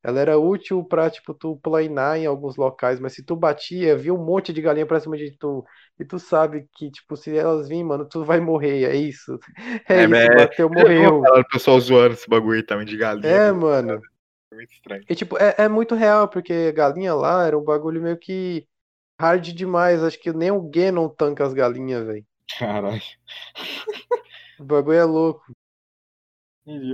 Ela 0.02 0.22
era 0.22 0.40
útil 0.40 0.84
pra, 0.84 1.10
tipo, 1.10 1.34
tu 1.34 1.58
planar 1.58 2.18
em 2.18 2.26
alguns 2.26 2.56
locais, 2.56 3.00
mas 3.02 3.14
se 3.14 3.24
tu 3.24 3.36
batia, 3.36 3.98
via 3.98 4.14
um 4.14 4.24
monte 4.24 4.54
de 4.54 4.62
galinha 4.62 4.86
pra 4.86 5.00
cima 5.00 5.18
de 5.18 5.36
tu. 5.38 5.66
E 6.00 6.06
tu 6.06 6.18
sabe 6.18 6.70
que, 6.74 6.90
tipo, 6.90 7.18
se 7.18 7.38
elas 7.38 7.68
virem, 7.68 7.84
mano, 7.84 8.06
tu 8.06 8.24
vai 8.24 8.40
morrer, 8.40 8.86
é 8.86 8.96
isso. 8.96 9.38
É, 9.90 10.02
é 10.02 10.06
isso, 10.06 10.16
é, 10.16 10.36
bateu, 10.36 10.70
morreu. 10.70 11.22
O 11.22 11.44
pessoal 11.52 11.80
zoando 11.80 12.14
esse 12.14 12.30
bagulho 12.30 12.66
também 12.66 12.86
de 12.86 12.96
galinha. 12.96 13.28
É, 13.28 13.52
mano. 13.52 14.02
É 14.52 14.56
muito 14.56 14.72
estranho. 14.72 15.04
E, 15.10 15.16
tipo, 15.16 15.38
é, 15.38 15.56
é 15.58 15.68
muito 15.68 15.96
real, 15.96 16.30
porque 16.30 16.72
galinha 16.72 17.14
lá 17.14 17.46
era 17.46 17.58
um 17.58 17.64
bagulho 17.64 18.02
meio 18.02 18.18
que 18.18 18.66
hard 19.20 19.52
demais. 19.54 20.02
Acho 20.02 20.20
que 20.20 20.32
nem 20.32 20.52
o 20.52 20.62
Ganon 20.62 21.10
tanca 21.10 21.46
as 21.46 21.54
galinhas, 21.54 22.06
velho. 22.06 22.26
Caralho. 22.58 23.02
O 24.60 24.64
bagulho 24.64 24.98
é 24.98 25.04
louco. 25.04 25.46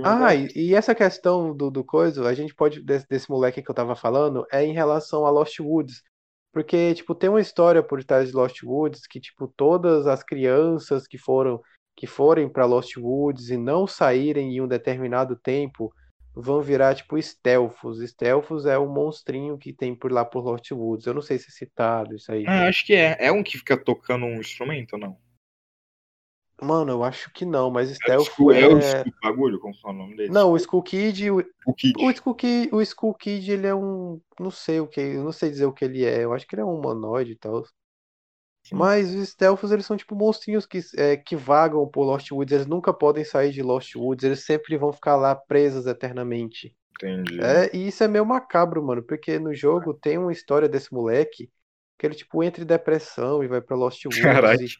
Ah, 0.04 0.34
e, 0.34 0.48
e, 0.54 0.74
essa 0.74 0.94
questão 0.94 1.54
do, 1.54 1.70
do 1.70 1.84
coisa, 1.84 2.26
a 2.26 2.32
gente 2.32 2.54
pode, 2.54 2.80
desse, 2.80 3.06
desse 3.06 3.30
moleque 3.30 3.62
que 3.62 3.70
eu 3.70 3.74
tava 3.74 3.94
falando, 3.94 4.46
é 4.50 4.64
em 4.64 4.72
relação 4.72 5.26
a 5.26 5.30
Lost 5.30 5.60
Woods. 5.60 6.02
Porque, 6.52 6.94
tipo, 6.94 7.14
tem 7.14 7.28
uma 7.28 7.40
história 7.40 7.82
por 7.82 8.02
trás 8.02 8.30
de 8.30 8.34
Lost 8.34 8.62
Woods 8.62 9.06
que, 9.06 9.20
tipo, 9.20 9.46
todas 9.46 10.06
as 10.06 10.22
crianças 10.22 11.06
que 11.06 11.18
foram 11.18 11.60
que 11.94 12.06
forem 12.06 12.48
para 12.48 12.66
Lost 12.66 12.96
Woods 12.96 13.48
e 13.48 13.56
não 13.56 13.86
saírem 13.86 14.54
em 14.54 14.60
um 14.60 14.68
determinado 14.68 15.34
tempo 15.34 15.90
vão 16.34 16.60
virar 16.60 16.94
tipo 16.94 17.20
Stealthos. 17.20 17.98
Stealthos 18.06 18.66
é 18.66 18.76
o 18.76 18.86
monstrinho 18.86 19.56
que 19.56 19.72
tem 19.72 19.94
por 19.94 20.12
lá 20.12 20.22
por 20.22 20.44
Lost 20.44 20.70
Woods. 20.70 21.06
Eu 21.06 21.14
não 21.14 21.22
sei 21.22 21.38
se 21.38 21.48
é 21.48 21.50
citado 21.50 22.14
isso 22.14 22.30
aí. 22.30 22.44
Ah, 22.46 22.68
acho 22.68 22.84
que 22.84 22.94
é. 22.94 23.16
É 23.18 23.32
um 23.32 23.42
que 23.42 23.56
fica 23.56 23.76
tocando 23.76 24.26
um 24.26 24.38
instrumento 24.38 24.92
ou 24.92 24.98
não? 24.98 25.25
Mano, 26.62 26.92
eu 26.92 27.04
acho 27.04 27.30
que 27.32 27.44
não, 27.44 27.70
mas 27.70 27.90
Stealth 27.90 28.28
é... 28.52 28.62
É 28.62 28.66
o 28.66 28.78
Skull 28.78 29.12
bagulho, 29.22 29.60
como 29.60 29.74
é 29.74 29.88
o 29.88 29.92
nome 29.92 30.16
dele? 30.16 30.32
Não, 30.32 30.52
o 30.52 30.56
Skull 30.56 30.82
Kid... 30.82 31.30
O, 31.30 31.44
o, 31.66 31.74
Kid. 31.74 31.94
o, 32.02 32.10
Skull 32.10 32.34
Kid, 32.34 32.74
o 32.74 32.80
Skull 32.80 33.14
Kid, 33.14 33.52
ele 33.52 33.66
é 33.66 33.74
um... 33.74 34.20
Não 34.40 34.50
sei 34.50 34.80
o 34.80 34.86
que... 34.86 35.14
Não 35.14 35.32
sei 35.32 35.50
dizer 35.50 35.66
o 35.66 35.72
que 35.72 35.84
ele 35.84 36.04
é. 36.04 36.24
Eu 36.24 36.32
acho 36.32 36.46
que 36.46 36.54
ele 36.54 36.62
é 36.62 36.64
um 36.64 36.74
humanoide 36.74 37.32
e 37.32 37.36
tal. 37.36 37.62
Mas 38.72 39.14
os 39.14 39.28
Stealths, 39.28 39.70
eles 39.70 39.86
são 39.86 39.96
tipo 39.96 40.16
monstrinhos 40.16 40.66
que, 40.66 40.80
é, 40.96 41.16
que 41.16 41.36
vagam 41.36 41.86
por 41.86 42.04
Lost 42.04 42.30
Woods. 42.32 42.52
Eles 42.52 42.66
nunca 42.66 42.92
podem 42.92 43.24
sair 43.24 43.52
de 43.52 43.62
Lost 43.62 43.94
Woods. 43.94 44.24
Eles 44.24 44.44
sempre 44.44 44.76
vão 44.76 44.92
ficar 44.92 45.16
lá 45.16 45.36
presos 45.36 45.86
eternamente. 45.86 46.74
Entendi. 46.96 47.40
É, 47.40 47.70
e 47.76 47.88
isso 47.88 48.02
é 48.02 48.08
meio 48.08 48.24
macabro, 48.24 48.82
mano. 48.82 49.02
Porque 49.02 49.38
no 49.38 49.54
jogo 49.54 49.94
tem 49.94 50.18
uma 50.18 50.32
história 50.32 50.68
desse 50.68 50.92
moleque 50.92 51.50
que 51.98 52.06
ele, 52.06 52.14
tipo, 52.14 52.42
entra 52.42 52.62
em 52.62 52.66
depressão 52.66 53.42
e 53.42 53.48
vai 53.48 53.60
pra 53.60 53.76
Lost 53.76 54.04
Woods. 54.06 54.20
Caralho. 54.20 54.64
E... 54.64 54.70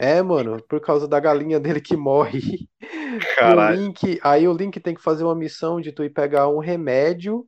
É, 0.00 0.22
mano, 0.22 0.62
por 0.68 0.80
causa 0.80 1.06
da 1.06 1.20
galinha 1.20 1.60
dele 1.60 1.80
que 1.80 1.96
morre. 1.96 2.68
Caralho. 3.36 3.78
O 3.78 3.82
Link, 3.82 4.20
aí 4.22 4.48
o 4.48 4.52
Link 4.52 4.80
tem 4.80 4.94
que 4.94 5.02
fazer 5.02 5.24
uma 5.24 5.34
missão 5.34 5.80
de 5.80 5.92
tu 5.92 6.02
ir 6.04 6.10
pegar 6.10 6.48
um 6.48 6.58
remédio 6.58 7.46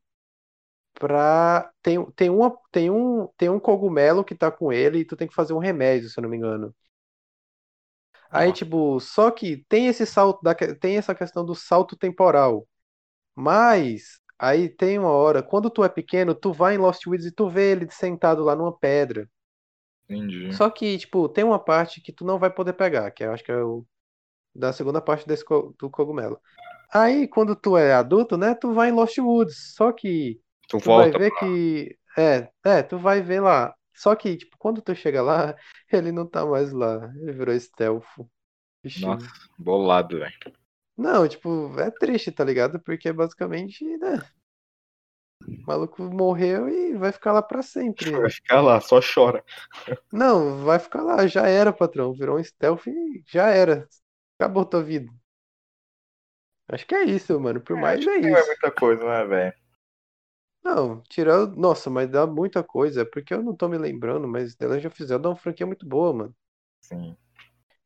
pra. 0.95 1.71
Tem, 1.83 2.05
tem, 2.13 2.31
uma, 2.31 2.57
tem, 2.71 2.91
um, 2.91 3.29
tem 3.37 3.49
um 3.49 3.61
cogumelo 3.61 4.25
que 4.25 4.35
tá 4.35 4.51
com 4.51 4.73
ele 4.73 5.01
e 5.01 5.05
tu 5.05 5.17
tem 5.17 5.27
que 5.29 5.35
fazer 5.35 5.53
um 5.53 5.59
remédio, 5.59 6.09
se 6.09 6.19
eu 6.19 6.23
não 6.23 6.31
me 6.31 6.37
engano. 6.37 6.75
Aí, 8.31 8.53
tipo, 8.53 9.01
só 9.01 9.31
que 9.31 9.65
tem 9.69 9.87
esse 9.87 10.05
salto, 10.05 10.43
da, 10.43 10.55
tem 10.55 10.99
essa 10.99 11.15
questão 11.15 11.45
do 11.45 11.55
salto 11.55 11.97
temporal. 11.97 12.69
Mas 13.35 14.21
Aí 14.39 14.69
tem 14.69 14.99
uma 14.99 15.11
hora, 15.11 15.43
quando 15.43 15.69
tu 15.69 15.83
é 15.83 15.89
pequeno, 15.89 16.35
tu 16.35 16.53
vai 16.53 16.77
em 16.77 16.79
Lost 16.79 17.07
Woods 17.07 17.27
e 17.27 17.33
tu 17.33 17.49
vê 17.49 17.73
ele 17.73 17.91
sentado 17.91 18.45
lá 18.45 18.55
numa 18.55 18.77
pedra. 18.77 19.29
Entendi. 20.09 20.53
Só 20.55 20.71
que, 20.71 20.97
tipo, 20.97 21.29
tem 21.29 21.45
uma 21.45 21.59
parte 21.59 22.01
que 22.01 22.13
tu 22.13 22.25
não 22.25 22.39
vai 22.39 22.51
poder 22.51 22.73
pegar, 22.73 23.11
que 23.11 23.25
eu 23.25 23.33
acho 23.33 23.43
que 23.45 23.53
é 23.53 23.63
o 23.63 23.85
da 24.55 24.73
segunda 24.73 25.01
parte 25.01 25.27
desse 25.27 25.45
do 25.79 25.91
cogumelo. 25.91 26.41
Aí, 26.93 27.29
quando 27.29 27.55
tu 27.55 27.77
é 27.77 27.93
adulto, 27.93 28.37
né, 28.37 28.55
tu 28.55 28.73
vai 28.73 28.89
em 28.89 28.93
Lost 28.93 29.19
Woods. 29.19 29.75
Só 29.75 29.93
que 29.93 30.41
tu, 30.69 30.79
tu 30.79 30.87
vai 30.87 31.11
ver 31.11 31.31
pra... 31.31 31.41
que 31.41 31.99
é, 32.17 32.49
é, 32.65 32.83
tu 32.83 32.99
vai 32.99 33.21
ver 33.21 33.41
lá. 33.41 33.75
Só 33.95 34.15
que, 34.15 34.37
tipo, 34.37 34.57
quando 34.59 34.81
tu 34.81 34.95
chega 34.95 35.21
lá, 35.21 35.55
ele 35.93 36.13
não 36.13 36.27
tá 36.27 36.47
mais 36.47 36.73
lá. 36.73 37.11
Ele 37.17 37.33
virou 37.33 37.59
stealth. 37.59 38.07
Nossa, 39.01 39.29
bolado, 39.59 40.19
velho. 40.19 40.58
Não, 40.99 41.29
tipo, 41.29 41.73
é 41.79 41.93
triste, 41.93 42.33
tá 42.33 42.43
ligado? 42.43 42.81
Porque 42.81 43.13
basicamente, 43.13 43.85
né? 43.99 44.19
O 45.47 45.63
maluco 45.65 46.03
morreu 46.03 46.69
e 46.69 46.97
vai 46.97 47.13
ficar 47.13 47.31
lá 47.31 47.41
pra 47.41 47.63
sempre. 47.63 48.11
Vai 48.11 48.29
ficar 48.29 48.61
lá, 48.61 48.81
só 48.81 48.99
chora. 49.01 49.45
Não, 50.13 50.65
vai 50.65 50.81
ficar 50.81 51.03
lá, 51.03 51.25
já 51.29 51.47
era, 51.47 51.73
patrão. 51.73 52.13
Virou 52.13 52.37
um 52.37 52.43
stealth 52.43 52.89
e 52.89 53.23
já 53.29 53.49
era. 53.49 53.89
Acabou 54.37 54.65
tua 54.65 54.83
vida. 54.83 55.09
Acho 56.67 56.85
que 56.85 56.97
é 56.97 57.05
isso, 57.05 57.39
mano. 57.39 57.61
Por 57.61 57.79
é, 57.79 57.81
mais 57.81 58.05
é 58.05 58.17
isso. 58.17 58.29
Não 58.29 58.37
é 58.37 58.47
muita 58.47 58.71
coisa, 58.73 59.05
né, 59.05 59.25
velho? 59.25 59.55
Não, 60.65 61.01
tirando. 61.03 61.55
Nossa, 61.55 61.89
mas 61.89 62.11
dá 62.11 62.27
muita 62.27 62.65
coisa. 62.65 63.07
Porque 63.07 63.33
eu 63.33 63.41
não 63.41 63.55
tô 63.55 63.69
me 63.69 63.79
lembrando, 63.79 64.27
mas 64.27 64.57
The 64.57 64.67
Legend 64.67 64.89
of 64.89 65.05
Zelda 65.05 65.29
é 65.29 65.31
uma 65.31 65.37
franquia 65.37 65.65
muito 65.65 65.87
boa, 65.87 66.13
mano. 66.13 66.37
Sim. 66.81 67.17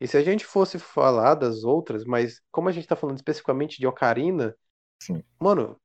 E 0.02 0.08
se 0.08 0.16
a 0.16 0.22
gente 0.22 0.44
fosse 0.44 0.80
falar 0.80 1.36
das 1.36 1.62
outras, 1.62 2.04
mas 2.04 2.42
como 2.50 2.68
a 2.68 2.72
gente 2.72 2.88
tá 2.88 2.96
falando 2.96 3.18
especificamente 3.18 3.78
de 3.78 3.86
Ocarina, 3.86 4.52
Sim. 5.00 5.22
mano, 5.38 5.80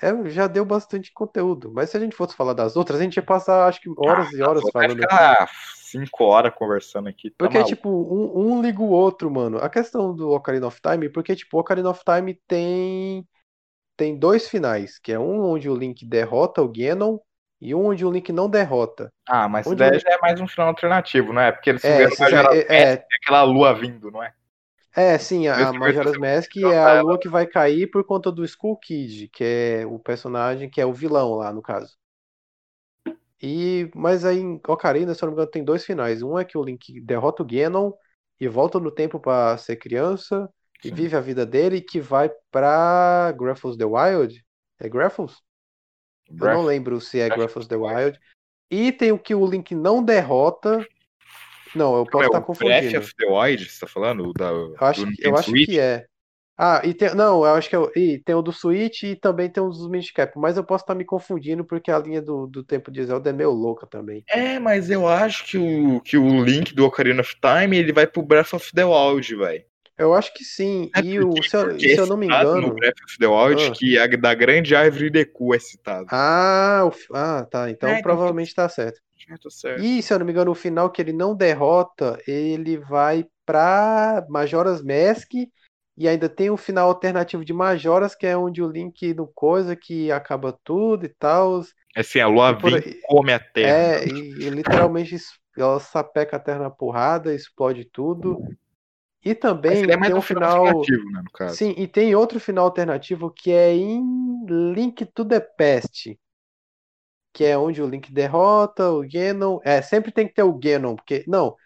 é, 0.00 0.30
já 0.30 0.46
deu 0.46 0.64
bastante 0.64 1.12
conteúdo. 1.12 1.72
Mas 1.74 1.90
se 1.90 1.96
a 1.96 2.00
gente 2.00 2.14
fosse 2.14 2.36
falar 2.36 2.52
das 2.52 2.76
outras, 2.76 3.00
a 3.00 3.02
gente 3.02 3.16
ia 3.16 3.24
passar, 3.24 3.66
acho 3.66 3.80
que, 3.80 3.90
horas 3.98 4.28
ah, 4.28 4.36
e 4.36 4.40
horas 4.40 4.62
falando. 4.72 5.00
Ficar 5.00 5.50
cinco 5.74 6.22
horas 6.22 6.54
conversando 6.54 7.08
aqui. 7.08 7.28
Tá 7.30 7.34
porque, 7.38 7.64
tipo, 7.64 7.88
um, 7.90 8.52
um 8.52 8.62
liga 8.62 8.80
o 8.80 8.90
outro, 8.90 9.28
mano. 9.28 9.58
A 9.58 9.68
questão 9.68 10.14
do 10.14 10.30
Ocarina 10.30 10.68
of 10.68 10.80
Time, 10.80 11.08
porque, 11.08 11.34
tipo, 11.34 11.56
o 11.56 11.60
Ocarina 11.60 11.90
of 11.90 12.02
Time 12.04 12.40
tem. 12.46 13.26
Tem 13.96 14.16
dois 14.16 14.48
finais, 14.48 15.00
que 15.00 15.10
é 15.10 15.18
um 15.18 15.44
onde 15.44 15.68
o 15.68 15.74
Link 15.74 16.06
derrota 16.06 16.62
o 16.62 16.70
Ganon 16.70 17.18
e 17.60 17.74
um 17.74 17.86
onde 17.86 18.04
o 18.04 18.10
Link 18.10 18.32
não 18.32 18.48
derrota. 18.48 19.12
Ah, 19.26 19.48
mas 19.48 19.66
onde 19.66 19.76
daí 19.76 19.98
já 19.98 20.10
é 20.10 20.18
mais 20.18 20.40
um 20.40 20.46
final 20.46 20.68
alternativo, 20.68 21.32
não 21.32 21.40
é? 21.40 21.52
Porque 21.52 21.70
eles 21.70 21.84
é, 21.84 22.10
já 22.10 22.52
é, 22.52 22.58
é, 22.58 22.82
é, 22.92 23.06
aquela 23.22 23.42
lua 23.42 23.72
vindo, 23.74 24.10
não 24.10 24.22
é? 24.22 24.32
É, 24.94 25.18
sim, 25.18 25.46
a, 25.46 25.68
a 25.68 25.72
Majora's 25.74 26.16
Mask 26.16 26.56
é 26.56 26.78
a 26.78 27.02
lua 27.02 27.18
que 27.18 27.28
vai 27.28 27.46
cair 27.46 27.86
por 27.90 28.02
conta 28.04 28.32
do 28.32 28.44
Skull 28.44 28.78
Kid, 28.78 29.28
que 29.28 29.44
é 29.44 29.86
o 29.86 29.98
personagem 29.98 30.70
que 30.70 30.80
é 30.80 30.86
o 30.86 30.92
vilão 30.92 31.34
lá, 31.34 31.52
no 31.52 31.60
caso. 31.60 31.96
E, 33.42 33.90
mas 33.94 34.24
aí 34.24 34.38
em 34.38 34.60
Ocarina, 34.66 35.14
se 35.14 35.22
eu 35.22 35.26
não 35.26 35.32
me 35.32 35.36
engano, 35.36 35.50
tem 35.50 35.62
dois 35.62 35.84
finais. 35.84 36.22
Um 36.22 36.38
é 36.38 36.44
que 36.44 36.56
o 36.56 36.62
Link 36.62 36.98
derrota 37.02 37.42
o 37.42 37.46
Ganon 37.46 37.92
e 38.40 38.48
volta 38.48 38.80
no 38.80 38.90
tempo 38.90 39.20
para 39.20 39.56
ser 39.58 39.76
criança 39.76 40.48
e 40.82 40.90
vive 40.90 41.16
a 41.16 41.20
vida 41.20 41.44
dele, 41.44 41.80
que 41.80 42.00
vai 42.00 42.30
pra 42.50 43.34
Graffles 43.38 43.76
the 43.76 43.84
Wild. 43.84 44.42
É 44.80 44.88
Graffles? 46.30 46.56
Eu 46.56 46.58
não 46.58 46.64
lembro 46.64 47.00
se 47.00 47.20
é 47.20 47.28
Breath 47.28 47.56
of 47.56 47.68
the 47.68 47.76
Wild. 47.76 48.18
E 48.70 48.92
tem 48.92 49.12
o 49.12 49.18
que 49.18 49.34
o 49.34 49.46
Link 49.46 49.74
não 49.74 50.02
derrota. 50.02 50.86
Não, 51.74 51.96
eu 51.96 52.06
posso 52.06 52.24
é, 52.24 52.26
estar 52.26 52.40
confundindo. 52.40 52.80
Breath 52.80 53.02
of 53.02 53.14
the 53.16 53.26
Wild, 53.26 53.70
você 53.70 53.80
tá 53.80 53.86
falando? 53.86 54.32
Da, 54.32 54.48
eu 54.50 54.74
acho, 54.80 55.06
que, 55.06 55.26
eu 55.26 55.36
acho 55.36 55.52
que 55.52 55.78
é. 55.78 56.06
Ah, 56.58 56.80
e 56.82 56.94
tem. 56.94 57.14
Não, 57.14 57.44
eu 57.44 57.54
acho 57.54 57.68
que 57.68 57.76
é, 57.76 57.80
e 57.94 58.18
tem 58.18 58.34
o 58.34 58.40
do 58.40 58.50
Switch 58.50 59.02
e 59.02 59.14
também 59.14 59.50
tem 59.50 59.62
os 59.62 59.76
dos 59.78 60.10
Cap, 60.10 60.38
mas 60.38 60.56
eu 60.56 60.64
posso 60.64 60.84
estar 60.84 60.94
me 60.94 61.04
confundindo 61.04 61.64
porque 61.64 61.90
a 61.90 61.98
linha 61.98 62.22
do, 62.22 62.46
do 62.46 62.64
tempo 62.64 62.90
de 62.90 63.04
Zelda 63.04 63.28
é 63.28 63.32
meio 63.32 63.50
louca 63.50 63.86
também. 63.86 64.24
É, 64.28 64.58
mas 64.58 64.90
eu 64.90 65.06
acho 65.06 65.44
que 65.44 65.58
o, 65.58 66.00
que 66.00 66.16
o 66.16 66.42
Link 66.42 66.74
do 66.74 66.86
Ocarina 66.86 67.20
of 67.20 67.36
Time 67.40 67.76
ele 67.76 67.92
vai 67.92 68.06
pro 68.06 68.22
Breath 68.22 68.54
of 68.54 68.72
the 68.72 68.84
Wild, 68.84 69.36
velho. 69.36 69.64
Eu 69.98 70.12
acho 70.14 70.32
que 70.34 70.44
sim. 70.44 70.90
É 70.94 71.00
e 71.00 71.18
o, 71.20 71.32
se, 71.42 71.56
eu, 71.56 71.78
se 71.78 71.96
eu 71.96 72.06
não 72.06 72.16
me 72.16 72.26
engano. 72.26 72.60
No 72.60 72.74
Breath 72.74 73.02
of 73.02 73.18
the 73.18 73.26
Wild, 73.26 73.64
ah. 73.64 73.70
que 73.72 73.98
a 73.98 74.06
da 74.06 74.34
grande 74.34 74.74
árvore 74.74 75.08
de 75.08 75.24
Cu 75.24 75.54
é 75.54 75.58
citado. 75.58 76.06
Ah, 76.10 76.82
o, 76.84 77.14
ah 77.14 77.46
tá. 77.50 77.70
Então 77.70 77.88
é, 77.88 77.92
então 77.92 78.02
provavelmente 78.02 78.52
então... 78.52 78.64
tá 78.64 78.68
certo. 78.68 79.00
É, 79.28 79.34
tá 79.36 79.50
certo. 79.50 79.82
E 79.82 80.02
se 80.02 80.12
eu 80.12 80.18
não 80.18 80.26
me 80.26 80.32
engano, 80.32 80.50
o 80.50 80.54
final 80.54 80.90
que 80.90 81.00
ele 81.00 81.12
não 81.12 81.34
derrota, 81.34 82.20
ele 82.26 82.76
vai 82.76 83.26
pra 83.46 84.24
Majora's 84.28 84.82
Mask. 84.82 85.32
E 85.98 86.06
ainda 86.06 86.28
tem 86.28 86.50
um 86.50 86.58
final 86.58 86.88
alternativo 86.88 87.42
de 87.42 87.54
Majoras, 87.54 88.14
que 88.14 88.26
é 88.26 88.36
onde 88.36 88.62
o 88.62 88.70
Link 88.70 89.14
no 89.14 89.26
coisa 89.26 89.74
que 89.74 90.12
acaba 90.12 90.52
tudo 90.62 91.06
e 91.06 91.08
tal. 91.08 91.62
É 91.96 92.00
assim, 92.00 92.20
a 92.20 92.26
lua 92.26 92.54
por... 92.54 92.70
come 93.04 93.32
a 93.32 93.38
terra. 93.38 93.70
É, 93.70 94.06
e, 94.06 94.42
e 94.42 94.50
literalmente 94.50 95.16
ela 95.56 95.80
sapeca 95.80 96.36
a 96.36 96.40
terra 96.40 96.58
na 96.58 96.70
porrada, 96.70 97.34
explode 97.34 97.86
tudo. 97.90 98.38
E 99.26 99.34
também 99.34 99.82
é 99.82 99.98
tem 99.98 100.14
um 100.14 100.22
final, 100.22 100.68
alternativo, 100.68 101.10
né, 101.10 101.20
no 101.24 101.30
caso. 101.32 101.56
Sim, 101.56 101.74
e 101.76 101.88
tem 101.88 102.14
outro 102.14 102.38
final 102.38 102.66
alternativo 102.66 103.28
que 103.28 103.50
é 103.50 103.74
em 103.74 104.00
Link 104.72 105.04
to 105.06 105.24
the 105.24 105.40
Past, 105.40 106.16
que 107.34 107.44
é 107.44 107.58
onde 107.58 107.82
o 107.82 107.88
Link 107.88 108.12
derrota 108.12 108.88
o 108.88 109.02
Ganon. 109.02 109.58
É, 109.64 109.82
sempre 109.82 110.12
tem 110.12 110.28
que 110.28 110.34
ter 110.34 110.44
o 110.44 110.56
Ganon, 110.56 110.94
porque 110.94 111.24
não, 111.26 111.56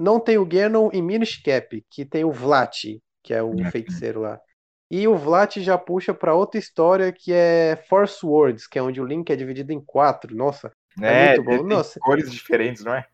não 0.00 0.18
tem 0.18 0.38
o 0.38 0.44
Ganon 0.44 0.90
em 0.92 1.00
Minish 1.00 1.40
Cap, 1.40 1.86
que 1.88 2.04
tem 2.04 2.24
o 2.24 2.32
Vlat, 2.32 3.00
que 3.22 3.32
é 3.32 3.40
o 3.40 3.60
é, 3.60 3.70
feiticeiro 3.70 4.22
lá. 4.22 4.40
E 4.90 5.06
o 5.06 5.16
Vlat 5.16 5.60
já 5.60 5.78
puxa 5.78 6.12
para 6.12 6.34
outra 6.34 6.58
história 6.58 7.12
que 7.12 7.32
é 7.32 7.80
Force 7.88 8.26
Words, 8.26 8.66
que 8.66 8.76
é 8.76 8.82
onde 8.82 9.00
o 9.00 9.06
Link 9.06 9.30
é 9.30 9.36
dividido 9.36 9.72
em 9.72 9.80
quatro. 9.80 10.34
Nossa, 10.34 10.72
é, 11.00 11.34
é 11.34 11.40
muito 11.40 11.62
bom. 11.62 11.68
Nossa. 11.76 12.00
cores 12.00 12.28
diferentes, 12.28 12.82
não 12.82 12.92
é? 12.92 13.06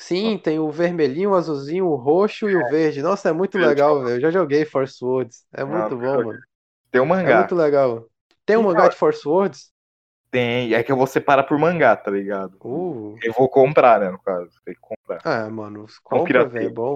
Sim, 0.00 0.38
tem 0.38 0.58
o 0.58 0.70
vermelhinho, 0.70 1.30
o 1.30 1.34
azulzinho, 1.34 1.86
o 1.86 1.94
roxo 1.94 2.48
e 2.48 2.56
o 2.56 2.60
é. 2.62 2.70
verde. 2.70 3.02
Nossa, 3.02 3.28
é 3.28 3.32
muito 3.32 3.58
legal, 3.58 4.02
velho. 4.02 4.16
Eu 4.16 4.20
já 4.20 4.30
joguei 4.30 4.64
Force 4.64 5.04
Words. 5.04 5.44
É 5.52 5.62
muito 5.62 5.96
bom, 5.96 6.24
mano. 6.24 6.40
Tem 6.90 7.00
um 7.00 7.06
mangá. 7.06 7.30
É 7.30 7.38
muito 7.38 7.54
legal. 7.54 8.06
Tem 8.46 8.56
um 8.56 8.62
mangá 8.62 8.88
de 8.88 8.96
Force 8.96 9.28
Words? 9.28 9.70
Tem, 10.30 10.72
é 10.72 10.82
que 10.82 10.90
eu 10.90 10.96
vou 10.96 11.06
separar 11.06 11.42
por 11.42 11.58
mangá, 11.58 11.94
tá 11.94 12.10
ligado? 12.10 12.56
Uh. 12.64 13.16
Eu 13.22 13.32
vou 13.34 13.48
comprar, 13.48 14.00
né, 14.00 14.10
no 14.10 14.18
caso. 14.18 14.50
Tem 14.64 14.74
que 14.74 14.80
comprar. 14.80 15.20
Ah, 15.22 15.50
mano, 15.50 15.86
compra, 16.02 16.46
velho, 16.46 16.68
é 16.68 16.72
bom. 16.72 16.94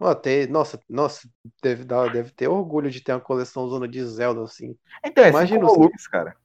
Ó, 0.00 0.14
tem, 0.14 0.46
nossa, 0.48 0.80
nossa, 0.88 1.28
deve, 1.62 1.84
dar, 1.84 2.10
deve 2.10 2.30
ter 2.30 2.48
orgulho 2.48 2.90
de 2.90 3.00
ter 3.00 3.12
uma 3.12 3.20
coleção 3.20 3.68
zona 3.68 3.86
de 3.86 4.04
Zelda, 4.04 4.42
assim. 4.42 4.76
Então, 5.04 5.24
é 5.24 5.30
Imagina 5.30 5.60
cinco 5.60 5.74
volumes, 5.74 6.08
cara. 6.08 6.36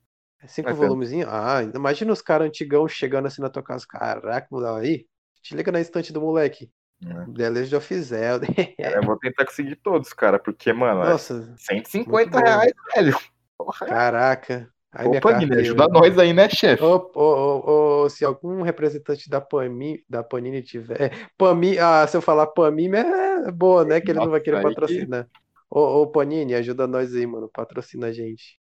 É 0.43 0.47
cinco 0.47 0.73
volumezinhos? 0.73 1.29
Ah, 1.29 1.63
imagina 1.63 2.13
os 2.13 2.21
caras 2.21 2.47
antigão 2.47 2.87
chegando 2.87 3.27
assim 3.27 3.41
na 3.41 3.49
tua 3.49 3.63
casa. 3.63 3.85
Caraca, 3.87 4.47
mudar 4.51 4.77
aí. 4.77 5.05
Te 5.41 5.55
liga 5.55 5.71
na 5.71 5.81
estante 5.81 6.13
do 6.13 6.21
moleque. 6.21 6.71
É. 7.03 7.33
The 7.33 7.49
Legend 7.49 7.75
of 7.75 8.01
Zelda. 8.01 8.47
É, 8.77 8.97
eu 8.97 9.03
vou 9.03 9.17
tentar 9.17 9.45
conseguir 9.45 9.75
todos, 9.77 10.13
cara, 10.13 10.37
porque, 10.37 10.71
mano, 10.71 11.03
é 11.03 11.09
Nossa, 11.09 11.55
é 11.59 11.75
150 11.75 12.39
reais, 12.39 12.73
velho. 12.95 13.17
Porra. 13.57 13.87
Caraca. 13.87 14.71
Aí 14.93 15.07
Ô, 15.07 15.21
Panini, 15.21 15.55
ajuda 15.55 15.87
nós 15.87 16.19
aí, 16.19 16.33
né, 16.33 16.49
chefe? 16.49 16.83
Ô, 16.83 17.09
ô, 17.15 18.03
ô, 18.03 18.09
se 18.09 18.25
algum 18.25 18.61
representante 18.61 19.29
da, 19.29 19.39
Pami, 19.39 20.03
da 20.07 20.21
Panini 20.21 20.61
tiver. 20.61 21.01
É, 21.01 21.11
Pami, 21.37 21.79
ah, 21.79 22.05
se 22.05 22.17
eu 22.17 22.21
falar 22.21 22.47
Panini 22.47 22.97
é 22.97 23.51
boa, 23.51 23.85
né? 23.85 24.01
Que 24.01 24.11
ele 24.11 24.15
Nossa, 24.15 24.25
não 24.25 24.31
vai 24.31 24.41
querer 24.41 24.61
patrocinar. 24.61 25.23
Que... 25.23 25.29
Ô, 25.69 26.01
ô, 26.01 26.07
Panini, 26.07 26.55
ajuda 26.55 26.87
nós 26.87 27.15
aí, 27.15 27.25
mano. 27.25 27.49
Patrocina 27.49 28.07
a 28.07 28.11
gente. 28.11 28.59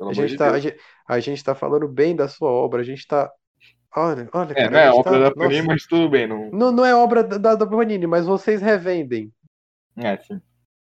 a 0.00 0.12
gente, 0.12 0.36
tá, 0.36 0.52
a 0.52 0.58
gente, 0.60 0.76
a, 1.08 1.18
gente, 1.18 1.42
tá 1.42 1.52
falando 1.52 1.88
bem 1.88 2.14
da 2.14 2.28
sua 2.28 2.48
obra. 2.48 2.80
A 2.80 2.84
gente 2.84 3.04
tá. 3.04 3.28
Olha, 3.94 4.28
olha. 4.32 4.52
É, 4.52 4.54
cara, 4.54 4.70
não 4.70 4.78
é 4.78 4.90
obra 4.90 5.12
tá... 5.12 5.18
da 5.18 5.30
Panini, 5.30 5.56
Nossa. 5.56 5.68
mas 5.68 5.86
tudo 5.86 6.08
bem. 6.08 6.26
Não... 6.26 6.50
não, 6.50 6.72
não 6.72 6.84
é 6.84 6.94
obra 6.94 7.22
da, 7.22 7.54
da 7.54 7.66
Panini, 7.66 8.06
mas 8.06 8.26
vocês 8.26 8.62
revendem. 8.62 9.32
É, 9.96 10.16
sim. 10.16 10.40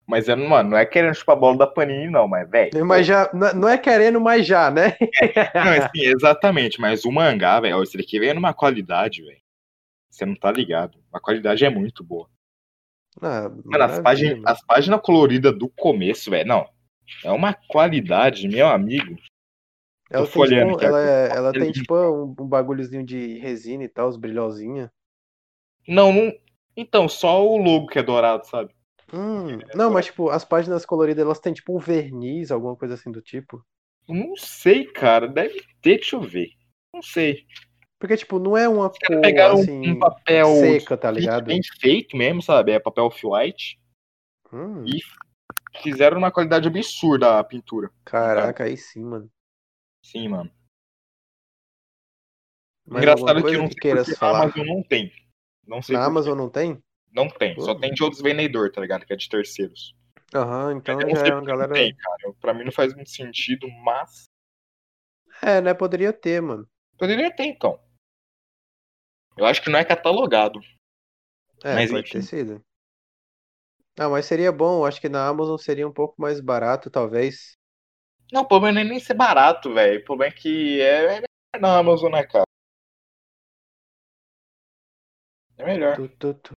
Mas, 0.05 0.27
mano, 0.27 0.71
não 0.71 0.77
é 0.77 0.85
querendo 0.85 1.15
chupar 1.15 1.35
a 1.35 1.39
bola 1.39 1.57
da 1.57 1.67
Panini, 1.67 2.09
não, 2.09 2.27
mas, 2.27 2.49
velho. 2.49 2.85
Mas 2.85 3.07
já, 3.07 3.31
não 3.33 3.69
é 3.69 3.77
querendo, 3.77 4.19
mas 4.19 4.45
já, 4.45 4.69
né? 4.69 4.95
É, 5.21 5.51
não, 5.55 5.85
assim, 5.85 6.01
exatamente, 6.01 6.79
mas 6.79 7.05
o 7.05 7.11
mangá, 7.11 7.59
velho, 7.59 7.81
esse 7.81 7.97
daqui 7.97 8.19
vem 8.19 8.33
numa 8.33 8.53
qualidade, 8.53 9.23
velho. 9.23 9.41
Você 10.09 10.25
não 10.25 10.35
tá 10.35 10.51
ligado. 10.51 10.99
A 11.11 11.19
qualidade 11.19 11.65
é 11.65 11.69
muito 11.69 12.03
boa. 12.03 12.29
Ah, 13.21 13.49
mano, 13.63 13.83
as, 13.83 13.99
páginas, 13.99 14.41
as 14.45 14.65
páginas 14.65 15.01
coloridas 15.01 15.57
do 15.57 15.69
começo, 15.69 16.29
velho, 16.29 16.47
não. 16.47 16.69
É 17.23 17.31
uma 17.31 17.53
qualidade, 17.53 18.47
meu 18.47 18.67
amigo. 18.67 19.15
Ela 20.13 20.27
tem, 20.27 20.45
tipo, 20.45 20.83
ela, 20.83 21.01
é, 21.01 21.29
ela 21.35 21.51
tem 21.51 21.71
tipo 21.71 21.95
um, 21.95 22.35
um 22.39 22.47
bagulhozinho 22.47 23.03
de 23.03 23.39
resina 23.39 23.83
e 23.83 23.89
tal, 23.89 24.07
os 24.07 24.15
brilhosinhos. 24.15 24.87
Não, 25.87 26.13
não. 26.13 26.31
Então, 26.77 27.09
só 27.09 27.43
o 27.43 27.57
logo 27.57 27.87
que 27.87 27.97
é 27.97 28.03
dourado, 28.03 28.45
sabe? 28.45 28.71
Hum, 29.11 29.57
não, 29.73 29.91
mas 29.91 30.05
tipo, 30.05 30.29
as 30.29 30.45
páginas 30.45 30.85
coloridas, 30.85 31.25
elas 31.25 31.39
têm 31.39 31.51
tipo 31.51 31.75
um 31.75 31.79
verniz, 31.79 32.51
alguma 32.51 32.75
coisa 32.75 32.93
assim 32.93 33.11
do 33.11 33.21
tipo? 33.21 33.65
Não 34.07 34.35
sei, 34.35 34.85
cara. 34.85 35.27
Deve 35.27 35.61
ter, 35.81 35.97
deixa 35.97 36.15
eu 36.15 36.21
ver. 36.21 36.49
Não 36.93 37.01
sei. 37.01 37.45
Porque, 37.97 38.15
tipo, 38.15 38.37
não 38.37 38.55
é 38.55 38.69
uma 38.69 38.89
cor, 38.89 39.21
pegaram 39.21 39.55
assim, 39.55 39.91
um 39.91 39.97
papel 39.97 40.45
seca, 40.45 40.95
tá 40.95 41.09
ligado? 41.09 41.45
Bem 41.45 41.61
feito 41.79 42.15
mesmo, 42.15 42.41
sabe? 42.41 42.71
É 42.71 42.79
papel 42.79 43.05
off-white. 43.05 43.79
Hum. 44.51 44.83
E 44.85 44.99
fizeram 45.81 46.19
uma 46.19 46.31
qualidade 46.31 46.67
absurda 46.67 47.39
a 47.39 47.43
pintura. 47.43 47.89
Caraca, 48.05 48.65
aí 48.65 48.77
sim, 48.77 49.03
mano. 49.03 49.29
Sim, 50.03 50.27
mano. 50.27 50.51
Mas 52.85 53.03
Engraçado 53.03 53.43
que 53.43 53.55
eu 53.55 53.59
não 53.59 53.69
que 53.69 54.15
falar. 54.15 54.39
a 54.39 54.43
Amazon 54.43 54.67
não 54.67 54.83
tem. 54.83 55.11
Não 55.65 55.81
sei 55.81 55.95
Na 55.95 56.05
Amazon 56.05 56.37
não 56.37 56.49
tem? 56.49 56.83
Não 57.11 57.29
tem, 57.29 57.59
só 57.59 57.75
tem 57.75 57.93
de 57.93 58.03
outros 58.03 58.21
vendedores, 58.21 58.73
tá 58.73 58.81
ligado? 58.81 59.05
Que 59.05 59.13
é 59.13 59.15
de 59.15 59.29
terceiros. 59.29 59.95
Aham, 60.33 60.65
uhum, 60.65 60.77
então 60.77 60.99
já 60.99 61.27
é 61.27 61.33
uma 61.33 61.45
galera. 61.45 61.73
Tem, 61.73 61.95
cara. 61.95 62.33
Pra 62.41 62.53
mim 62.53 62.65
não 62.65 62.71
faz 62.71 62.93
muito 62.93 63.09
sentido, 63.09 63.67
mas. 63.83 64.23
É, 65.41 65.61
né? 65.61 65.73
Poderia 65.73 66.11
ter, 66.11 66.41
mano. 66.41 66.67
Poderia 66.97 67.33
ter, 67.33 67.45
então. 67.45 67.79
Eu 69.37 69.45
acho 69.45 69.61
que 69.61 69.69
não 69.69 69.79
é 69.79 69.85
catalogado. 69.85 70.59
É, 71.63 71.75
mas, 71.75 71.91
pode 71.91 72.01
enfim. 72.01 72.19
ter 72.19 72.21
sido. 72.23 72.65
Ah, 73.97 74.09
mas 74.09 74.25
seria 74.25 74.51
bom, 74.51 74.85
acho 74.85 74.99
que 74.99 75.07
na 75.07 75.27
Amazon 75.27 75.57
seria 75.57 75.87
um 75.87 75.93
pouco 75.93 76.19
mais 76.19 76.39
barato, 76.39 76.89
talvez. 76.89 77.57
Não, 78.31 78.41
o 78.41 78.47
problema 78.47 78.75
não 78.75 78.81
é 78.81 78.83
nem 78.83 78.99
ser 78.99 79.13
barato, 79.13 79.73
velho. 79.73 79.99
O 79.99 80.05
problema 80.05 80.33
é 80.33 80.35
que 80.35 80.81
é, 80.81 81.23
é 81.53 81.59
na 81.59 81.77
Amazon, 81.77 82.11
né, 82.11 82.23
cara? 82.23 82.45
É 85.57 85.65
melhor. 85.65 85.95
Tu, 85.95 86.09
tu, 86.09 86.33
tu 86.33 86.53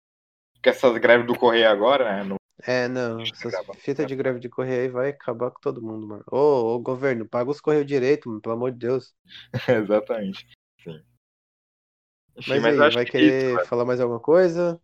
que 0.64 0.70
essas 0.70 0.96
greves 0.96 1.26
do 1.26 1.38
Correio 1.38 1.68
agora, 1.68 2.16
né? 2.16 2.24
No... 2.24 2.36
É, 2.66 2.88
não, 2.88 3.20
essas 3.20 3.54
fitas 3.76 4.06
de 4.06 4.16
greve 4.16 4.40
de 4.40 4.48
Correio 4.48 4.80
aí 4.80 4.88
vai 4.88 5.10
acabar 5.10 5.50
com 5.50 5.60
todo 5.60 5.82
mundo, 5.82 6.06
mano. 6.06 6.24
Ô, 6.30 6.74
ô 6.74 6.78
governo, 6.78 7.28
paga 7.28 7.50
os 7.50 7.60
Correios 7.60 7.86
direito, 7.86 8.28
mano, 8.28 8.40
pelo 8.40 8.54
amor 8.54 8.72
de 8.72 8.78
Deus. 8.78 9.14
Exatamente, 9.68 10.46
sim. 10.82 11.02
Mas, 12.48 12.62
mas 12.62 12.80
aí, 12.80 12.90
vai 12.90 13.02
é 13.02 13.06
querer 13.06 13.58
isso, 13.58 13.68
falar 13.68 13.84
mais 13.84 14.00
alguma 14.00 14.18
coisa? 14.18 14.80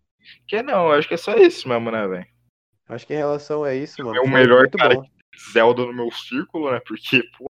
Que 0.47 0.62
não, 0.62 0.93
acho 0.93 1.09
que 1.09 1.14
é 1.14 1.16
só 1.16 1.35
isso 1.35 1.66
mesmo, 1.66 1.91
né, 1.91 2.07
velho? 2.07 2.26
Acho 2.87 3.07
que 3.07 3.14
em 3.14 3.18
relação 3.18 3.64
a 3.64 3.74
isso, 3.74 4.05
mano. 4.05 4.16
É 4.16 4.20
o 4.20 4.28
melhor 4.28 4.68
cara 4.68 4.97
bom. 4.97 5.05
Zelda 5.53 5.84
no 5.86 5.93
meu 5.93 6.11
círculo, 6.11 6.70
né? 6.70 6.80
Porque, 6.86 7.22
pô, 7.36 7.51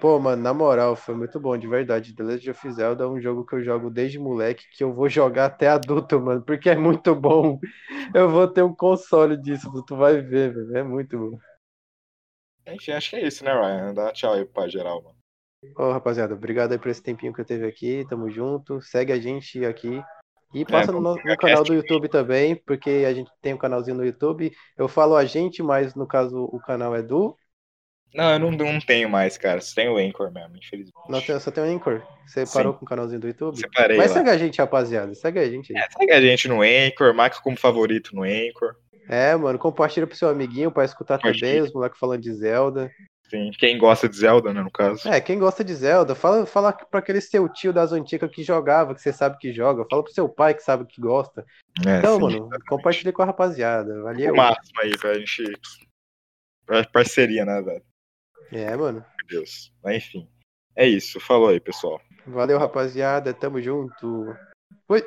Pô, 0.00 0.16
mano, 0.20 0.40
na 0.40 0.54
moral, 0.54 0.94
foi 0.94 1.14
muito 1.16 1.40
bom, 1.40 1.58
de 1.58 1.66
verdade. 1.66 2.14
The 2.14 2.22
Legend 2.22 2.50
of 2.50 2.70
Zelda 2.72 3.02
é 3.02 3.06
um 3.08 3.20
jogo 3.20 3.44
que 3.44 3.56
eu 3.56 3.64
jogo 3.64 3.90
desde 3.90 4.16
moleque, 4.16 4.64
que 4.72 4.84
eu 4.84 4.92
vou 4.92 5.08
jogar 5.08 5.46
até 5.46 5.66
adulto, 5.68 6.20
mano, 6.20 6.40
porque 6.40 6.70
é 6.70 6.76
muito 6.76 7.16
bom. 7.16 7.58
Eu 8.14 8.30
vou 8.30 8.46
ter 8.46 8.62
um 8.62 8.72
console 8.72 9.36
disso, 9.36 9.68
tu 9.84 9.96
vai 9.96 10.20
ver, 10.20 10.54
velho. 10.54 10.76
É 10.76 10.82
muito 10.84 11.18
bom. 11.18 11.38
Enfim, 12.68 12.92
acho 12.92 13.10
que 13.10 13.16
é 13.16 13.26
isso, 13.26 13.42
né, 13.42 13.52
Ryan? 13.52 13.92
Dá 13.92 14.12
tchau 14.12 14.34
aí 14.34 14.44
pra 14.44 14.68
geral, 14.68 15.02
mano. 15.02 15.16
Ô, 15.76 15.90
rapaziada, 15.90 16.34
obrigado 16.34 16.72
aí 16.72 16.78
por 16.78 16.88
esse 16.88 17.02
tempinho 17.02 17.32
que 17.32 17.40
eu 17.40 17.44
teve 17.44 17.66
aqui. 17.66 18.06
Tamo 18.08 18.30
junto. 18.30 18.80
Segue 18.80 19.12
a 19.12 19.18
gente 19.18 19.64
aqui. 19.64 20.00
E 20.54 20.64
passa 20.64 20.90
é, 20.90 20.94
no, 20.94 21.00
no 21.00 21.36
canal 21.36 21.62
do 21.62 21.74
YouTube 21.74 22.08
também, 22.08 22.56
porque 22.56 23.04
a 23.06 23.12
gente 23.12 23.30
tem 23.42 23.52
um 23.52 23.58
canalzinho 23.58 23.96
no 23.96 24.04
YouTube. 24.04 24.50
Eu 24.76 24.88
falo 24.88 25.14
a 25.14 25.24
gente, 25.24 25.62
mas 25.62 25.94
no 25.94 26.06
caso 26.06 26.44
o 26.44 26.58
canal 26.58 26.94
é 26.96 27.02
do 27.02 27.36
não, 28.14 28.32
eu 28.32 28.38
não, 28.38 28.50
não 28.50 28.80
tenho 28.80 29.08
mais, 29.08 29.36
cara. 29.36 29.60
Só 29.60 29.74
tenho 29.74 29.94
o 29.94 29.98
Anchor 29.98 30.32
mesmo, 30.32 30.56
infelizmente. 30.56 30.94
Não, 31.08 31.40
só 31.40 31.50
tem 31.50 31.62
o 31.62 31.66
Anchor. 31.66 32.02
Você 32.26 32.46
Sim. 32.46 32.54
parou 32.54 32.74
com 32.74 32.84
o 32.84 32.88
canalzinho 32.88 33.20
do 33.20 33.26
YouTube? 33.26 33.58
Separei 33.58 33.96
Mas 33.96 34.10
lá. 34.10 34.16
segue 34.16 34.30
a 34.30 34.38
gente, 34.38 34.58
rapaziada. 34.58 35.14
Segue 35.14 35.38
a 35.38 35.50
gente 35.50 35.76
aí. 35.76 35.82
É, 35.82 35.88
segue 35.90 36.12
a 36.12 36.20
gente 36.20 36.48
no 36.48 36.62
Anchor, 36.62 37.14
marca 37.14 37.40
como 37.42 37.58
favorito 37.58 38.14
no 38.14 38.22
Anchor. 38.22 38.74
É, 39.08 39.34
mano, 39.36 39.58
compartilha 39.58 40.06
pro 40.06 40.16
seu 40.16 40.28
amiguinho 40.28 40.70
pra 40.70 40.84
escutar 40.84 41.18
também 41.18 41.60
os 41.62 41.72
moleques 41.72 41.98
falando 41.98 42.22
de 42.22 42.32
Zelda. 42.34 42.90
Sim, 43.28 43.50
quem 43.58 43.76
gosta 43.76 44.08
de 44.08 44.16
Zelda, 44.16 44.54
né, 44.54 44.62
no 44.62 44.70
caso. 44.70 45.06
É, 45.06 45.20
quem 45.20 45.38
gosta 45.38 45.62
de 45.62 45.74
Zelda, 45.74 46.14
fala, 46.14 46.46
fala 46.46 46.72
pra 46.72 47.00
aquele 47.00 47.20
seu 47.20 47.46
tio 47.48 47.72
das 47.74 47.92
antigas 47.92 48.30
que 48.30 48.42
jogava, 48.42 48.94
que 48.94 49.02
você 49.02 49.12
sabe 49.12 49.36
que 49.38 49.52
joga. 49.52 49.84
Fala 49.88 50.02
pro 50.02 50.12
seu 50.12 50.28
pai 50.28 50.54
que 50.54 50.62
sabe 50.62 50.86
que 50.86 51.00
gosta. 51.00 51.44
É, 51.86 51.98
então, 51.98 52.14
sim, 52.14 52.22
mano, 52.22 52.36
exatamente. 52.36 52.64
compartilha 52.66 53.12
com 53.12 53.22
a 53.22 53.26
rapaziada. 53.26 54.02
Valeu. 54.02 54.32
O 54.32 54.36
máximo 54.36 54.80
aí 54.80 54.96
pra 54.96 55.14
gente. 55.18 55.44
Parceria, 56.92 57.44
né, 57.44 57.60
velho? 57.60 57.84
É, 58.50 58.74
mano. 58.76 59.04
Meu 59.18 59.26
Deus. 59.40 59.72
Mas 59.84 59.96
enfim. 59.96 60.28
É 60.74 60.86
isso. 60.86 61.20
Falou 61.20 61.48
aí, 61.48 61.60
pessoal. 61.60 62.00
Valeu, 62.26 62.58
rapaziada. 62.58 63.34
Tamo 63.34 63.60
junto. 63.60 64.34
Fui. 64.86 65.04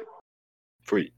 Fui. 0.84 1.14